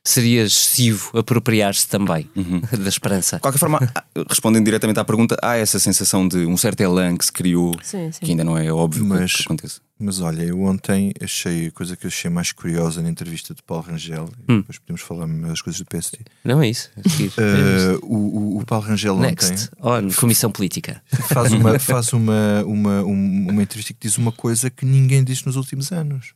seria 0.08 0.42
excessivo 0.42 1.10
apropriar-se 1.18 1.86
também 1.88 2.28
Uhum. 2.36 2.60
da 2.82 2.88
esperança. 2.88 3.36
De 3.36 3.42
qualquer 3.42 3.58
forma, 3.58 3.78
há- 3.94 4.04
respondendo 4.28 4.64
diretamente 4.64 4.98
à 5.00 5.04
pergunta, 5.04 5.36
há 5.42 5.56
essa 5.56 5.78
sensação 5.78 6.26
de 6.26 6.38
um 6.46 6.56
certo 6.56 6.80
elan 6.80 7.16
que 7.16 7.24
se 7.24 7.32
criou, 7.32 7.74
Sim, 7.82 8.10
sim. 8.12 8.20
que 8.24 8.30
ainda 8.30 8.44
não 8.44 8.56
é 8.56 8.72
óbvio 8.72 9.02
que- 9.02 9.08
Mas- 9.08 9.32
que 9.36 9.42
aconteça. 9.42 9.80
Mas 10.00 10.20
olha, 10.20 10.44
eu 10.44 10.62
ontem 10.62 11.12
achei 11.20 11.66
a 11.66 11.70
coisa 11.72 11.96
que 11.96 12.06
eu 12.06 12.08
achei 12.08 12.30
mais 12.30 12.52
curiosa 12.52 13.02
na 13.02 13.10
entrevista 13.10 13.52
de 13.52 13.60
Paulo 13.64 13.82
Rangel, 13.82 14.30
e 14.48 14.52
Hum. 14.52 14.58
depois 14.58 14.78
podemos 14.78 15.00
falar 15.02 15.26
das 15.26 15.60
coisas 15.60 15.80
do 15.80 15.86
PSD. 15.86 16.18
Não 16.44 16.62
é 16.62 16.68
isso? 16.68 16.88
seguir. 17.08 17.32
Uh, 17.36 17.98
o, 18.06 18.58
o- 18.60 18.64
Paulo 18.64 18.84
Rangel 18.86 19.16
ontem 19.16 19.22
Next, 19.30 19.70
on 19.82 20.08
Comissão 20.14 20.52
Política. 20.52 21.02
faz, 21.28 21.52
uma, 21.52 21.78
faz 21.80 22.12
uma, 22.12 22.62
uma, 22.64 23.02
um- 23.02 23.48
uma 23.50 23.60
entrevista 23.62 23.92
que 23.92 23.98
diz 24.06 24.16
uma 24.18 24.30
coisa 24.30 24.70
que 24.70 24.84
ninguém 24.86 25.24
disse 25.24 25.44
nos 25.46 25.56
últimos 25.56 25.90
anos. 25.90 26.32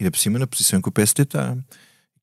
E 0.00 0.08
por 0.08 0.18
cima 0.18 0.38
na 0.38 0.46
posição 0.46 0.78
em 0.78 0.82
que 0.82 0.88
o 0.88 0.92
PSD 0.92 1.22
está. 1.24 1.56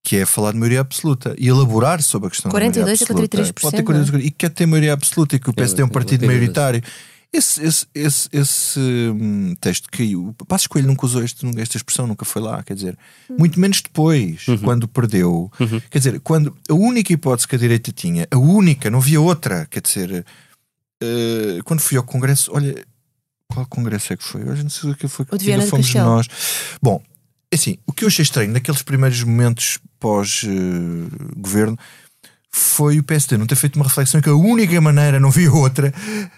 Que 0.07 0.17
é 0.17 0.25
falar 0.25 0.53
de 0.53 0.57
maioria 0.57 0.79
absoluta 0.79 1.35
e 1.37 1.47
elaborar 1.47 2.01
sobre 2.01 2.27
a 2.27 2.29
questão 2.29 2.49
42 2.49 2.99
da 2.99 3.13
maioria 3.13 3.25
absoluta. 3.25 3.53
43%, 3.53 3.61
Pode 3.61 3.75
ter 3.75 3.83
42 3.83 4.25
e 4.25 4.31
quer 4.31 4.49
ter 4.49 4.65
maioria 4.65 4.93
absoluta 4.93 5.35
e 5.35 5.39
que 5.39 5.49
o 5.49 5.53
PSD 5.53 5.81
é 5.81 5.85
um 5.85 5.89
partido 5.89 6.25
maioritário. 6.25 6.81
Esse, 7.33 7.61
esse, 7.61 7.85
esse, 7.93 8.29
esse 8.31 8.79
hum, 8.79 9.53
texto 9.59 9.89
caiu. 9.91 10.33
Passos 10.47 10.67
Coelho 10.67 10.87
nunca 10.87 11.05
usou 11.05 11.21
este, 11.21 11.45
esta 11.59 11.75
expressão, 11.75 12.07
nunca 12.07 12.23
foi 12.23 12.41
lá. 12.41 12.63
Quer 12.63 12.73
dizer, 12.73 12.97
muito 13.37 13.59
menos 13.59 13.81
depois, 13.81 14.45
quando 14.63 14.87
perdeu. 14.87 15.51
Quer 15.89 15.97
dizer, 15.97 16.19
quando 16.21 16.55
a 16.69 16.73
única 16.73 17.11
hipótese 17.11 17.47
que 17.47 17.55
a 17.55 17.59
direita 17.59 17.91
tinha, 17.91 18.25
a 18.31 18.37
única, 18.37 18.89
não 18.89 18.99
havia 18.99 19.19
outra. 19.19 19.67
Quer 19.69 19.81
dizer, 19.81 20.25
eh, 21.03 21.59
quando 21.65 21.81
fui 21.81 21.97
ao 21.97 22.03
Congresso, 22.03 22.49
olha, 22.53 22.81
qual 23.47 23.65
Congresso 23.65 24.13
é 24.13 24.17
que 24.17 24.23
foi? 24.23 24.43
Hoje 24.43 24.63
não 24.63 24.69
sei 24.69 24.91
o 24.91 24.95
que 24.95 25.07
foi. 25.07 25.25
O 25.29 25.37
de 25.37 25.45
Viana 25.45 25.65
fomos 25.65 25.87
Castelo. 25.87 26.05
nós. 26.05 26.27
Bom, 26.81 27.01
assim, 27.53 27.77
o 27.85 27.93
que 27.93 28.03
eu 28.03 28.07
achei 28.07 28.23
estranho 28.23 28.51
naqueles 28.51 28.81
primeiros 28.81 29.23
momentos 29.23 29.79
pós-governo 29.99 31.77
foi 32.57 32.97
o 32.97 33.03
PSD 33.03 33.37
não 33.37 33.45
ter 33.45 33.55
feito 33.55 33.75
uma 33.75 33.85
reflexão 33.85 34.19
que 34.19 34.29
a 34.29 34.33
única 34.33 34.79
maneira, 34.81 35.19
não 35.19 35.29
havia 35.29 35.51
outra, 35.51 35.93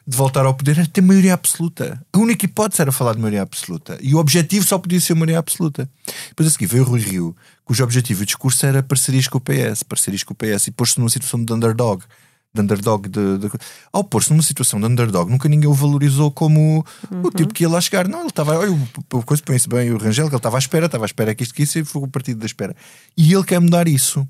de 0.06 0.18
voltar 0.18 0.46
ao 0.46 0.54
poder 0.54 0.78
era 0.78 0.88
ter 0.88 1.02
maioria 1.02 1.34
absoluta. 1.34 2.04
A 2.12 2.18
única 2.18 2.46
hipótese 2.46 2.82
era 2.82 2.92
falar 2.92 3.14
de 3.14 3.20
maioria 3.20 3.42
absoluta. 3.42 3.98
E 4.02 4.14
o 4.14 4.18
objetivo 4.18 4.66
só 4.66 4.78
podia 4.78 5.00
ser 5.00 5.14
maioria 5.14 5.40
absoluta. 5.40 5.90
Depois 6.30 6.48
a 6.48 6.52
seguir 6.52 6.66
veio 6.66 6.84
o 6.84 6.86
Rui 6.86 7.00
Rio, 7.00 7.36
cujo 7.64 7.84
objetivo 7.84 8.24
e 8.24 8.26
discurso 8.26 8.66
era 8.66 8.84
parcerias 8.84 9.28
com 9.28 9.38
o 9.38 9.42
PS, 9.42 9.84
parcerias 9.84 10.24
com 10.24 10.34
o 10.34 10.36
PS 10.36 10.68
e 10.68 10.72
pôr-se 10.72 11.00
numa 11.00 11.10
situação 11.10 11.44
de 11.44 11.54
underdog. 11.54 12.04
De 12.52 12.62
underdog 12.62 13.08
de, 13.08 13.38
de- 13.38 13.50
Ao 13.94 14.04
pôr-se 14.04 14.32
numa 14.32 14.42
situação 14.42 14.80
de 14.80 14.88
underdog, 14.88 15.30
nunca 15.30 15.48
ninguém 15.48 15.70
o 15.70 15.74
valorizou 15.74 16.32
como 16.32 16.84
o 17.24 17.30
tipo 17.30 17.54
que 17.54 17.64
ia 17.64 17.70
lá 17.70 17.80
chegar. 17.80 18.08
Não, 18.08 18.22
ele 18.22 18.30
estava. 18.30 18.58
Olha, 18.58 18.72
o, 18.72 19.24
coisa 19.24 19.44
põe-se 19.44 19.70
bem, 19.70 19.92
o 19.92 19.98
Rangel, 20.00 20.26
que 20.28 20.32
ele 20.34 20.38
estava 20.40 20.58
à 20.58 20.60
espera, 20.60 20.88
estava 20.88 21.04
à 21.04 21.08
espera 21.08 21.36
que 21.36 21.44
isto 21.44 21.54
que 21.54 21.62
isso 21.62 21.78
e 21.78 21.86
foi 21.86 22.02
o 22.02 22.08
partido 22.08 22.40
da 22.40 22.48
espera. 22.48 22.76
E 23.16 23.32
ele 23.32 23.44
quer 23.44 23.60
mudar 23.60 23.88
isso. 23.88 24.28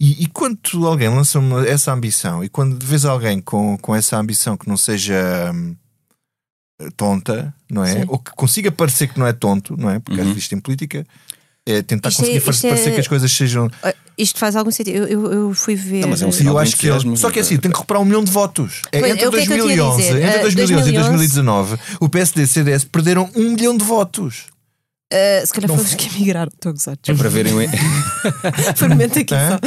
E, 0.00 0.24
e 0.24 0.26
quando 0.26 0.58
alguém 0.84 1.08
lança 1.08 1.38
uma- 1.38 1.64
essa 1.64 1.92
ambição, 1.92 2.42
e 2.42 2.48
quando 2.48 2.76
vês 2.84 3.04
alguém 3.04 3.40
com, 3.40 3.78
com 3.78 3.94
essa 3.94 4.16
ambição 4.18 4.56
que 4.56 4.68
não 4.68 4.76
seja 4.76 5.52
hum, 5.54 5.76
tonta, 6.96 7.54
não 7.70 7.84
é? 7.84 8.00
Sim. 8.00 8.04
Ou 8.08 8.18
que 8.18 8.32
consiga 8.32 8.72
parecer 8.72 9.06
que 9.12 9.18
não 9.18 9.26
é 9.26 9.32
tonto, 9.32 9.76
não 9.76 9.90
é? 9.90 9.98
Porque 9.98 10.20
Uhum. 10.20 10.30
é 10.32 10.34
isto 10.34 10.54
em 10.54 10.60
política. 10.60 11.06
É 11.66 11.82
tentar 11.82 12.08
Isto 12.08 12.22
é- 12.22 12.24
conseguir 12.24 12.38
é- 12.38 12.68
parecer 12.68 12.94
que 12.94 13.00
as 13.00 13.06
coisas 13.08 13.30
sejam. 13.30 13.70
Isto 14.20 14.38
faz 14.38 14.54
algum 14.56 14.70
sentido. 14.70 14.96
Eu, 14.96 15.06
eu, 15.06 15.32
eu 15.32 15.54
fui 15.54 15.74
ver. 15.74 16.02
Não, 16.02 16.10
mas 16.10 16.22
é 16.22 16.26
um 16.26 16.30
eu 16.30 16.58
acho 16.58 16.76
que 16.76 16.86
entusiasmo, 16.86 17.16
Só 17.16 17.30
que 17.30 17.38
é 17.38 17.42
assim, 17.42 17.54
eh, 17.54 17.58
tem 17.58 17.70
que 17.70 17.76
recuperar 17.76 18.02
um 18.02 18.04
milhão 18.04 18.22
de 18.22 18.30
votos. 18.30 18.82
É, 18.92 19.00
Pois, 19.00 19.12
entre 19.12 19.24
é 19.24 19.28
o 19.28 19.32
que 19.32 19.38
é 19.38 19.46
que 19.46 19.52
eu 19.52 19.68
tinha 19.68 19.82
a 19.84 19.86
2011, 19.86 20.02
dizer. 20.02 20.16
entre 20.22 20.38
Ah, 20.38 20.42
2011 20.42 20.90
e 20.90 20.92
2011, 20.92 21.16
2019, 21.16 21.78
o 22.00 22.08
PSD 22.08 22.40
e 22.40 22.44
o 22.44 22.48
CDS 22.48 22.84
perderam 22.84 23.30
um 23.34 23.50
milhão 23.50 23.76
de 23.76 23.84
votos. 23.84 24.44
Ah, 25.12 25.42
se 25.44 25.52
calhar 25.52 25.68
Não 25.68 25.76
foi 25.76 25.84
os 25.86 25.94
que 25.94 26.08
emigraram. 26.14 26.52
Estou 26.54 26.70
a 26.70 26.72
gozar. 26.72 26.96
É 27.06 27.14
para 27.14 27.28
verem 27.28 27.52
o, 27.54 27.60
é 27.62 27.68
Foi 28.76 28.86
um 28.88 28.90
momento 28.90 29.18
aqui 29.18 29.34
só. 29.34 29.58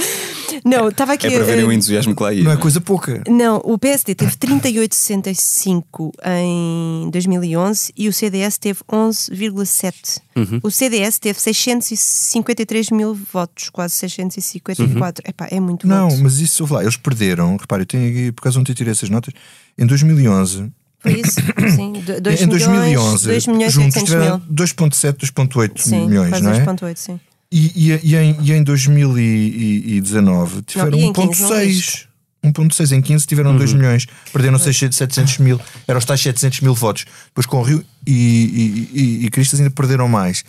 Não, 0.63 0.89
estava 0.89 1.13
aqui. 1.13 1.29
para 1.29 1.43
verem 1.43 1.63
ah, 1.63 1.67
o 1.67 1.71
entusiasmo 1.71 2.15
que 2.15 2.23
lá 2.23 2.33
ia. 2.33 2.43
Não 2.43 2.51
é 2.51 2.57
coisa 2.57 2.81
pouca. 2.81 3.21
Não, 3.27 3.57
o 3.63 3.77
PSD 3.77 4.15
teve 4.15 4.35
38,65 4.35 6.11
em 6.25 7.09
2011 7.09 7.93
e 7.95 8.07
o 8.07 8.13
CDS 8.13 8.57
teve 8.57 8.79
11,7. 8.91 10.21
Uhum. 10.35 10.59
O 10.63 10.71
CDS 10.71 11.19
teve 11.19 11.39
653 11.39 12.91
mil 12.91 13.13
votos, 13.13 13.69
quase 13.69 13.95
654. 13.95 15.23
Epá, 15.27 15.47
é 15.51 15.59
muito 15.59 15.87
Não, 15.87 16.09
voto. 16.09 16.23
mas 16.23 16.39
isso, 16.39 16.65
lá, 16.71 16.81
eles 16.81 16.97
perderam. 16.97 17.57
Repare, 17.57 17.83
eu 17.83 17.85
tenho 17.85 18.09
aqui, 18.09 18.31
por 18.31 18.41
causa 18.41 18.57
não 18.57 18.63
te 18.63 18.73
tirei 18.73 18.91
essas 18.91 19.09
notas, 19.09 19.33
em 19.77 19.85
2011. 19.85 20.71
Foi 20.99 21.19
isso? 21.19 21.41
Sim. 21.75 21.93
2 22.21 22.41
em 22.41 22.47
2011, 22.47 23.27
2 23.27 23.47
milhões 23.47 23.71
e 23.71 23.75
juntos 23.75 23.97
800 23.97 24.03
tiveram 24.03 24.37
mil. 24.39 24.55
2,7, 24.55 25.13
2,8 25.17 25.81
Sim, 25.81 26.07
milhões, 26.07 26.41
não 26.41 26.51
é? 26.51 26.65
2,8, 26.65 26.95
sim. 26.95 27.19
E, 27.55 27.71
e, 27.75 27.91
e 28.03 28.15
em, 28.15 28.35
e 28.41 28.51
em 28.51 28.63
2019 28.63 30.63
tiveram 30.63 30.97
e 30.97 31.03
em 31.03 31.13
15 31.13 31.41
não 31.43 31.49
1,6. 31.51 32.07
1,6 32.43 32.97
em 32.97 33.01
15 33.01 33.27
tiveram 33.27 33.55
2 33.55 33.73
milhões, 33.73 34.07
perderam 34.33 34.57
600, 34.57 34.97
700 34.97 35.37
mil, 35.37 35.61
eram 35.87 35.99
os 35.99 36.05
tais 36.05 36.19
700 36.19 36.61
mil 36.61 36.73
votos. 36.73 37.05
Depois 37.27 37.45
com 37.45 37.59
o 37.59 37.61
Rio 37.61 37.85
e, 38.07 38.11
e, 38.11 38.89
e, 38.91 39.25
e 39.25 39.29
Cristas 39.29 39.59
ainda 39.59 39.69
perderam 39.69 40.07
mais. 40.07 40.43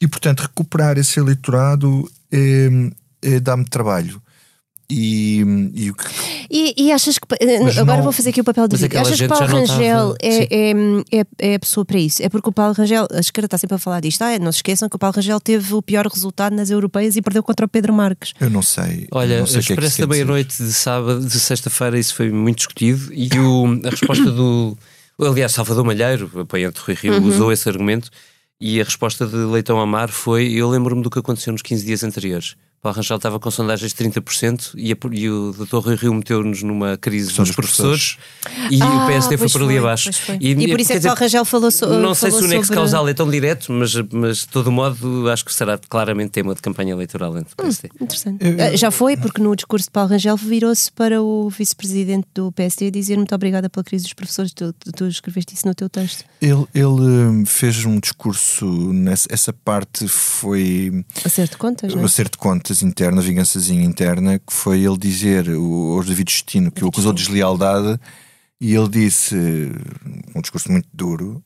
E 0.00 0.08
portanto, 0.08 0.40
recuperar 0.40 0.98
esse 0.98 1.20
eleitorado 1.20 2.10
é, 2.32 2.68
é, 3.22 3.38
dá-me 3.38 3.64
trabalho. 3.64 4.20
E, 4.90 5.38
e 5.74 5.90
o 5.90 5.94
que 5.94 6.04
E, 6.50 6.74
e 6.86 6.92
achas 6.92 7.18
que. 7.18 7.26
eh, 7.40 7.60
Mas 7.60 7.78
Agora 7.78 7.98
não- 7.98 8.04
vou 8.04 8.12
fazer 8.12 8.30
aqui 8.30 8.40
o 8.40 8.44
papel 8.44 8.66
Mas 8.70 8.80
vídeo. 8.80 8.86
aquela 8.98 9.02
Achas 9.08 9.20
que 9.20 9.28
Paulo 9.28 9.46
Rangel 9.46 10.14
é, 10.20 10.38
é, 10.50 10.72
é, 11.20 11.24
é 11.50 11.54
a 11.54 11.58
pessoa 11.58 11.84
para 11.84 11.98
isso? 11.98 12.22
É 12.22 12.28
porque 12.28 12.48
o 12.48 12.52
Paulo 12.52 12.74
Rangel, 12.74 13.06
a 13.12 13.20
esquerda 13.20 13.46
está 13.46 13.56
sempre 13.58 13.76
a 13.76 13.78
falar 13.78 14.00
disto. 14.00 14.22
Ah, 14.22 14.38
não 14.38 14.50
se 14.52 14.58
esqueçam 14.58 14.88
que 14.88 14.96
o 14.96 14.98
Paulo 14.98 15.14
Rangel 15.16 15.40
teve 15.40 15.72
o 15.74 15.80
pior 15.80 16.06
resultado 16.06 16.54
nas 16.54 16.70
europeias 16.70 17.16
e 17.16 17.22
perdeu 17.22 17.42
contra 17.42 17.64
o 17.66 17.68
Pedro 17.68 17.92
Marques. 17.92 18.32
eu 18.40 18.50
não 18.50 18.62
sei. 18.62 19.06
Olha, 19.12 19.40
não 19.40 19.46
sei 19.46 19.60
o 19.60 19.62
que 19.62 19.72
é 19.72 19.76
que 19.76 19.82
Expresso 19.84 20.00
da 20.00 20.06
meia-noite 20.06 20.56
de 20.62 20.72
sábado, 20.72 21.24
de 21.24 21.38
sexta-feira, 21.40 21.98
isso 21.98 22.14
foi 22.14 22.30
muito 22.30 22.58
discutido 22.58 23.12
e 23.12 23.28
o- 23.38 23.80
a 23.86 23.90
resposta 23.90 24.30
do. 24.30 24.76
Aliás, 25.18 25.52
Salvador 25.52 25.84
Malheiro, 25.84 26.30
apoiante 26.40 26.80
do 26.80 26.84
Rui 26.84 26.96
Rio, 27.00 27.22
usou 27.22 27.52
esse 27.52 27.68
argumento 27.68 28.08
e 28.60 28.80
a 28.80 28.84
resposta 28.84 29.26
de 29.26 29.36
Leitão 29.36 29.78
Amar 29.78 30.08
foi: 30.10 30.50
Eu 30.52 30.68
lembro-me 30.68 31.02
do 31.02 31.10
que 31.10 31.18
aconteceu 31.18 31.52
nos 31.52 31.62
15 31.62 31.84
dias 31.84 32.02
anteriores. 32.02 32.56
Paulo 32.82 32.96
Rangel 32.96 33.16
estava 33.18 33.38
com 33.38 33.50
sondagens 33.50 33.92
de 33.92 33.96
30% 34.04 34.72
e, 34.74 34.90
a- 34.92 34.96
e 35.12 35.28
o 35.28 35.52
Dr. 35.52 35.76
Rui 35.84 35.96
Rio 35.96 36.14
meteu-nos 36.14 36.62
numa 36.62 36.96
crise 36.96 37.26
dos 37.28 37.36
dos 37.36 37.50
professores, 37.54 38.16
e 38.70 38.80
Ah, 38.80 39.04
o 39.04 39.06
PSD 39.06 39.36
foi 39.36 39.48
por 39.50 39.60
ali 39.62 39.68
foi, 39.74 39.78
abaixo. 39.78 40.12
foi. 40.14 40.38
E 40.40 40.54
por 40.68 40.80
isso 40.80 40.92
é 40.92 40.96
que 40.96 41.02
Paulo 41.02 41.18
Rangel 41.20 41.44
falou 41.44 41.70
so- 41.70 41.86
Não 42.00 42.14
sei 42.14 42.30
se 42.30 42.38
o 42.38 42.46
nexo 42.46 42.68
sobre- 42.68 42.76
causal 42.76 43.06
é 43.08 43.12
tão 43.12 43.30
direto, 43.30 43.70
mas, 43.70 43.92
mas 44.12 44.38
de 44.38 44.48
todo 44.48 44.72
modo 44.72 45.28
acho 45.30 45.44
que 45.44 45.52
será 45.52 45.76
claramente 45.90 46.30
tema 46.30 46.54
de 46.54 46.62
campanha 46.62 46.92
eleitoral 46.92 47.36
entre 47.36 47.52
o 47.52 47.56
PSD. 47.56 47.90
Interessante. 48.00 48.38
Ah, 48.58 48.74
Já 48.76 48.90
foi, 48.90 49.14
porque 49.16 49.42
no 49.42 49.54
discurso 49.54 49.86
de 49.86 49.90
Paulo 49.90 50.08
Rangel 50.10 50.36
virou-se 50.38 50.90
para 50.92 51.20
o 51.22 51.50
vice-presidente 51.50 52.26
do 52.34 52.50
PSD 52.52 52.86
a 52.86 52.90
dizer 52.90 53.16
muito 53.18 53.34
obrigada 53.34 53.68
pela 53.68 53.84
crise 53.84 54.04
dos 54.04 54.14
professores. 54.14 54.52
Tu, 54.54 54.72
tu, 54.72 54.92
tu 54.92 55.06
escreveste 55.06 55.54
isso 55.54 55.66
no 55.66 55.74
teu 55.74 55.88
texto. 55.90 56.24
Ele, 56.40 56.64
ele 56.74 56.86
hum, 56.86 57.44
fez 57.44 57.84
um 57.84 57.98
discurso, 58.00 58.64
nessa, 58.92 59.28
essa 59.30 59.52
parte 59.52 60.08
foi 60.08 61.04
Acerto 61.24 61.52
de 61.52 61.58
contas, 61.58 61.94
não 61.94 62.02
é? 62.02 62.04
acerto 62.06 62.32
de 62.32 62.38
contas 62.38 62.69
interna, 62.82 63.20
vingançazinha 63.20 63.84
interna, 63.84 64.38
que 64.38 64.52
foi 64.52 64.80
ele 64.84 64.96
dizer 64.98 65.48
o- 65.50 65.94
aos 65.96 66.06
David 66.06 66.30
Justino 66.32 66.70
que 66.70 66.84
o 66.84 66.88
acusou 66.88 67.12
de 67.12 67.22
deslealdade 67.22 67.98
e 68.60 68.74
ele 68.74 68.88
disse, 68.88 69.34
um 70.34 70.40
discurso 70.40 70.70
muito 70.70 70.88
duro, 70.92 71.42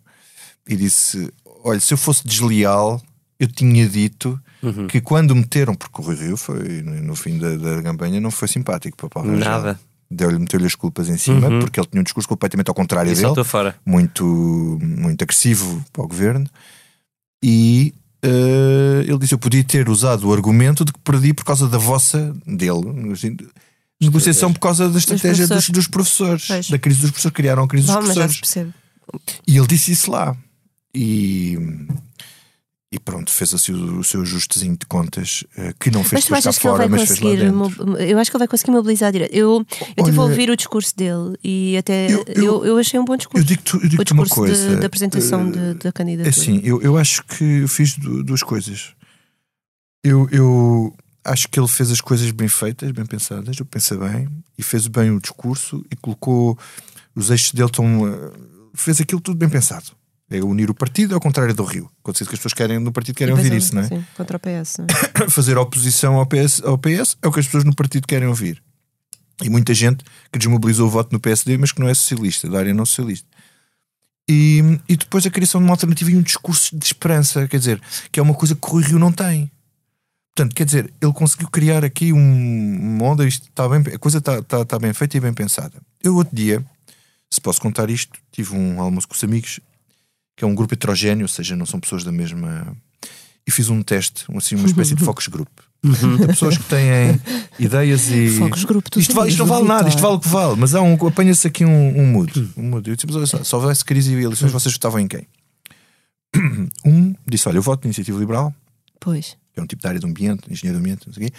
e 0.69 0.77
disse: 0.77 1.31
Olha, 1.63 1.79
se 1.81 1.93
eu 1.95 1.99
fosse 1.99 2.27
desleal, 2.27 3.01
eu 3.39 3.47
tinha 3.49 3.89
dito 3.89 4.39
que 4.89 5.01
quando 5.01 5.35
meteram, 5.37 5.75
porque 5.75 6.01
o 6.01 6.05
Rui 6.05 6.17
Rio 6.17 6.37
foi 6.37 6.83
no 6.83 7.15
fim 7.15 7.39
da, 7.39 7.55
da 7.57 7.83
campanha, 7.83 8.21
não 8.21 8.31
foi 8.31 8.49
simpático 8.49 8.97
para 8.97 9.07
o 9.07 9.11
Paulo. 9.11 9.31
Nada. 9.37 9.79
Deu-lhe, 10.11 10.39
meteu-lhe 10.39 10.67
as 10.67 10.75
culpas 10.75 11.09
em 11.09 11.17
cima, 11.19 11.49
porque 11.61 11.79
ele 11.81 11.87
tinha 11.87 12.01
um 12.01 12.05
discurso 12.05 12.29
completamente 12.29 12.69
ao 12.69 12.75
contrário 12.75 13.11
E 13.11 13.15
dele 13.15 13.45
fora. 13.45 13.75
muito, 13.85 14.25
muito 14.83 15.23
agressivo 15.23 15.85
para 15.93 16.03
o 16.05 16.09
governo 16.09 16.47
e 17.43 17.93
eh, 18.25 19.05
ele 19.07 19.19
disse: 19.19 19.35
Eu 19.35 19.39
podia 19.39 19.63
ter 19.63 19.89
usado 19.89 20.29
o 20.29 20.33
argumento 20.33 20.85
de 20.85 20.93
que 20.93 20.99
perdi 21.01 21.35
por 21.35 21.45
causa 21.45 21.69
da 21.69 21.77
vossa, 21.77 22.35
dele, 22.47 23.13
assim, 23.13 23.37
negociação 24.01 24.51
por 24.53 24.61
causa 24.61 24.89
da 24.89 24.99
estratégia 24.99 25.47
dos, 25.47 25.67
professores. 25.67 25.71
dos 25.71 25.89
professores, 25.89 26.47
Pois. 26.47 26.71
da 26.71 26.79
crise 26.79 27.01
dos 27.03 27.11
professores, 27.11 27.35
criaram 27.37 27.65
a 27.65 27.69
crise 27.69 27.87
dos 27.87 27.97
professores. 27.97 28.41
E 29.47 29.59
ele 29.59 29.67
disse 29.67 29.93
isso 29.93 30.11
lá. 30.11 30.35
E, 30.95 31.59
e 32.95 32.99
pronto, 33.01 33.31
fez 33.33 33.53
assim 33.53 33.73
o, 33.73 33.99
o 33.99 34.05
seu 34.05 34.23
ajustezinho 34.23 34.77
de 34.77 34.87
contas, 34.87 35.43
eh, 35.57 35.75
que 35.81 35.91
não 35.91 36.03
fez 36.05 36.13
Mas 36.13 36.25
tu 36.27 36.35
achas 36.35 36.59
que 36.59 36.67
ele 36.67 36.73
fora, 36.77 36.89
vai 36.89 36.99
fez 37.07 37.11
lá 37.21 37.27
conseguir? 37.27 38.09
Eu 38.09 38.19
acho 38.19 38.31
que 38.31 38.37
ele 38.37 38.39
vai 38.43 38.49
conseguir 38.49 38.71
mobilizar 38.71 39.09
a 39.09 39.13
direita. 39.13 39.35
Eu, 39.37 39.67
eu 39.97 40.05
tive 40.05 40.19
a 40.19 40.23
ouvir 40.23 40.49
o 40.51 40.57
discurso 40.57 40.97
dele 40.97 41.37
e 41.43 41.77
até 41.77 42.07
eu- 42.13 42.25
eu, 42.29 42.45
eu- 42.45 42.65
eu, 42.67 42.79
achei 42.79 42.99
um 43.01 43.05
bom 43.05 43.17
discurso. 43.17 43.43
Eu 43.45 43.49
digo-te 43.49 43.75
eu 43.75 43.81
o 43.81 43.89
digo-te 43.89 44.13
uma 44.13 44.27
coisa. 44.29 44.77
da 44.77 44.87
apresentação 44.87 45.51
de- 45.51 45.75
da 45.75 45.89
É 45.89 45.93
candidatura. 45.93 46.31
assim, 46.31 46.61
eu, 46.63 46.81
eu 46.83 46.97
acho 46.97 47.25
que 47.25 47.43
eu 47.63 47.69
fiz 47.69 47.97
du- 47.99 48.23
duas 48.23 48.43
coisas. 48.43 48.95
Eu, 50.05 50.29
eu 50.31 50.95
acho 51.25 51.49
que 51.49 51.59
ele 51.59 51.67
fez 51.69 51.91
as 51.91 52.01
coisas 52.01 52.31
bem 52.31 52.47
feitas, 52.49 52.91
bem 52.93 53.07
pensadas, 53.07 53.59
eu 53.59 53.65
pensei 53.67 53.97
bem, 53.97 54.29
e 54.57 54.63
fez 54.63 54.87
bem 54.87 55.11
o 55.11 55.21
discurso 55.21 55.85
e 55.91 55.97
colocou 55.97 56.59
os 57.15 57.31
eixos 57.31 57.53
dele 57.53 57.71
tão. 57.71 58.07
eh, 58.07 58.31
fez 58.75 59.01
aquilo 59.01 59.21
tudo 59.21 59.37
bem 59.39 59.49
pensado. 59.49 59.87
É 60.37 60.43
unir 60.43 60.71
o 60.71 60.75
partido 60.75 61.15
ao 61.15 61.21
contrário 61.21 61.55
do 61.55 61.63
Rio. 61.65 61.91
Diz 62.07 62.19
que 62.19 62.23
as 62.23 62.29
pessoas 62.31 62.55
querem 62.55 62.79
no 62.79 62.93
partido 62.93 63.17
querem 63.17 63.33
ouvir 63.33 63.45
depois, 63.45 63.65
isso, 63.65 63.75
não 63.75 63.83
é? 63.83 63.89
Sim, 63.89 64.05
contra 64.17 64.37
o 64.37 64.41
PS. 64.41 64.81
é? 64.81 65.29
Fazer 65.31 65.57
oposição 65.57 66.17
ao 66.17 66.27
PS, 66.27 66.63
ao 66.65 66.79
PS 66.79 67.17
é 67.23 67.29
o 67.29 67.33
que 67.33 67.41
as 67.41 67.47
pessoas 67.47 67.65
no 67.65 67.75
partido 67.75 68.07
querem 68.07 68.27
ouvir. 68.27 68.63
E 69.43 69.51
muita 69.51 69.75
gente 69.75 70.05
que 70.33 70.39
desmobilizou 70.39 70.87
o 70.87 70.91
voto 70.91 71.13
no 71.13 71.21
PSD, 71.21 71.59
mas 71.59 71.73
que 71.73 71.81
não 71.81 71.89
é 71.89 71.95
socialista, 71.95 72.49
da 72.49 72.59
área 72.59 72.75
não 72.75 72.87
socialista. 72.87 73.29
E, 74.29 74.63
e 74.89 74.97
depois 74.97 75.27
a 75.27 75.31
criação 75.31 75.61
de 75.61 75.67
uma 75.67 75.73
alternativa 75.73 76.11
e 76.11 76.17
um 76.17 76.23
discurso 76.23 76.77
de 76.77 76.85
esperança, 76.85 77.47
quer 77.47 77.59
dizer, 77.59 77.81
que 78.11 78.19
é 78.19 78.23
uma 78.23 78.35
coisa 78.35 78.55
que 78.55 78.71
o 78.71 78.79
Rio 78.79 78.99
não 78.99 79.13
tem. 79.13 79.51
Portanto, 80.35 80.55
quer 80.55 80.65
dizer, 80.65 80.93
ele 81.01 81.13
conseguiu 81.13 81.49
criar 81.49 81.85
aqui 81.85 82.13
um 82.13 82.95
uma 82.95 83.05
onda, 83.05 83.27
isto 83.27 83.49
está 83.49 83.69
bem, 83.69 83.95
a 83.95 83.99
coisa 83.99 84.19
está, 84.19 84.39
está, 84.39 84.63
está 84.63 84.79
bem 84.79 84.93
feita 84.93 85.17
e 85.17 85.21
bem 85.21 85.33
pensada. 85.33 85.75
Eu, 86.03 86.17
outro 86.17 86.35
dia, 86.35 86.65
se 87.31 87.41
posso 87.41 87.61
contar 87.61 87.91
isto, 87.91 88.19
tive 88.33 88.55
um 88.55 88.81
almoço 88.81 89.07
com 89.07 89.15
os 89.15 89.25
amigos, 89.25 89.61
que 90.37 90.45
é 90.45 90.47
um 90.47 90.55
grupo 90.55 90.75
heterogéneo, 90.75 91.25
ou 91.25 91.29
seja, 91.29 91.55
não 91.57 91.67
são 91.67 91.79
pessoas 91.81 92.03
da 92.05 92.13
mesma. 92.13 92.77
E 93.47 93.51
fiz 93.51 93.69
um 93.69 93.83
teste, 93.83 94.25
assim, 94.37 94.55
uma 94.57 94.67
espécie 94.67 94.95
de 94.95 95.05
focus 95.05 95.29
group. 95.29 95.49
de 95.85 96.27
pessoas 96.29 96.57
que 96.57 96.65
têm 96.65 97.21
ideias 97.61 98.09
e. 98.11 98.31
Focos 98.39 98.65
grupo, 98.65 98.91
tu 98.91 98.99
isto, 98.99 99.15
vale- 99.15 99.29
isto 99.29 99.39
não 99.39 99.47
vale 99.47 99.67
nada, 99.69 99.89
isto 99.89 100.01
vale 100.01 100.15
o 100.17 100.21
que 100.21 100.29
vale, 100.29 100.57
mas 100.59 100.75
há 100.75 100.81
um, 100.81 100.95
apanha-se 101.07 101.47
aqui 101.47 101.65
um, 101.65 101.99
um 102.01 102.07
mood. 102.07 102.53
Um 102.57 102.63
mood. 102.63 102.89
Eu 102.89 102.97
disse, 102.97 103.07
mas 103.07 103.17
olha 103.17 103.27
só, 103.27 103.45
se 103.45 103.55
houvesse 103.55 103.85
crise 103.85 104.15
e 104.15 104.23
eleições, 104.25 104.51
vocês 104.51 104.73
votavam 104.73 104.99
em 105.01 105.07
quem? 105.09 105.27
Um 106.85 107.15
disse: 107.27 107.49
Olha, 107.49 107.59
eu 107.59 107.63
voto 107.63 107.85
na 107.85 107.89
Iniciativa 107.89 108.19
Liberal, 108.19 108.53
Pois. 108.99 109.37
que 109.53 109.61
é 109.61 109.63
um 109.63 109.67
tipo 109.67 109.83
de 109.83 109.89
área 109.89 110.01
do 110.01 110.07
ambiente, 110.07 110.51
engenheiro 110.51 110.79
do 110.79 110.83
ambiente, 110.83 111.07
não 111.07 111.15
sei 111.15 111.27
o 111.27 111.31
quê. 111.31 111.37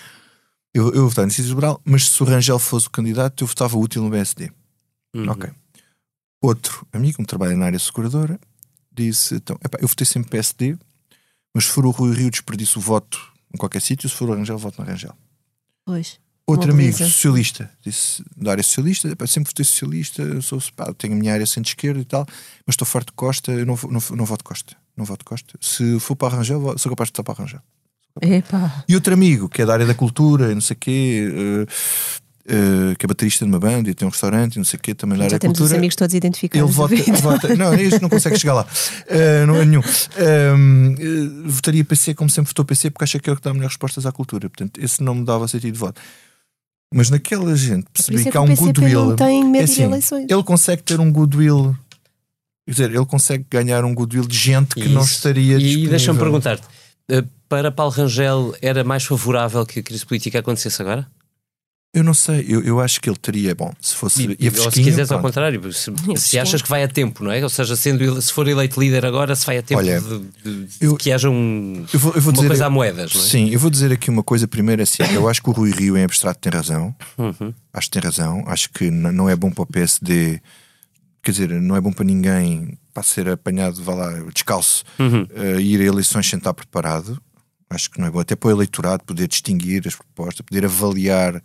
Eu, 0.73 0.93
eu 0.93 1.09
votava 1.09 1.21
na 1.25 1.27
Iniciativa 1.27 1.55
Liberal, 1.55 1.81
mas 1.83 2.07
se 2.09 2.21
o 2.21 2.25
Rangel 2.25 2.59
fosse 2.59 2.87
o 2.87 2.91
candidato, 2.91 3.43
eu 3.43 3.47
votava 3.47 3.77
útil 3.77 4.03
no 4.03 4.09
BSD. 4.09 4.51
Uhum. 5.15 5.29
Ok. 5.29 5.49
Outro 6.41 6.85
amigo, 6.93 7.17
que 7.17 7.25
trabalha 7.25 7.55
na 7.57 7.65
área 7.65 7.79
seguradora, 7.79 8.39
disse: 8.95 9.35
então, 9.35 9.57
epá, 9.63 9.77
eu 9.81 9.87
votei 9.87 10.05
sempre 10.05 10.29
PSD, 10.29 10.77
mas 11.53 11.65
se 11.65 11.71
for 11.71 11.85
o 11.85 11.91
Rui 11.91 12.15
Rio, 12.15 12.31
desperdiço 12.31 12.79
o 12.79 12.81
voto 12.81 13.19
em 13.53 13.57
qualquer 13.57 13.81
sítio, 13.81 14.09
se 14.09 14.15
for 14.15 14.29
o 14.29 14.35
Rangel, 14.35 14.57
voto 14.57 14.81
na 14.81 14.87
Rangel. 14.87 15.15
Pois. 15.85 16.19
Outro 16.47 16.71
amigo, 16.71 16.95
socialista, 16.95 17.71
disse 17.83 18.23
da 18.37 18.51
área 18.51 18.63
socialista, 18.63 19.07
epá, 19.07 19.25
sempre 19.25 19.49
votei 19.49 19.65
socialista, 19.65 20.41
sou, 20.41 20.61
pá, 20.75 20.93
tenho 20.93 21.13
a 21.13 21.15
minha 21.17 21.33
área 21.33 21.45
centro-esquerda 21.45 21.99
e 21.99 22.05
tal, 22.05 22.23
mas 22.67 22.73
estou 22.73 22.85
farto 22.85 23.07
de 23.07 23.13
Costa, 23.13 23.51
eu 23.51 23.65
não, 23.65 23.75
não, 23.89 23.99
não 24.15 24.25
voto 24.25 24.43
Costa. 24.43 24.75
Não 24.95 25.05
voto 25.05 25.25
Costa. 25.25 25.57
Se 25.59 25.99
for 25.99 26.15
para 26.15 26.37
Rangel, 26.37 26.77
sou 26.77 26.91
capaz 26.91 27.09
de 27.09 27.17
votar 27.17 27.23
para 27.23 27.43
Rangel. 27.43 27.61
Epá. 28.21 28.83
E 28.87 28.95
outro 28.95 29.13
amigo, 29.13 29.49
que 29.49 29.61
é 29.61 29.65
da 29.65 29.73
área 29.73 29.85
da 29.85 29.95
cultura, 29.95 30.53
não 30.53 30.61
sei 30.61 30.75
o 30.75 30.79
quê, 30.79 31.33
eh, 31.33 31.65
eh, 32.47 32.93
que 32.99 33.05
é 33.05 33.07
baterista 33.07 33.43
de 33.43 33.49
uma 33.51 33.59
banda 33.59 33.89
e 33.89 33.93
tem 33.95 34.07
um 34.07 34.11
restaurante 34.11 34.55
e 34.55 34.57
não 34.59 34.65
sei 34.65 34.77
o 34.77 34.81
quê, 34.81 34.93
também 34.93 35.17
área 35.19 35.31
da 35.31 35.39
temos 35.39 35.59
os 35.59 35.73
amigos 35.73 35.95
todos 35.95 36.13
identificados. 36.13 36.67
Ele 36.67 36.75
vota, 36.75 36.95
vota- 37.21 37.55
Não, 37.55 37.73
este 37.73 37.99
não 38.01 38.09
consegue 38.09 38.37
chegar 38.37 38.53
lá. 38.53 38.67
Uh, 39.09 39.47
não 39.47 39.55
é 39.55 39.65
nenhum. 39.65 39.81
Um, 39.81 40.93
uh, 40.93 41.49
votaria 41.49 41.83
PC 41.83 42.13
como 42.13 42.29
sempre 42.29 42.49
votou 42.49 42.63
PC 42.63 42.91
porque 42.91 43.03
acha 43.03 43.19
que 43.19 43.29
é 43.29 43.33
o 43.33 43.35
que 43.35 43.41
dá 43.41 43.51
melhores 43.51 43.73
respostas 43.73 44.05
à 44.05 44.11
cultura. 44.11 44.47
Portanto, 44.49 44.79
esse 44.79 45.01
não 45.01 45.15
me 45.15 45.25
dava 45.25 45.47
sentido 45.47 45.73
de 45.73 45.79
voto. 45.79 45.99
Mas 46.93 47.09
naquela 47.09 47.55
gente 47.55 47.87
percebi 47.91 48.27
é 48.27 48.31
que 48.31 48.37
há 48.37 48.41
um 48.41 48.55
goodwill. 48.55 49.05
não 49.07 49.15
tem 49.15 49.43
medo 49.43 49.63
É 49.63 49.65
de 49.65 49.71
assim, 49.71 49.83
eleições. 49.83 50.27
Ele 50.29 50.43
consegue 50.43 50.83
ter 50.83 50.99
um 50.99 51.11
goodwill. 51.11 51.75
Quer 52.67 52.71
dizer, 52.71 52.91
ele 52.91 53.05
consegue 53.05 53.45
ganhar 53.49 53.83
um 53.83 53.93
goodwill 53.93 54.25
de 54.27 54.37
gente 54.37 54.75
que 54.75 54.87
não 54.87 55.01
Isso. 55.01 55.15
estaria 55.15 55.57
E 55.57 55.87
deixa-me 55.87 56.17
perguntar-te: 56.19 56.63
para 57.49 57.71
Paulo 57.71 57.91
Rangel 57.91 58.55
era 58.61 58.83
mais 58.83 59.03
favorável 59.03 59.65
que 59.65 59.79
a 59.79 59.83
crise 59.83 60.05
política 60.05 60.39
acontecesse 60.39 60.81
agora? 60.81 61.07
Eu 61.95 62.03
não 62.03 62.13
sei, 62.13 62.45
eu, 62.47 62.61
eu 62.61 62.79
acho 62.81 62.99
que 62.99 63.09
ele 63.09 63.17
teria, 63.17 63.55
bom, 63.55 63.71
se 63.79 63.95
fosse. 63.95 64.23
E- 64.37 64.37
ia 64.45 64.51
ou 64.61 64.69
se 64.69 64.83
quiseres 64.83 65.11
ao 65.11 65.21
contrário, 65.21 65.71
se, 65.73 65.89
se 66.17 66.37
achas 66.37 66.61
que 66.61 66.67
vai 66.67 66.83
a 66.83 66.87
tempo, 66.89 67.23
não 67.23 67.31
é? 67.31 67.41
Ou 67.41 67.49
seja, 67.49 67.73
sendo, 67.75 68.03
ele- 68.03 68.21
se 68.21 68.33
for 68.33 68.45
eleito 68.47 68.77
líder 68.79 69.05
agora, 69.05 69.33
se 69.33 69.45
vai 69.45 69.57
a 69.59 69.63
tempo 69.63 69.79
Olha, 69.79 70.01
de, 70.01 70.19
de- 70.43 70.65
de 70.65 70.85
eu- 70.85 70.97
que 70.97 71.11
haja 71.11 71.29
um, 71.29 71.85
Eu 71.93 71.99
vou, 71.99 72.13
eu 72.13 72.21
vou 72.21 72.31
uma 72.31 72.33
dizer, 72.33 72.47
coisa 72.49 72.65
a 72.65 72.69
moedas, 72.69 73.15
não 73.15 73.21
é? 73.21 73.23
Sim, 73.23 73.49
eu 73.49 73.59
vou 73.59 73.69
dizer 73.69 73.93
aqui 73.93 74.09
uma 74.09 74.23
coisa 74.23 74.45
primeiro 74.47 74.81
assim. 74.83 75.03
Eu 75.13 75.29
acho 75.29 75.41
que 75.41 75.49
o 75.49 75.53
Rui 75.53 75.71
Rio 75.71 75.97
em 75.97 76.03
abstrato 76.03 76.39
tem 76.41 76.51
razão. 76.51 76.93
Uhum. 77.17 77.53
Acho 77.73 77.89
que 77.89 77.99
tem 77.99 78.01
razão. 78.03 78.43
Acho 78.45 78.69
que 78.71 78.91
não 78.91 79.29
é 79.29 79.35
bom 79.35 79.49
para 79.49 79.63
o 79.63 79.65
PSD, 79.65 80.41
quer 81.23 81.31
dizer, 81.31 81.49
não 81.61 81.75
é 81.77 81.81
bom 81.81 81.93
para 81.93 82.03
ninguém 82.05 82.77
para 82.93 83.03
ser 83.03 83.29
apanhado, 83.29 83.81
vá 83.81 83.93
lá, 83.93 84.11
descalço, 84.33 84.83
Uhum. 84.99 85.25
eh, 85.33 85.61
ir 85.61 85.79
a 85.81 85.85
eleições 85.85 86.29
sem 86.29 86.37
estar 86.37 86.53
preparado. 86.53 87.17
Acho 87.69 87.89
que 87.89 87.99
não 87.99 88.07
é 88.07 88.11
bom. 88.11 88.19
Até 88.19 88.35
para 88.35 88.47
o 88.49 88.51
eleitorado 88.51 89.03
poder 89.05 89.27
distinguir 89.27 89.87
as 89.87 89.95
propostas, 89.95 90.45
poder 90.45 90.65
avaliar 90.65 91.41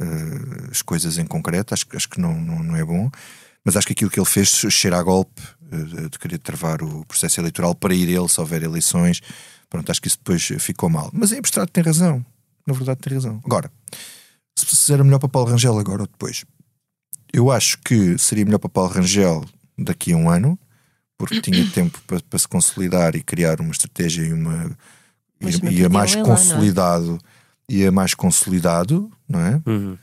eh, 0.00 0.68
as 0.70 0.82
coisas 0.82 1.18
em 1.18 1.26
concreto. 1.26 1.74
Acho, 1.74 1.86
que- 1.86 1.96
acho 1.96 2.08
que 2.08 2.20
não, 2.20 2.34
não, 2.40 2.62
não 2.62 2.76
é 2.76 2.84
bom. 2.84 3.10
Mas 3.64 3.76
acho 3.76 3.86
que 3.86 3.92
aquilo 3.92 4.10
que 4.10 4.18
ele 4.18 4.26
fez 4.26 4.48
cheira 4.70 4.98
a 4.98 5.02
golpe 5.02 5.42
eh, 5.72 6.08
de 6.08 6.18
querer 6.18 6.38
travar 6.38 6.82
o 6.82 7.04
processo 7.04 7.40
eleitoral 7.40 7.74
para 7.74 7.94
ir 7.94 8.08
ele 8.08 8.28
se 8.28 8.40
houver 8.40 8.62
eleições. 8.62 9.20
Pronto, 9.68 9.90
acho 9.90 10.00
que 10.00 10.08
isso 10.08 10.18
depois 10.18 10.42
ficou 10.60 10.88
mal. 10.88 11.10
Mas 11.12 11.32
em 11.32 11.38
abstrato 11.38 11.70
tem 11.72 11.82
razão. 11.84 12.24
Na 12.66 12.74
verdade 12.74 13.00
tem 13.00 13.12
razão. 13.14 13.40
Agora, 13.44 13.70
se 14.56 14.92
era 14.92 15.04
melhor 15.04 15.18
para 15.18 15.28
Paulo 15.28 15.50
Rangel 15.50 15.78
agora 15.78 16.02
ou 16.02 16.06
depois, 16.06 16.44
eu 17.32 17.50
acho 17.50 17.78
que 17.78 18.16
seria 18.18 18.44
melhor 18.44 18.58
para 18.58 18.68
Paulo 18.70 18.90
Rangel 18.92 19.44
daqui 19.78 20.12
a 20.12 20.16
um 20.16 20.28
ano, 20.30 20.58
porque 21.18 21.40
tinha 21.40 21.68
tempo 21.72 22.00
para, 22.06 22.20
para 22.20 22.38
se 22.38 22.48
consolidar 22.48 23.14
e 23.14 23.22
criar 23.22 23.60
uma 23.60 23.70
estratégia 23.72 24.22
e 24.22 24.32
uma 24.32 24.70
Mas 25.40 25.56
e, 25.56 25.64
não 25.64 25.70
e 25.72 25.84
a 25.84 25.88
mais 25.88 26.14
é? 26.16 26.22
consolidado 26.22 27.18
e 27.68 27.84
a 27.86 27.92
mais 27.92 28.14
consolidado, 28.14 29.10
não 29.28 29.40
é? 29.40 29.60
Uhum. 29.66 29.98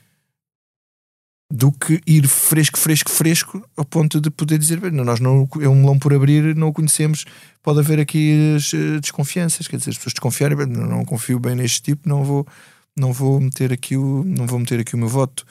Do 1.53 1.71
que 1.71 2.01
ir 2.07 2.27
fresco, 2.27 2.77
fresco, 2.77 3.09
fresco, 3.09 3.63
ao 3.77 3.85
ponto 3.85 4.19
de 4.19 4.31
poder 4.31 4.57
dizer, 4.57 4.79
"Bem, 4.79 4.91
nós 4.91 5.19
não 5.19 5.47
é 5.61 5.69
um 5.69 5.75
melão 5.75 5.99
por 5.99 6.13
abrir, 6.13 6.55
não 6.55 6.69
o 6.69 6.73
conhecemos, 6.73 7.23
pode 7.61 7.79
haver 7.79 7.99
aqui 7.99 8.55
as 8.55 8.73
eh, 8.73 8.99
desconfianças, 8.99 9.67
quer 9.67 9.77
dizer, 9.77 9.91
as 9.91 9.97
pessoas 9.97 10.13
desconfiarem, 10.13 10.57
"Bem, 10.57 10.67
não, 10.67 10.87
não 10.87 11.05
confio 11.05 11.39
bem 11.39 11.55
neste 11.55 11.81
tipo, 11.81 12.09
não 12.09 12.23
vou, 12.23 12.47
não 12.97 13.13
vou 13.13 13.39
meter 13.39 13.71
aqui 13.71 13.95
o, 13.95 14.23
não 14.25 14.47
vou 14.47 14.59
meter 14.59 14.79
aqui 14.79 14.95
o 14.95 14.97
meu 14.97 15.07
voto. 15.07 15.45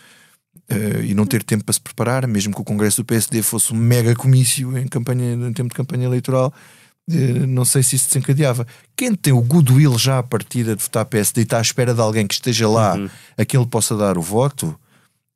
Eh, 0.69 1.07
e 1.07 1.15
não 1.15 1.27
ter 1.27 1.43
tempo 1.43 1.65
para 1.65 1.73
se 1.73 1.81
preparar, 1.81 2.27
mesmo 2.27 2.55
que 2.55 2.61
o 2.61 2.65
Congresso 2.65 3.03
do 3.03 3.05
PSD 3.05 3.43
fosse 3.43 3.73
um 3.73 3.77
mega 3.77 4.15
comício 4.15 4.77
em, 4.79 4.87
campanha, 4.89 5.35
em 5.35 5.53
tempo 5.53 5.69
de 5.69 5.75
campanha 5.75 6.05
eleitoral, 6.05 6.53
não 7.07 7.65
sei 7.65 7.83
se 7.83 7.97
isso 7.97 8.09
desencadeava. 8.09 8.67
Quem 8.97 9.15
tem 9.15 9.33
o 9.33 9.41
goodwill 9.41 9.99
já 9.99 10.19
à 10.19 10.23
partida 10.23 10.75
de 10.75 10.83
votar 10.83 11.05
PSD 11.05 11.43
e 11.43 11.45
está 11.45 11.59
à 11.59 11.61
espera 11.61 11.95
de 11.95 12.01
alguém 12.01 12.27
que 12.27 12.35
esteja 12.35 12.69
lá 12.69 12.97
a 13.37 13.45
que 13.45 13.57
ele 13.57 13.67
possa 13.67 13.97
dar 13.97 14.17
o 14.17 14.23
voto, 14.23 14.79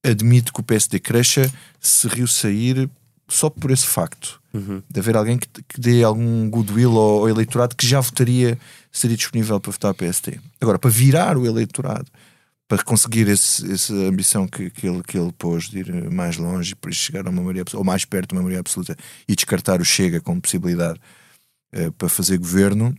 admite 0.02 0.52
que 0.52 0.60
o 0.60 0.62
PSD 0.62 0.98
cresça 0.98 1.52
se 1.80 2.08
Rio 2.08 2.26
sair 2.26 2.88
só 3.28 3.50
por 3.50 3.70
esse 3.70 3.86
facto. 3.86 4.40
De 4.90 4.98
haver 4.98 5.16
alguém 5.16 5.38
que, 5.38 5.46
que 5.46 5.80
dê 5.80 6.02
algum 6.02 6.48
goodwill 6.48 6.96
ao, 6.98 7.20
ao 7.20 7.28
eleitorado 7.28 7.76
que 7.76 7.86
já 7.86 8.00
votaria, 8.00 8.58
seria 8.90 9.16
disponível 9.16 9.60
para 9.60 9.70
votar 9.70 9.94
PSD. 9.94 10.40
Agora, 10.60 10.78
para 10.78 10.90
virar 10.90 11.36
o 11.36 11.46
eleitorado, 11.46 12.10
para 12.66 12.82
conseguir 12.82 13.28
esse, 13.28 13.70
essa 13.70 13.94
ambição 13.94 14.46
que, 14.48 14.70
que, 14.70 14.86
ele, 14.86 15.02
que 15.02 15.18
ele 15.18 15.32
pôs 15.32 15.68
de 15.68 15.78
ir 15.80 16.10
mais 16.10 16.36
longe, 16.36 16.74
para 16.74 16.90
chegar 16.92 17.26
a 17.26 17.30
uma 17.30 17.40
maioria 17.42 17.62
absoluta, 17.62 17.78
ou 17.78 17.84
mais 17.84 18.04
perto 18.04 18.30
de 18.30 18.34
uma 18.34 18.42
maioria 18.42 18.60
absoluta 18.60 18.96
e 19.28 19.34
descartar 19.34 19.80
o 19.80 19.84
Chega 19.84 20.20
como 20.20 20.40
possibilidade 20.40 20.98
eh, 21.72 21.90
para 21.90 22.08
fazer 22.08 22.38
governo, 22.38 22.94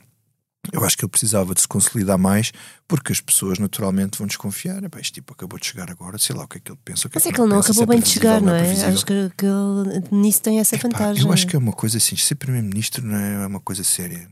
eu 0.73 0.83
acho 0.83 0.97
que 0.97 1.03
ele 1.05 1.09
precisava 1.09 1.55
de 1.55 1.61
se 1.61 1.67
consolidar 1.67 2.17
mais, 2.17 2.51
porque 2.87 3.11
as 3.11 3.21
pessoas 3.21 3.57
naturalmente 3.59 4.17
vão 4.17 4.27
desconfiar. 4.27 4.83
"Epá, 4.83 4.99
Este 4.99 5.13
tipo 5.13 5.33
acabou 5.33 5.57
de 5.57 5.65
chegar 5.65 5.89
agora, 5.89 6.17
sei 6.17 6.35
lá 6.35 6.43
o 6.43 6.47
que 6.47 6.57
é 6.57 6.61
que 6.61 6.71
ele 6.71 6.79
pensa. 6.83 7.07
o 7.07 7.09
que 7.09 7.15
Mas 7.15 7.25
é 7.25 7.29
que 7.29 7.35
que 7.35 7.41
ele 7.41 7.49
não 7.49 7.57
pensa, 7.57 7.73
se 7.73 7.79
acabou 7.79 7.95
bem 7.95 8.03
de 8.03 8.09
chegar, 8.09 8.41
não 8.41 8.53
é? 8.53 8.59
previsível." 8.59 8.93
Acho 8.93 9.05
que, 9.05 9.31
que 9.37 9.45
ele 9.45 10.03
nisso 10.11 10.41
tem 10.41 10.59
essa 10.59 10.75
Epá, 10.75 10.87
vantagem. 10.89 11.23
eu 11.25 11.31
acho 11.31 11.47
que 11.47 11.55
é 11.55 11.59
uma 11.59 11.71
coisa 11.73 11.97
assim, 11.97 12.15
ser 12.17 12.35
primeiro-ministro 12.35 13.05
não 13.05 13.15
é 13.17 13.47
uma 13.47 13.59
coisa 13.59 13.83
séria. 13.83 14.29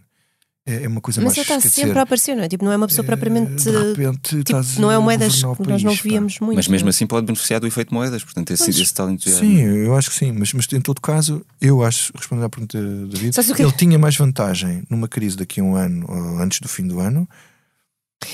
É, 0.70 0.84
é 0.84 0.88
uma 0.89 0.99
coisa 0.99 1.22
Mas 1.22 1.28
mais. 1.28 1.38
ele 1.38 1.41
está 1.43 1.70
sempre 1.70 1.86
dizer, 1.88 1.97
a 1.97 2.01
aparecer, 2.01 2.36
não 2.36 2.43
é? 2.43 2.49
Tipo, 2.49 2.65
não 2.65 2.72
é 2.74 2.76
uma 2.76 2.88
pessoa 2.88 3.05
propriamente. 3.05 3.63
de 3.63 3.72
repente 3.72 4.20
tipo, 4.30 4.39
estás 4.41 4.78
não 4.78 4.91
é 4.91 4.99
moedas 4.99 5.36
que 5.36 5.68
nós 5.68 5.82
não 5.82 5.95
pá. 5.95 6.01
víamos 6.03 6.39
muito. 6.41 6.57
Mas 6.57 6.68
mesmo 6.68 6.84
não 6.86 6.89
é? 6.89 6.91
assim 6.91 7.07
pode 7.07 7.26
beneficiar 7.26 7.61
do 7.61 7.68
efeito 7.68 7.93
moedas, 7.93 8.22
portanto, 8.22 8.51
esse, 8.51 8.65
Pois. 8.65 8.78
esse 8.78 8.93
tal 8.93 9.09
entusiasmo. 9.09 9.47
Sim, 9.47 9.61
eu 9.61 9.95
acho 9.95 10.09
que 10.09 10.15
sim, 10.18 10.34
mas, 10.34 10.51
mas 10.51 10.68
em 10.74 10.82
todo 10.82 10.99
caso, 10.99 11.41
eu 11.61 11.82
acho, 11.86 12.11
respondendo 12.13 12.45
à 12.45 12.49
pergunta 12.49 12.78
da 12.82 13.05
David, 13.07 13.55
que- 13.55 13.61
ele 13.63 13.72
tinha 13.72 13.97
mais 13.97 14.18
vantagem 14.18 14.84
numa 14.89 15.07
crise 15.07 15.38
daqui 15.38 15.61
a 15.61 15.63
um 15.63 15.76
ano, 15.78 16.05
ou 16.09 16.39
antes 16.39 16.59
do 16.59 16.68
fim 16.68 16.86
do 16.86 16.99
ano. 16.99 17.26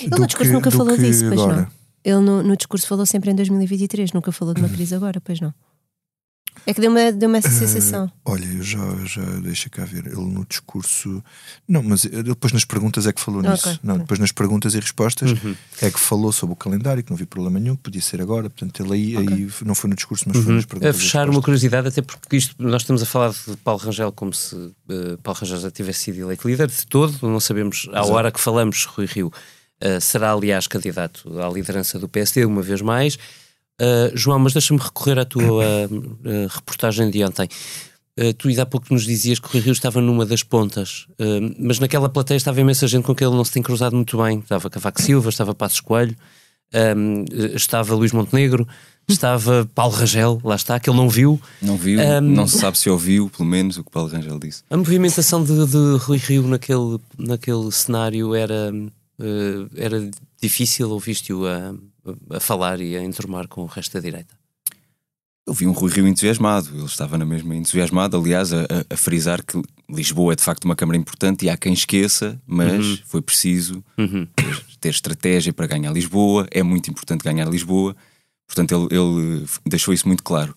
Ele 0.02 0.10
no 0.18 0.26
discurso 0.26 0.52
nunca 0.52 0.72
do 0.72 0.78
falou 0.78 0.96
que 0.96 1.04
disso, 1.04 1.26
pois 1.28 1.40
agora. 1.40 1.56
não. 1.62 1.68
Ele 2.04 2.20
no, 2.20 2.42
no 2.42 2.58
discurso 2.58 2.88
falou 2.88 3.06
sempre 3.06 3.30
em 3.32 3.36
2023, 3.36 4.12
nunca 4.12 4.32
falou 4.32 4.54
de 4.56 4.60
uma 4.62 4.70
crise 4.70 4.96
agora, 4.96 5.22
pois 5.22 5.40
não. 5.40 5.54
É 6.66 6.74
que 6.74 6.80
deu-me 6.80 7.12
deu 7.12 7.34
essa 7.36 7.50
sensação. 7.50 8.06
Eh, 8.06 8.20
olha, 8.26 8.46
eu 8.46 8.64
já, 8.64 8.80
já 9.06 9.22
deixa 9.42 9.70
cá 9.70 9.84
ver. 9.84 10.08
Ele 10.08 10.16
no 10.16 10.46
discurso. 10.46 11.24
Não, 11.68 11.84
mas 11.84 12.04
depois 12.04 12.54
nas 12.54 12.64
perguntas 12.64 13.06
é 13.06 13.12
que 13.12 13.20
falou 13.20 13.42
Ok, 13.42 13.52
nisso. 13.52 13.80
Não, 13.84 13.98
depois 13.98 14.20
nas 14.20 14.32
perguntas 14.32 14.74
e 14.74 14.80
respostas 14.80 15.32
é 15.82 15.92
que 15.92 16.00
falou 16.00 16.32
sobre 16.32 16.54
o 16.54 16.56
calendário, 16.56 17.04
que 17.04 17.10
não 17.10 17.18
vi 17.18 17.26
problema 17.26 17.60
nenhum, 17.60 17.76
que 17.76 17.84
podia 17.84 18.02
ser 18.02 18.22
agora. 18.22 18.50
Portanto, 18.50 18.84
ele 18.84 18.94
aí, 18.94 19.18
aí 19.18 19.50
não 19.66 19.76
foi 19.76 19.90
no 19.90 19.96
discurso, 19.96 20.26
mas 20.28 20.44
foi 20.44 20.54
nas 20.54 20.66
perguntas. 20.66 20.96
A 20.96 20.98
e 20.98 21.02
fechar 21.02 21.30
uma 21.30 21.42
curiosidade, 21.42 21.88
até 21.88 22.02
porque 22.02 22.38
isto, 22.38 22.56
nós 22.58 22.82
estamos 22.82 23.02
a 23.02 23.06
falar 23.06 23.32
de 23.32 23.58
Paulo 23.58 23.82
Rangel 23.82 24.12
como 24.12 24.34
se 24.34 24.56
eh, 24.90 25.18
Paulo 25.22 25.40
Rangel 25.40 25.60
já 25.60 25.72
tivesse 25.72 26.00
sido 26.00 26.22
eleito 26.22 26.48
líder 26.48 26.68
de 26.68 26.88
todo, 26.88 27.28
não 27.28 27.40
sabemos, 27.40 27.90
à 27.94 28.06
hora 28.06 28.32
que 28.32 28.40
falamos, 28.40 28.86
Rui 28.86 29.06
Rio 29.06 29.32
eh, 29.82 30.00
será 30.00 30.32
aliás 30.32 30.66
candidato 30.66 31.42
à 31.42 31.50
liderança 31.50 32.00
do 32.00 32.08
PSD 32.08 32.46
uma 32.46 32.62
vez 32.62 32.82
mais. 32.82 33.18
Eh, 33.80 34.12
João, 34.14 34.40
mas 34.40 34.54
deixa-me 34.54 34.80
recorrer 34.80 35.20
à 35.20 35.26
tua 35.26 35.64
eh, 35.66 36.48
reportagem 36.50 37.10
de 37.10 37.24
ontem. 37.24 37.48
Eh, 38.16 38.34
tu 38.34 38.48
ainda 38.48 38.62
há 38.64 38.66
pouco 38.66 38.94
nos 38.94 39.04
dizias 39.04 39.40
que 39.40 39.48
o 39.48 39.52
Rui 39.52 39.62
Rio 39.62 39.74
estava 39.74 40.00
numa 40.00 40.26
das 40.26 40.44
pontas, 40.44 41.08
mas 41.58 41.80
naquela 41.80 42.08
plateia 42.08 42.38
estava 42.38 42.62
imensa 42.62 42.88
gente 42.88 43.04
com 43.04 43.16
quem 43.16 43.28
ele 43.28 43.36
não 43.36 43.44
se 43.44 43.52
tem 43.52 43.64
cruzado 43.64 43.96
muito 43.96 44.22
bem. 44.22 44.40
Estava 44.40 44.70
Cavaco 44.70 45.02
Silva, 45.02 45.30
estava 45.30 45.56
Passos 45.56 45.80
Coelho, 45.80 46.16
um, 46.96 47.26
estava 47.56 47.96
Luís 47.96 48.12
Montenegro, 48.12 48.68
estava 49.08 49.68
Paulo 49.74 49.96
Rangel, 49.96 50.40
lá 50.44 50.56
está, 50.56 50.80
que 50.80 50.88
ele 50.88 50.98
não 50.98 51.10
viu. 51.10 51.42
Não 51.60 51.76
viu, 51.76 52.00
Um, 52.00 52.22
não 52.22 52.46
se 52.48 52.60
sabe 52.60 52.78
se 52.78 52.88
ouviu, 52.88 53.32
pelo 53.36 53.50
menos, 53.50 53.78
o 53.78 53.84
que 53.84 53.90
Paulo 53.90 54.10
Rangel 54.10 54.38
disse. 54.38 54.62
A 54.70 54.78
movimentação 54.78 55.44
de, 55.44 55.66
de 55.66 55.98
Rui 55.98 56.18
Rio 56.20 56.48
naquele, 56.48 57.00
naquele 57.18 57.72
cenário 57.72 58.36
era, 58.36 58.72
era 59.76 60.12
difícil, 60.40 60.92
ouviste-o 60.92 61.48
a, 61.48 61.74
a 62.30 62.40
falar 62.40 62.80
e 62.82 62.96
a 62.98 63.04
enturmar 63.04 63.48
com 63.48 63.62
o 63.62 63.66
resto 63.66 63.94
da 63.94 64.00
direita? 64.00 64.36
Eu 65.46 65.54
vi 65.54 65.68
um 65.68 65.72
Rui 65.74 65.92
Rio 65.92 66.08
entusiasmado, 66.08 66.70
ele 66.74 66.86
estava 66.86 67.18
na 67.18 67.26
mesma 67.26 67.54
entusiasmado, 67.54 68.16
aliás, 68.16 68.54
a, 68.54 68.64
a- 68.90 68.96
frisar 68.96 69.44
que 69.44 69.62
Lisboa 69.90 70.32
é 70.32 70.36
de 70.38 70.42
facto 70.44 70.64
uma 70.64 70.76
Câmara 70.76 70.98
importante 70.98 71.46
e 71.46 71.50
há 71.50 71.58
quem 71.58 71.74
esqueça, 71.74 72.42
mas 72.48 73.00
foi 73.06 73.22
preciso 73.22 73.84
Uhum. 73.98 74.26
ter 74.80 74.90
estratégia 74.90 75.52
para 75.52 75.68
ganhar 75.68 75.92
Lisboa, 75.92 76.48
é 76.50 76.64
muito 76.64 76.90
importante 76.90 77.24
ganhar 77.24 77.46
Lisboa. 77.50 77.94
Portanto, 78.48 78.74
ele, 78.74 78.98
ele 78.98 79.46
deixou 79.66 79.94
isso 79.94 80.08
muito 80.08 80.24
claro. 80.24 80.56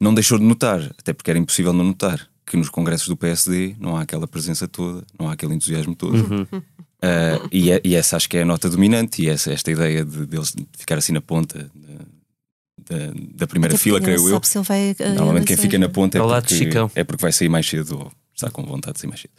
Não 0.00 0.12
deixou 0.12 0.38
de 0.38 0.44
notar, 0.44 0.80
até 0.98 1.12
porque 1.14 1.30
era 1.30 1.38
impossível 1.38 1.72
não 1.72 1.84
notar, 1.84 2.28
que 2.46 2.56
nos 2.56 2.68
congressos 2.68 3.08
do 3.08 3.16
PSD 3.16 3.76
não 3.80 3.96
há 3.96 4.02
aquela 4.02 4.26
presença 4.28 4.68
toda, 4.68 5.06
não 5.18 5.28
há 5.28 5.32
aquele 5.32 5.54
entusiasmo 5.54 5.94
todo. 5.94 6.14
Uh, 7.02 7.48
e, 7.52 7.70
é- 7.70 7.80
e 7.84 7.94
essa 7.94 8.16
acho 8.16 8.28
que 8.28 8.36
é 8.38 8.42
a 8.42 8.44
nota 8.44 8.68
dominante, 8.68 9.22
e 9.22 9.28
essa, 9.28 9.52
esta 9.52 9.70
ideia 9.70 10.04
de, 10.04 10.26
deles 10.26 10.52
ficar 10.76 10.98
assim 10.98 11.12
na 11.12 11.20
ponta 11.20 11.70
da, 11.74 12.96
da- 12.96 13.12
da 13.34 13.46
primeira 13.46 13.74
Até 13.74 13.82
fila, 13.82 14.00
creio 14.00 14.28
eu. 14.28 14.40
se 14.42 14.58
ele 14.58 14.64
vai, 14.64 14.96
eh, 14.98 15.08
Normalmente 15.14 15.46
quem 15.46 15.56
fica 15.56 15.78
na 15.78 15.86
é? 15.86 15.88
ponta 15.88 16.18
é 16.18 16.20
de 16.20 16.26
porque, 16.26 17.00
é 17.00 17.04
porque 17.04 17.22
vai 17.22 17.32
sair 17.32 17.48
mais 17.48 17.68
cedo 17.68 17.98
ou 17.98 18.12
está 18.34 18.50
com 18.50 18.64
vontade 18.64 18.94
de 18.94 19.00
sair 19.00 19.08
mais 19.08 19.20
cedo. 19.20 19.32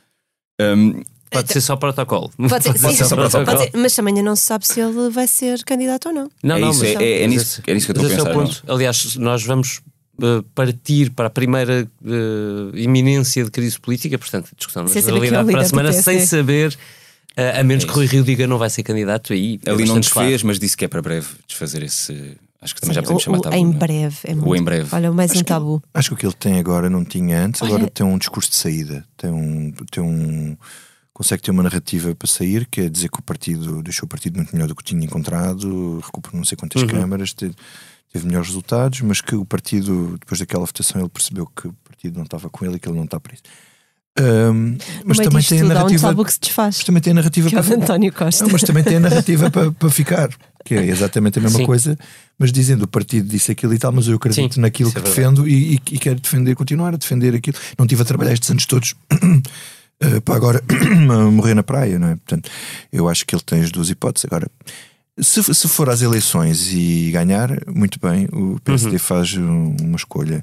Um, 0.61 1.03
Pode 1.31 1.53
ser 1.53 1.61
só 1.61 1.75
protocolo. 1.75 2.31
Pode 2.49 2.63
ser, 2.63 2.73
sim, 2.79 2.95
ser 2.95 3.05
só 3.05 3.15
protocolo. 3.15 3.45
pode 3.45 3.71
ser, 3.71 3.77
mas 3.77 3.93
também 3.95 4.13
ainda 4.15 4.23
não 4.29 4.35
se 4.35 4.43
sabe 4.43 4.65
se 4.65 4.79
ele 4.79 5.09
vai 5.11 5.27
ser 5.27 5.63
candidato 5.63 6.07
ou 6.07 6.13
não. 6.13 6.31
Não, 6.41 6.55
É 6.55 6.59
não, 6.59 6.71
isso, 6.71 6.79
mas, 6.79 6.95
é- 6.95 7.03
é- 7.03 7.23
é 7.23 7.27
nisso- 7.27 7.61
é 7.67 7.73
nisso 7.73 7.85
que 7.85 7.91
eu 7.91 8.03
estou 8.03 8.09
a 8.09 8.13
é 8.13 8.17
pensar, 8.17 8.33
ponto. 8.33 8.63
Aliás, 8.73 9.15
nós 9.17 9.43
vamos 9.43 9.81
uh, 10.23 10.41
partir 10.55 11.11
para 11.11 11.27
a 11.27 11.29
primeira 11.29 11.87
uh, 12.03 12.75
iminência 12.77 13.43
de 13.45 13.51
crise 13.51 13.79
política, 13.79 14.17
portanto, 14.17 14.49
a 14.51 14.55
discussão 14.55 14.85
quem 14.85 14.97
é 14.97 15.01
o 15.01 15.05
realidade 15.05 15.51
para 15.51 15.61
a 15.61 15.65
semana, 15.65 15.93
sem 15.93 16.25
saber, 16.25 16.75
a 17.59 17.63
menos 17.63 17.83
É 17.83 17.87
que 17.87 17.93
Rui 17.93 18.05
Rio 18.05 18.23
diga 18.23 18.45
não 18.47 18.57
vai 18.57 18.69
ser 18.69 18.83
candidato, 18.83 19.33
aí 19.33 19.59
é 19.65 19.69
ali 19.69 19.85
não 19.85 19.95
bastante 19.95 20.03
desfez, 20.03 20.41
claro. 20.41 20.47
mas 20.47 20.59
disse 20.59 20.75
que 20.77 20.85
é 20.85 20.87
para 20.87 21.01
breve 21.01 21.27
desfazer 21.47 21.83
esse. 21.83 22.37
Acho 22.61 22.75
que 22.75 22.81
também 22.81 22.93
já 22.93 23.01
Sim, 23.01 23.05
podemos 23.05 23.21
o- 23.21 23.25
chamar 23.25 23.37
o 23.37 23.41
tabu. 23.41 23.55
em 23.55 23.65
não 23.65 23.73
é? 23.73 23.77
breve. 23.77 24.17
É 24.25 24.35
muito, 24.35 24.55
em 24.55 24.63
breve. 24.63 24.89
Olha, 24.93 25.11
mais 25.13 25.31
Acho 25.31 25.39
um 25.39 25.43
que- 25.43 25.47
tabu. 25.47 25.83
Acho 25.93 26.09
que 26.09 26.13
o 26.15 26.17
que 26.17 26.25
ele 26.25 26.33
tem 26.33 26.59
agora 26.59 26.89
não 26.89 27.05
tinha 27.05 27.45
antes, 27.45 27.61
Olha- 27.61 27.75
agora 27.75 27.89
tem 27.89 28.05
um 28.05 28.17
discurso 28.17 28.49
de 28.49 28.57
saída, 28.57 29.05
tem 29.17 29.29
um, 29.31 29.71
tem 29.91 30.03
um 30.03 30.57
consegue 31.13 31.41
ter 31.43 31.51
uma 31.51 31.63
narrativa 31.63 32.15
para 32.15 32.27
sair, 32.29 32.65
que 32.65 32.81
é 32.81 32.89
dizer 32.89 33.09
que 33.09 33.19
o 33.19 33.21
partido 33.21 33.81
deixou 33.83 34.05
o 34.05 34.09
partido 34.09 34.37
muito 34.37 34.53
melhor 34.53 34.67
do 34.69 34.75
que 34.75 34.83
tinha 34.83 35.03
encontrado, 35.03 35.99
recuperou 36.03 36.37
não 36.37 36.45
sei 36.45 36.57
quantas 36.57 36.81
câmaras, 36.83 37.33
te- 37.33 37.51
teve 38.11 38.25
melhores 38.25 38.47
resultados, 38.47 39.01
mas 39.01 39.19
que 39.21 39.35
o 39.35 39.43
partido, 39.45 40.17
depois 40.19 40.39
daquela 40.39 40.65
votação, 40.65 40.99
ele 41.01 41.09
percebeu 41.09 41.45
que 41.45 41.67
o 41.67 41.73
partido 41.83 42.15
não 42.15 42.23
estava 42.23 42.49
com 42.49 42.65
ele 42.65 42.75
e 42.75 42.79
que 42.79 42.87
ele 42.87 42.97
não 42.97 43.03
está 43.05 43.19
para 43.19 43.33
isso. 43.33 43.43
Ahm, 44.17 44.77
mas 45.05 45.17
também 45.17 45.43
tem 45.43 45.61
a 45.61 45.65
um 45.65 45.67
narrativa. 45.67 46.25
que 46.25 46.33
se 46.33 46.39
desfaz. 46.39 46.77
Mas 46.77 46.85
também 46.85 47.01
tem 47.01 47.11
a 47.11 47.13
narrativa 47.15 47.49
Que 47.49 47.55
é 47.55 47.59
o 47.59 47.63
para 47.63 47.75
António 47.75 48.13
Costa. 48.13 48.43
não, 48.43 48.51
mas 48.51 48.61
também 48.61 48.83
tem 48.83 48.97
a 48.97 48.99
narrativa 48.99 49.49
para, 49.51 49.71
para 49.71 49.89
ficar, 49.89 50.29
que 50.65 50.75
é 50.75 50.85
exatamente 50.85 51.39
a 51.39 51.41
mesma 51.41 51.59
Sim. 51.59 51.65
coisa, 51.65 51.97
mas 52.37 52.51
dizendo 52.51 52.83
o 52.83 52.87
partido 52.87 53.27
disse 53.29 53.51
aquilo 53.51 53.73
e 53.73 53.79
tal, 53.79 53.91
mas 53.91 54.07
eu 54.07 54.15
acredito 54.15 54.55
Sim, 54.55 54.61
naquilo 54.61 54.89
isso 54.89 54.99
que 54.99 55.05
é 55.05 55.09
defendo 55.09 55.47
e, 55.47 55.75
e, 55.75 55.79
e 55.91 55.97
quero 55.99 56.19
defender, 56.19 56.55
continuar 56.55 56.93
a 56.93 56.97
defender 56.97 57.35
aquilo. 57.35 57.57
Não 57.77 57.87
tive 57.87 58.01
a 58.01 58.05
trabalhar 58.05 58.33
estes 58.33 58.49
anos 58.49 58.65
todos 58.65 58.95
eh, 60.01 60.19
para 60.21 60.35
agora 60.35 60.63
morrer 61.31 61.53
na 61.53 61.63
praia, 61.63 61.97
não 61.99 62.09
é? 62.09 62.15
Portanto, 62.15 62.49
eu 62.91 63.07
acho 63.07 63.25
que 63.25 63.35
ele 63.35 63.43
tem 63.45 63.61
as 63.61 63.71
duas 63.71 63.89
hipóteses. 63.89 64.25
Agora, 64.25 64.47
se, 65.21 65.43
se 65.53 65.67
for 65.67 65.89
às 65.89 66.01
eleições 66.01 66.67
e 66.71 67.09
ganhar, 67.11 67.49
muito 67.67 67.99
bem, 68.01 68.27
o 68.31 68.59
PSD 68.63 68.91
Uhum. 68.93 68.99
faz 68.99 69.33
um- 69.35 69.75
uma 69.81 69.95
escolha. 69.95 70.41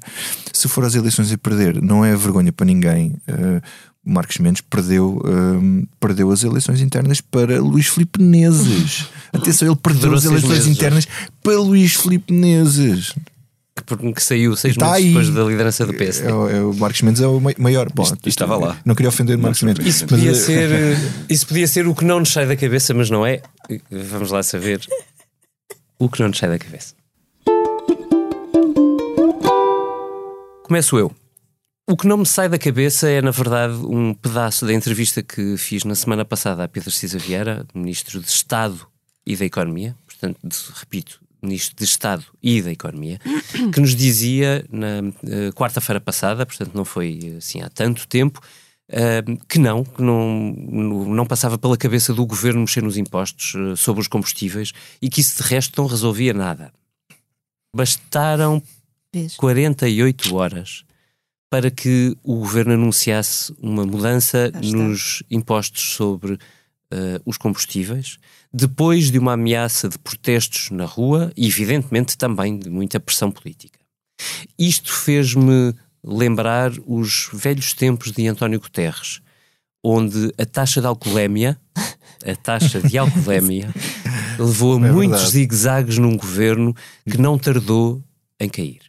Se 0.53 0.67
for 0.67 0.83
às 0.85 0.95
eleições 0.95 1.31
e 1.31 1.37
perder, 1.37 1.81
não 1.81 2.03
é 2.05 2.15
vergonha 2.15 2.51
para 2.51 2.65
ninguém. 2.65 3.15
o 4.05 4.09
Marcos 4.09 4.37
Mendes 4.37 4.61
perdeu, 4.61 5.21
eh, 5.25 5.85
perdeu 5.99 6.31
as 6.31 6.41
eleições 6.41 6.79
internas 6.79 7.19
para 7.19 7.59
Luís 7.61 7.87
Filipe 7.87 8.21
Menezes. 8.21 9.05
Atenção, 9.33 9.67
ele 9.67 9.75
perdeu 9.75 10.13
as 10.13 10.23
eleições 10.23 10.49
meses. 10.59 10.67
internas 10.67 11.05
para 11.43 11.59
Luís 11.59 11.93
Filipe 11.95 12.31
Menezes. 12.31 13.13
Que, 14.15 14.23
saiu 14.23 14.55
seis 14.55 14.73
Está 14.75 14.87
meses 14.91 15.03
aí. 15.05 15.07
depois 15.09 15.29
da 15.29 15.43
liderança 15.43 15.85
do 15.85 15.93
PSD. 15.93 16.27
É, 16.29 16.33
o- 16.33 16.49
é 16.49 16.61
o 16.63 16.73
Marcos 16.73 17.01
Mendes 17.01 17.21
é 17.21 17.27
o 17.27 17.39
mai- 17.39 17.55
maior. 17.57 17.89
Bom, 17.93 18.03
Isto- 18.03 18.15
isto 18.15 18.27
estava 18.27 18.57
lá. 18.57 18.77
Não 18.85 18.95
queria 18.95 19.09
ofender 19.09 19.37
o 19.37 19.39
Marcos 19.39 19.61
Mendes. 19.63 19.85
Isso 19.85 20.05
mas, 20.09 20.09
podia, 20.19 20.31
eh, 20.31 20.33
ser, 20.33 20.69
isso 21.29 21.47
podia 21.47 21.67
ser 21.67 21.87
o 21.87 21.93
que 21.95 22.03
não 22.05 22.19
nos 22.19 22.31
sai 22.33 22.45
da 22.47 22.55
cabeça, 22.55 22.93
mas 22.93 23.09
não 23.09 23.25
é. 23.25 23.41
Vamos 23.91 24.31
lá 24.31 24.41
saber 24.43 24.81
o 25.99 26.09
que 26.09 26.19
não 26.21 26.29
nos 26.29 26.37
sai 26.37 26.49
da 26.49 26.57
cabeça. 26.59 26.95
Começo 30.63 30.97
eu. 30.97 31.11
O 31.89 31.95
que 31.95 32.05
não 32.07 32.17
me 32.17 32.25
sai 32.25 32.49
da 32.49 32.57
cabeça 32.57 33.09
é, 33.09 33.21
na 33.21 33.31
verdade, 33.31 33.73
um 33.75 34.13
pedaço 34.13 34.65
da 34.65 34.73
entrevista 34.73 35.23
que 35.23 35.55
fiz 35.55 35.85
na 35.85 35.95
semana 35.95 36.25
passada 36.25 36.63
a 36.63 36.67
Pedro 36.67 36.91
Cisa 36.91 37.17
Vieira, 37.17 37.65
Ministro 37.73 38.19
de 38.19 38.27
Estado 38.27 38.85
e 39.25 39.35
da 39.37 39.45
Economia, 39.45 39.95
portanto, 40.05 40.73
repito, 40.75 41.21
Ministro 41.41 41.75
de 41.75 41.83
Estado 41.83 42.25
e 42.41 42.61
da 42.61 42.71
Economia, 42.71 43.19
que 43.73 43.79
nos 43.79 43.95
dizia 43.95 44.65
na 44.71 44.99
eh, 45.25 45.51
quarta-feira 45.53 45.99
passada, 46.01 46.45
portanto, 46.45 46.71
não 46.73 46.85
foi 46.85 47.19
eh, 47.23 47.37
assim 47.37 47.61
há 47.61 47.69
tanto 47.69 48.07
tempo, 48.07 48.41
eh, 48.89 49.21
que 49.49 49.59
não, 49.59 49.83
que 49.83 50.01
não, 50.01 50.23
não 50.23 51.25
passava 51.25 51.57
pela 51.57 51.75
cabeça 51.75 52.13
do 52.13 52.25
governo 52.25 52.61
mexer 52.61 52.81
nos 52.81 52.95
impostos 52.95 53.53
eh, 53.55 53.75
sobre 53.75 54.01
os 54.01 54.07
combustíveis 54.07 54.71
e 55.01 55.09
que 55.09 55.19
isso 55.19 55.43
de 55.43 55.49
resto 55.49 55.81
não 55.81 55.89
resolvia 55.89 56.33
nada. 56.33 56.71
Bastaram 57.75 58.63
Vês? 59.13 59.35
48 59.35 60.33
horas 60.35 60.85
para 61.49 61.69
que 61.69 62.15
o 62.23 62.35
governo 62.35 62.73
anunciasse 62.73 63.53
uma 63.61 63.85
mudança 63.85 64.51
nos 64.63 65.21
impostos 65.29 65.91
sobre 65.91 66.37
eh, 66.91 67.19
os 67.25 67.37
combustíveis, 67.37 68.17
depois 68.53 69.11
de 69.11 69.19
uma 69.19 69.33
ameaça 69.33 69.89
de 69.89 69.99
protestos 69.99 70.69
na 70.71 70.85
rua 70.85 71.31
e, 71.35 71.47
evidentemente, 71.47 72.17
também 72.17 72.57
de 72.57 72.69
muita 72.69 72.99
pressão 72.99 73.29
política. 73.29 73.79
Isto 74.57 74.93
fez-me 74.93 75.75
lembrar 76.03 76.71
os 76.85 77.29
velhos 77.33 77.73
tempos 77.73 78.11
de 78.11 78.27
António 78.27 78.59
Guterres, 78.59 79.21
onde 79.83 80.31
a 80.37 80.45
taxa 80.45 80.79
de 80.79 80.87
alcoolemia, 80.87 81.59
a 82.25 82.35
taxa 82.35 82.81
de 82.81 82.97
alcoolemia, 82.97 83.69
levou 84.39 84.77
a 84.77 84.87
É 84.87 84.91
muitos 84.91 85.29
zigue-zagues 85.29 85.97
num 85.97 86.15
governo 86.15 86.73
que 87.09 87.17
não 87.17 87.37
tardou 87.37 88.01
em 88.39 88.47
cair. 88.47 88.81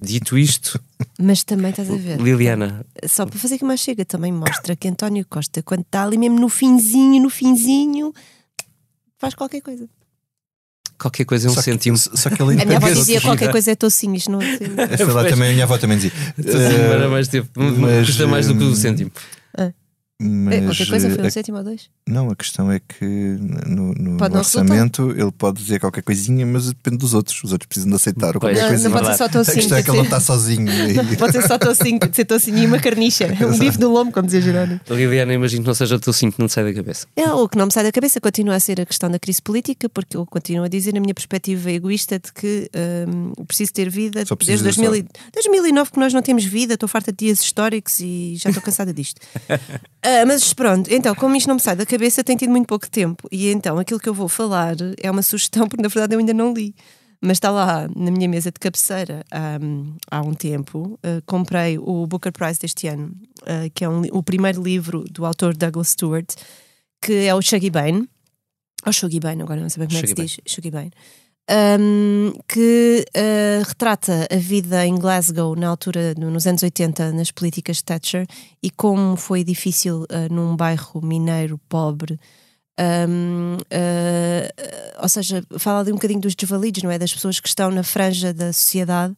Dito 0.00 0.38
isto, 0.38 0.80
Mas 1.18 1.42
também 1.42 1.70
estás 1.70 1.90
a 1.90 1.96
ver. 1.96 2.20
Liliana, 2.20 2.86
Só 3.06 3.26
para 3.26 3.38
fazer 3.38 3.58
que 3.58 3.64
mais 3.64 3.80
chega, 3.80 4.04
também 4.04 4.32
mostra 4.32 4.76
que 4.76 4.86
António 4.86 5.26
Costa, 5.28 5.62
quando 5.62 5.80
está 5.80 6.04
ali 6.04 6.16
mesmo 6.16 6.38
no 6.38 6.48
finzinho, 6.48 7.20
no 7.20 7.28
finzinho, 7.28 8.12
faz 9.18 9.34
qualquer 9.34 9.60
coisa. 9.60 9.88
qualquer 10.96 11.24
coisa 11.24 11.48
é 11.48 11.50
um 11.50 11.54
só 11.54 11.62
que-. 11.62 11.96
Só 11.96 12.30
que 12.30 12.40
ele 12.40 12.62
A 12.62 12.64
minha 12.64 12.76
avó 12.76 12.88
dizia 12.88 13.20
qualquer 13.20 13.50
coisa 13.50 13.72
é 13.72 13.74
tocinho, 13.74 14.14
isto 14.14 14.30
não 14.30 14.40
Essa 14.40 15.06
lá 15.06 15.22
Pois. 15.22 15.32
também, 15.32 15.50
a 15.50 15.52
minha 15.52 15.64
avó 15.64 15.76
também 15.76 15.98
dizia. 15.98 16.12
Eh, 16.38 17.08
mais 17.08 17.26
tempo, 17.26 17.50
mas, 17.56 18.06
custa 18.06 18.26
mais 18.28 18.46
do 18.46 18.56
que 18.56 18.62
o 18.62 18.68
hum, 18.68 18.74
cêntimo. 18.76 19.10
Mas, 20.20 20.54
É, 20.56 20.60
qualquer 20.62 20.86
coisa 20.88 21.10
foi 21.10 21.24
eh, 21.24 21.26
um 21.26 21.30
sétimo 21.30 21.58
ou 21.58 21.64
dois. 21.64 21.88
Não, 22.08 22.28
a 22.30 22.34
questão 22.34 22.72
é 22.72 22.80
que 22.80 23.04
no, 23.04 23.92
no 23.94 24.16
não 24.16 24.38
orçamento 24.38 25.10
ele 25.12 25.30
pode 25.30 25.62
dizer 25.62 25.78
qualquer 25.78 26.02
coisinha, 26.02 26.44
mas 26.44 26.66
depende 26.68 26.96
dos 26.96 27.14
outros. 27.14 27.42
Os 27.44 27.52
outros 27.52 27.68
precisam 27.68 27.90
de 27.90 27.96
aceitar 27.96 28.34
ou 28.34 28.40
Pois. 28.40 28.58
qualquer 28.58 28.62
Não, 28.62 28.68
coisa. 28.68 28.88
não 28.88 28.96
pode 28.98 29.06
ser 29.06 29.16
só 29.18 29.24
A 29.24 29.28
tocinho. 29.28 29.54
questão 29.56 29.78
é 29.78 29.82
que 29.82 29.90
ele 29.90 29.96
não 29.98 30.04
está 30.04 30.20
sozinho. 30.20 30.66
Não, 30.94 31.14
pode 31.16 31.32
ser 31.32 31.42
só 31.46 31.56
tocinho, 31.58 32.00
pode 32.00 32.16
ser 32.16 32.24
tocinho 32.24 32.58
e 32.58 32.66
uma 32.66 32.80
carnicha. 32.80 33.26
Um 33.46 33.58
bife 33.58 33.78
no 33.78 33.90
lombo, 33.92 34.10
como 34.12 34.26
dizia 34.26 34.40
Jerónimo. 34.40 34.80
Liliana, 34.90 35.32
imagino 35.34 35.62
que 35.62 35.68
não 35.68 35.74
seja 35.74 35.94
o 35.96 36.00
teu 36.00 36.12
cinto 36.12 36.34
que 36.34 36.40
não 36.40 36.48
te 36.48 36.54
sai 36.54 36.64
da 36.64 36.74
cabeça. 36.74 37.06
É, 37.14 37.30
o 37.32 37.48
que 37.48 37.56
não 37.56 37.66
me 37.66 37.72
sai 37.72 37.84
da 37.84 37.92
cabeça 37.92 38.20
continua 38.20 38.56
a 38.56 38.60
ser 38.60 38.80
a 38.80 38.86
questão 38.86 39.08
da 39.10 39.18
crise 39.20 39.40
política, 39.40 39.88
porque 39.88 40.16
eu 40.16 40.26
continuo 40.26 40.64
a 40.64 40.68
dizer, 40.68 40.92
na 40.94 41.00
minha 41.00 41.14
perspectiva 41.14 41.70
egoísta, 41.70 42.18
de 42.18 42.32
que 42.32 42.68
hum, 43.08 43.32
preciso 43.46 43.72
ter 43.72 43.88
vida 43.88 44.26
Só 44.26 44.34
desde 44.34 44.64
precisas 44.64 44.76
2000 44.76 44.96
e- 44.96 45.06
2009 45.32 45.92
que 45.92 46.00
nós 46.00 46.12
não 46.12 46.22
temos 46.22 46.44
vida, 46.44 46.74
estou 46.74 46.88
farta 46.88 47.12
de 47.12 47.26
dias 47.26 47.40
históricos 47.40 48.00
e 48.00 48.34
já 48.36 48.50
estou 48.50 48.62
cansada 48.62 48.92
disto. 48.92 49.20
Ah, 50.08 50.24
mas 50.24 50.54
pronto, 50.54 50.90
então, 50.90 51.14
como 51.14 51.36
isto 51.36 51.48
não 51.48 51.56
me 51.56 51.60
sai 51.60 51.76
da 51.76 51.84
cabeça, 51.84 52.24
tem 52.24 52.34
tido 52.34 52.48
muito 52.48 52.66
pouco 52.66 52.88
tempo. 52.88 53.28
E 53.30 53.50
então, 53.50 53.78
aquilo 53.78 54.00
que 54.00 54.08
eu 54.08 54.14
vou 54.14 54.26
falar 54.26 54.74
é 55.02 55.10
uma 55.10 55.20
sugestão, 55.20 55.68
porque 55.68 55.82
na 55.82 55.88
verdade 55.88 56.14
eu 56.14 56.18
ainda 56.18 56.32
não 56.32 56.54
li. 56.54 56.74
Mas 57.20 57.32
está 57.32 57.50
lá 57.50 57.88
na 57.94 58.10
minha 58.10 58.28
mesa 58.28 58.50
de 58.50 58.58
cabeceira 58.58 59.24
hum, 59.60 59.96
há 60.10 60.22
um 60.22 60.32
tempo. 60.32 60.98
Ah, 61.02 61.20
comprei 61.26 61.76
o 61.78 62.06
Booker 62.06 62.32
Prize 62.32 62.58
deste 62.58 62.86
ano, 62.86 63.12
ah, 63.42 63.68
que 63.74 63.84
é 63.84 63.88
um 63.88 64.02
o 64.12 64.22
primeiro 64.22 64.62
livro 64.62 65.04
do 65.10 65.26
autor 65.26 65.54
Douglas 65.54 65.88
Stewart, 65.88 66.34
que 67.02 67.26
é 67.26 67.34
o 67.34 67.42
Shuggy 67.42 67.68
Bane. 67.68 68.08
Ou 68.86 68.92
Shuggy 68.92 69.20
Bane, 69.20 69.42
agora 69.42 69.60
não 69.60 69.68
sei 69.68 69.80
bem 69.80 69.88
como 69.88 69.98
é 69.98 70.02
que 70.02 70.08
se 70.08 70.14
diz. 70.14 70.40
Shuggy 70.46 70.70
Bane. 70.70 70.92
Um, 71.50 72.34
que 72.46 73.06
ah, 73.16 73.64
retrata 73.66 74.28
a 74.30 74.36
vida 74.36 74.84
em 74.86 74.98
Glasgow 74.98 75.56
na 75.56 75.68
altura, 75.68 76.12
no- 76.18 76.30
nos 76.30 76.46
anos 76.46 76.62
80, 76.62 77.10
nas 77.12 77.30
políticas 77.30 77.78
de 77.78 77.84
Thatcher 77.84 78.26
e 78.62 78.68
como 78.70 79.16
foi 79.16 79.42
difícil 79.42 80.04
ah, 80.10 80.28
num 80.30 80.54
bairro 80.54 81.00
mineiro 81.02 81.58
pobre. 81.66 82.20
Um, 82.78 83.56
ah, 83.72 84.52
ah, 84.98 85.02
ou 85.02 85.08
seja, 85.08 85.42
fala 85.58 85.80
ali 85.80 85.90
um 85.90 85.94
bocadinho 85.94 86.20
dos 86.20 86.34
desvalidos, 86.34 86.82
não 86.82 86.90
é? 86.90 86.98
Das 86.98 87.14
pessoas 87.14 87.40
que 87.40 87.48
estão 87.48 87.70
na 87.70 87.82
franja 87.82 88.34
da 88.34 88.52
sociedade 88.52 89.16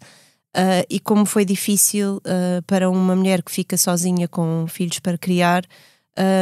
e 0.88 0.98
como 0.98 1.24
foi 1.26 1.44
difícil 1.44 2.20
para 2.66 2.90
uma 2.90 3.14
mulher 3.14 3.40
que 3.40 3.52
fica 3.52 3.76
sozinha 3.76 4.26
com 4.26 4.66
filhos 4.68 4.98
para 4.98 5.16
criar 5.16 5.64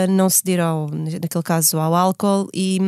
não 0.08 0.28
ceder 0.28 0.60
ao, 0.60 0.88
naquele 0.90 1.44
caso 1.44 1.78
ao 1.78 1.94
álcool 1.94 2.48
e, 2.52 2.78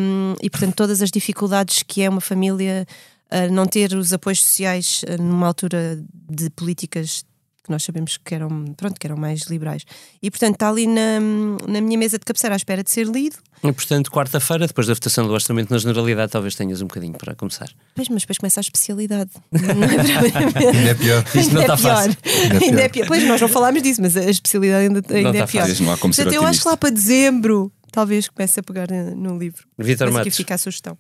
e 0.43 0.51
portanto 0.51 0.75
todas 0.75 1.03
as 1.03 1.11
dificuldades 1.11 1.83
que 1.83 2.03
é 2.03 2.09
uma 2.09 2.21
família 2.21 2.87
ah, 3.31 3.49
não 3.49 3.65
ter 3.65 3.95
os 3.95 4.13
apoios 4.13 4.43
sociais 4.43 5.05
ah, 5.09 5.17
numa 5.17 5.47
altura 5.47 6.03
de 6.29 6.51
políticas 6.51 7.25
que 7.63 7.71
nós 7.71 7.83
sabemos 7.85 8.17
que 8.17 8.35
eram, 8.35 8.65
pronto, 8.77 8.99
que 8.99 9.07
eram 9.07 9.17
mais 9.17 9.43
liberais. 9.43 9.85
E 10.23 10.31
portanto 10.31 10.55
está 10.55 10.69
ali 10.69 10.87
na, 10.87 11.21
na 11.69 11.81
minha 11.81 11.99
mesa 11.99 12.19
de 12.19 12.25
cabeceira 12.25 12.55
à 12.55 12.57
espera 12.57 12.83
de 12.83 12.91
ser 12.91 13.07
lido. 13.07 13.37
E, 13.63 13.71
portanto, 13.73 14.11
quarta-feira, 14.11 14.67
depois 14.67 14.87
da 14.87 14.95
votação 14.95 15.27
do 15.27 15.33
orçamento 15.35 15.71
na 15.71 15.77
generalidade, 15.77 16.33
talvez 16.33 16.55
tenhas 16.55 16.81
um 16.81 16.87
bocadinho 16.87 17.13
para 17.19 17.35
começar. 17.35 17.69
Pois, 17.95 18.09
mas 18.09 18.23
depois 18.23 18.39
começa 18.39 18.59
a 18.61 18.63
especialidade. 18.63 19.31
Não 19.53 19.85
é 19.85 20.71
Ainda 20.71 20.91
é 20.91 20.95
pior. 20.95 21.23
Isto 21.35 21.53
não 21.55 21.61
Ainda 21.61 21.73
é 21.73 21.75
está 21.75 21.77
fácil. 21.77 22.17
pior. 22.17 22.33
Ainda 22.43 22.55
é 22.55 22.69
Ainda 22.69 22.81
é 22.83 22.89
pior. 22.89 23.07
Pois 23.07 23.25
nós 23.25 23.41
não 23.41 23.49
falámos 23.49 23.83
disso, 23.83 24.01
mas 24.01 24.17
a 24.17 24.25
especialidade 24.31 24.87
ainda, 24.87 25.03
ainda 25.15 25.31
está 25.31 25.45
é 25.45 25.47
pior. 25.47 25.67
fácil. 25.67 25.85
Não 25.85 25.93
há 25.93 25.99
como 25.99 26.15
ser 26.15 26.23
Portanto, 26.25 26.43
eu 26.43 26.49
acho 26.49 26.63
que 26.63 26.69
lá 26.69 26.77
para 26.79 26.91
dezembro 26.91 27.71
talvez 27.93 28.29
comece 28.29 28.61
a 28.61 28.63
pegar 28.63 28.89
no 28.91 29.37
livro. 29.39 29.63
Vitor 29.79 30.11
Matos. 30.11 30.35
fica 30.37 30.55
a 30.55 30.59
sugestão. 30.59 30.97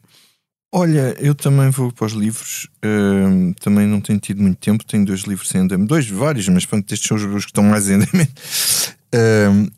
Olha, 0.72 1.16
eu 1.18 1.34
também 1.34 1.68
vou 1.70 1.92
para 1.92 2.06
os 2.06 2.12
livros. 2.12 2.68
hum, 2.84 3.52
também 3.54 3.86
não 3.86 4.00
tenho 4.00 4.20
tido 4.20 4.40
muito 4.40 4.58
tempo. 4.58 4.84
Tenho 4.84 5.04
dois 5.04 5.22
livros 5.22 5.52
em 5.54 5.58
andamento. 5.58 5.88
Dois, 5.88 6.08
vários, 6.08 6.48
mas 6.48 6.64
pronto, 6.64 6.92
estes 6.92 7.08
são 7.08 7.16
os 7.16 7.44
que 7.44 7.50
estão 7.50 7.64
mais 7.64 7.88
em 7.88 7.94
andamento. 7.94 8.40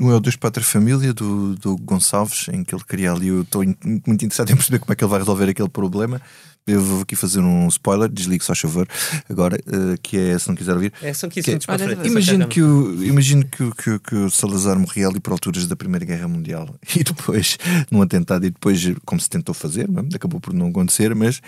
Um 0.01 0.11
é 0.11 0.15
o 0.15 0.21
Dois 0.21 0.37
Pátria 0.37 0.65
Família, 0.65 1.13
do, 1.15 1.55
do 1.55 1.77
Gonçalves, 1.77 2.49
em 2.53 2.63
que 2.63 2.75
ele 2.75 2.85
cria 2.87 3.13
ali. 3.13 3.29
Eu 3.29 3.43
estou 3.43 3.65
in- 3.65 3.77
muito 3.85 4.25
interessado 4.25 4.51
em 4.51 4.55
perceber 4.57 4.79
como 4.79 4.93
é 4.93 4.97
que 4.97 5.03
ele 5.05 5.11
vai 5.11 5.21
resolver 5.21 5.49
aquele 5.49 5.69
problema. 5.69 6.21
Eu 6.65 6.81
vou 6.81 7.01
aqui 7.03 7.17
fazer 7.17 7.41
um 7.41 7.67
spoiler, 7.67 8.09
desligue 8.09 8.45
só 8.45 8.53
a 8.53 8.57
favor, 8.57 8.87
agora, 9.29 9.57
eh, 9.67 9.97
que 10.01 10.17
é, 10.17 10.39
se 10.39 10.47
não 10.49 10.55
quiser 10.55 10.75
ouvir. 10.75 10.93
É, 11.03 11.13
são 11.13 11.29
15 11.29 11.45
Que- 11.45 11.51
minutos 11.51 11.67
para 11.67 11.79
frente. 11.81 12.07
Imagino 12.07 12.47
que, 12.47 12.63
o, 12.63 13.03
imagino 13.05 13.45
que, 13.45 13.65
o- 13.65 13.75
que, 13.75 13.91
o- 13.91 13.99
que 14.01 14.15
o 14.15 14.31
Salazar 14.31 14.79
morria 14.79 15.09
ali 15.09 15.19
por 15.19 15.33
alturas 15.33 15.67
da 15.67 15.75
Primeira 15.75 16.05
Guerra 16.07 16.29
Mundial 16.29 16.73
e 16.95 17.03
depois, 17.03 17.59
num 17.91 18.01
atentado, 18.01 18.47
e 18.47 18.51
depois, 18.51 18.81
como 19.05 19.21
se 19.21 19.29
tentou 19.29 19.53
fazer, 19.53 19.89
é? 19.91 20.15
acabou 20.15 20.39
por 20.41 20.55
não 20.55 20.69
acontecer, 20.69 21.13
mas 21.17 21.41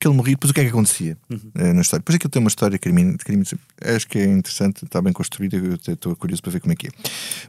que 0.00 0.08
ele 0.08 0.16
morria, 0.16 0.34
depois 0.34 0.50
o 0.50 0.54
que 0.54 0.60
é 0.60 0.64
que 0.64 0.70
acontecia 0.70 1.18
eh, 1.30 1.72
na 1.74 1.82
história? 1.82 2.00
Depois 2.00 2.16
aquilo 2.16 2.30
tem 2.30 2.40
uma 2.40 2.48
história 2.48 2.72
de 2.72 2.78
crime, 2.78 3.12
de 3.12 3.18
crime 3.22 3.44
acho 3.84 4.08
que 4.08 4.18
é 4.18 4.24
interessante, 4.24 4.86
está 4.86 5.02
bem 5.02 5.12
construída, 5.12 5.58
eu 5.58 5.74
até 5.74 5.92
estou 5.92 6.16
curioso 6.16 6.42
para 6.42 6.52
ver 6.52 6.60
como 6.60 6.72
é 6.72 6.76
que 6.76 6.86
é. 6.86 6.90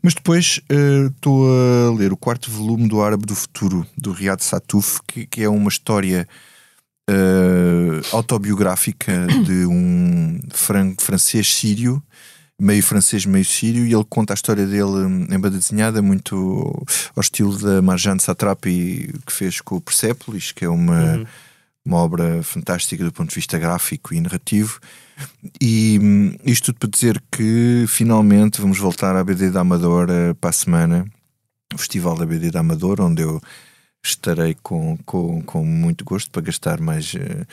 Mas 0.04 0.14
depois 0.14 0.60
eh, 0.68 1.08
estou 1.08 1.48
a 1.48 1.94
ler 1.98 2.12
o 2.12 2.18
quarto 2.18 2.52
volume 2.52 2.90
do 2.90 3.02
Árabe 3.02 3.26
do 3.26 3.36
Futuro, 3.36 3.88
do 3.98 4.12
Riyad 4.12 4.44
Satuf, 4.44 5.00
que, 5.08 5.26
que 5.26 5.44
é 5.44 5.48
uma 5.48 5.70
história 5.70 6.28
eh, 7.10 8.02
autobiográfica 8.12 9.28
de 9.48 9.66
um 9.66 10.38
fran 10.54 10.94
francês 11.00 11.56
sírio, 11.56 12.04
meio 12.60 12.84
francês, 12.84 13.26
meio 13.26 13.46
sírio, 13.46 13.86
e 13.86 13.94
ele 13.94 14.06
conta 14.10 14.34
a 14.34 14.36
história 14.36 14.68
dele 14.68 14.84
hum, 14.84 15.26
em 15.32 15.40
banda 15.40 15.58
desenhada, 15.58 16.02
muito 16.02 16.86
ao 17.16 17.22
estilo 17.22 17.58
da 17.58 17.82
Marjane 17.82 18.20
Satrapi, 18.20 19.14
que 19.26 19.32
fez 19.32 19.62
com 19.62 19.78
o 19.78 19.82
Persepolis, 19.82 20.52
que 20.52 20.66
é 20.66 20.70
uma, 20.70 21.26
uma 21.86 21.98
obra 21.98 22.44
fantástica 22.44 23.04
do 23.04 23.12
ponto 23.12 23.30
de 23.30 23.36
vista 23.36 23.58
gráfico 23.58 24.14
e 24.14 24.22
narrativo. 24.22 24.80
E 25.60 26.00
hum, 26.02 26.36
isto 26.46 26.66
tudo 26.68 26.80
para 26.80 26.90
dizer 26.90 27.24
que 27.32 27.86
finalmente 27.88 28.62
vamos 28.62 28.80
voltar 28.80 29.16
à 29.16 29.24
BD 29.24 29.50
da 29.52 29.62
Amadora 29.62 30.36
para 30.40 30.50
a 30.50 30.54
semana, 30.54 31.06
o 31.74 31.78
Festival 31.78 32.16
da 32.16 32.26
BD 32.26 32.52
da 32.52 32.60
Amadora, 32.60 33.04
onde 33.04 33.22
eu 33.22 33.42
estarei 34.04 34.56
com, 34.62 34.98
com, 35.06 35.42
com 35.44 35.64
muito 35.64 36.04
gosto 36.04 36.30
para 36.32 36.42
gastar 36.42 36.80
mais 36.82 37.14
eh, 37.16 37.46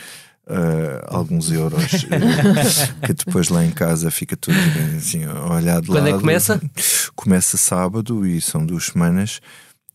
eh, 0.49 1.05
alguns 1.07 1.51
euros 1.51 2.05
eh, 2.05 2.95
que 3.07 3.13
depois 3.13 3.51
lá 3.51 3.63
em 3.65 3.71
casa 3.71 4.11
fica 4.11 4.35
tudo 4.35 4.57
assim, 4.97 5.27
olhar 5.27 5.83
de 5.83 5.89
Quando 5.89 6.07
é 6.07 6.07
que 6.07 6.13
lado. 6.13 6.21
começa? 6.21 6.61
Começa 7.15 7.57
sábado 7.59 8.27
e 8.27 8.41
são 8.41 8.65
duas 8.65 8.87
semanas. 8.87 9.41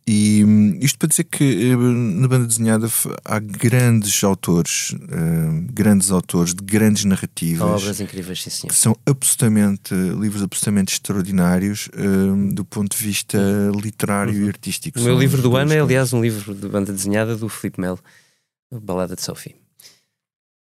E 0.06 0.44
hum, 0.44 0.78
isto 0.82 1.00
para 1.00 1.08
dizer 1.08 1.24
que 1.24 1.72
eh, 1.72 1.76
na 1.78 2.28
banda 2.28 2.46
desenhada 2.46 2.90
há 3.24 3.40
grandes 3.40 4.22
autores, 4.22 4.94
eh, 5.10 5.66
grandes 5.72 6.12
autores 6.12 6.54
de 6.54 6.62
grandes 6.62 7.06
narrativas 7.06 7.82
Obras 7.82 8.02
incríveis, 8.02 8.44
sim, 8.44 8.50
senhor. 8.50 8.74
que 8.74 8.76
são 8.78 8.98
absolutamente 9.06 9.94
livros 9.94 10.44
absolutamente 10.44 10.94
extraordinários 10.94 11.90
eh, 11.94 12.54
do 12.54 12.66
ponto 12.66 12.98
de 12.98 13.02
vista 13.02 13.38
literário 13.82 14.46
e 14.46 14.48
artístico. 14.50 15.00
Uhum. 15.00 15.06
O 15.06 15.08
meu 15.08 15.20
livro 15.20 15.42
do 15.42 15.56
ano 15.56 15.72
é, 15.72 15.80
aliás, 15.80 16.12
um 16.12 16.22
livro 16.22 16.54
de 16.54 16.68
banda 16.68 16.92
desenhada 16.92 17.38
do 17.38 17.48
Filipe 17.48 17.80
Melo, 17.80 18.00
Balada 18.70 19.16
de 19.16 19.22
Sophie. 19.22 19.56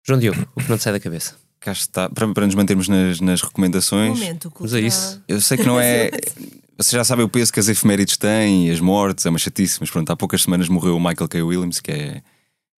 João 0.05 0.19
Diogo, 0.19 0.45
o 0.55 0.61
que 0.61 0.69
não 0.69 0.77
te 0.77 0.83
sai 0.83 0.91
da 0.91 0.99
cabeça? 0.99 1.35
Cá 1.61 1.71
está, 1.71 2.09
para, 2.09 2.27
para 2.33 2.45
nos 2.47 2.55
mantermos 2.55 2.89
nas, 2.89 3.21
nas 3.21 3.41
recomendações. 3.41 4.19
Momento 4.19 4.51
Mas 4.59 4.73
é 4.73 4.81
isso. 4.81 5.21
Eu 5.27 5.39
sei 5.39 5.57
que 5.57 5.65
não 5.65 5.79
é. 5.79 6.09
Vocês 6.81 6.91
já 6.93 7.03
sabem 7.03 7.23
o 7.23 7.29
peso 7.29 7.53
que 7.53 7.59
as 7.59 7.67
efemérides 7.69 8.17
têm 8.17 8.67
e 8.67 8.71
as 8.71 8.79
mortes, 8.79 9.25
é 9.25 9.29
uma 9.29 9.37
chatice, 9.37 9.77
mas 9.79 9.89
pronto, 9.91 10.09
há 10.09 10.15
poucas 10.15 10.41
semanas 10.43 10.67
morreu 10.67 10.95
o 10.95 10.99
Michael 10.99 11.27
K. 11.27 11.41
Williams, 11.43 11.79
que 11.79 11.91
é. 11.91 12.21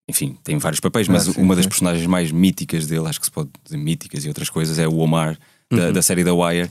Enfim, 0.06 0.36
tem 0.44 0.58
vários 0.58 0.80
papéis, 0.80 1.08
mas 1.08 1.26
Ah, 1.28 1.32
sim, 1.32 1.40
uma 1.40 1.54
das 1.56 1.64
sim. 1.64 1.68
personagens 1.70 2.06
mais 2.06 2.30
míticas 2.30 2.86
dele, 2.86 3.06
acho 3.08 3.18
que 3.18 3.24
se 3.26 3.32
pode 3.32 3.48
dizer 3.64 3.78
míticas 3.78 4.22
e 4.24 4.28
outras 4.28 4.50
coisas, 4.50 4.78
é 4.78 4.86
o 4.86 4.96
Omar, 4.98 5.38
da, 5.72 5.86
Uhum. 5.86 5.92
da 5.94 6.02
série 6.02 6.22
The 6.22 6.30
Wire, 6.32 6.68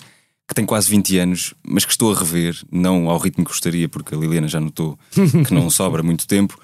que 0.47 0.53
tem 0.53 0.63
quase 0.65 0.87
20 0.91 1.17
anos, 1.17 1.55
mas 1.67 1.83
que 1.83 1.91
estou 1.91 2.13
a 2.13 2.19
rever, 2.19 2.55
não 2.71 3.09
ao 3.09 3.17
ritmo 3.17 3.43
que 3.43 3.49
gostaria, 3.49 3.89
porque 3.89 4.13
a 4.13 4.17
Liliana 4.17 4.47
já 4.47 4.59
notou 4.59 4.99
que 5.47 5.51
não 5.53 5.67
sobra 5.71 6.03
muito 6.03 6.27
tempo, 6.27 6.59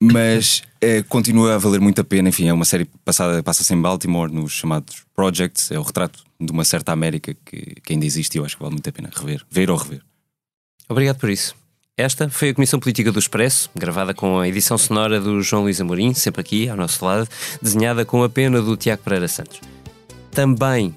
mas 0.00 0.62
eh, 0.80 1.02
continua 1.02 1.54
a 1.54 1.58
valer 1.58 1.80
muito 1.80 2.00
a 2.00 2.04
pena. 2.04 2.28
Enfim, 2.28 2.48
é 2.48 2.52
uma 2.52 2.64
série 2.64 2.84
passada, 3.04 3.42
passa-se 3.42 3.72
em 3.72 3.80
Baltimore, 3.80 4.30
nos 4.30 4.52
chamados 4.52 5.04
Projects, 5.14 5.70
é 5.70 5.78
o 5.78 5.82
retrato 5.82 6.22
de 6.40 6.52
uma 6.52 6.64
certa 6.64 6.92
América 6.92 7.34
que, 7.44 7.76
que 7.82 7.92
ainda 7.92 8.04
existe 8.04 8.34
e 8.34 8.38
eu 8.38 8.44
acho 8.44 8.56
que 8.56 8.62
vale 8.62 8.74
muito 8.74 8.88
a 8.88 8.92
pena 8.92 9.10
rever, 9.14 9.42
ver 9.50 9.70
ou 9.70 9.76
rever. 9.76 10.02
Obrigado 10.88 11.18
por 11.18 11.30
isso. 11.30 11.54
Esta 11.96 12.28
foi 12.28 12.50
a 12.50 12.54
Comissão 12.54 12.78
Política 12.78 13.10
do 13.10 13.18
Expresso, 13.18 13.70
gravada 13.74 14.12
com 14.12 14.38
a 14.38 14.46
edição 14.46 14.76
sonora 14.76 15.18
do 15.18 15.40
João 15.40 15.62
Luís 15.62 15.80
Amorim, 15.80 16.12
sempre 16.12 16.42
aqui 16.42 16.68
ao 16.68 16.76
nosso 16.76 17.02
lado, 17.02 17.26
desenhada 17.62 18.04
com 18.04 18.22
a 18.22 18.28
pena 18.28 18.60
do 18.60 18.76
Tiago 18.76 19.02
Pereira 19.02 19.26
Santos. 19.26 19.60
Também 20.30 20.94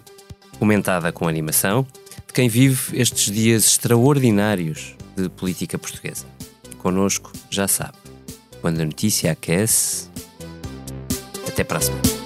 comentada 0.59 1.09
com 1.13 1.25
animação 1.25 1.87
de 2.27 2.33
quem 2.33 2.49
vive 2.49 2.99
estes 2.99 3.33
dias 3.33 3.65
extraordinários 3.65 4.93
de 5.15 5.29
política 5.29 5.79
portuguesa. 5.79 6.25
Conosco, 6.79 7.31
já 7.49 7.65
sabe, 7.65 7.97
quando 8.61 8.81
a 8.81 8.85
notícia 8.85 9.31
aquece. 9.31 10.09
Até 11.47 11.63
para 11.63 11.79
a 11.79 11.81
semana. 11.81 12.18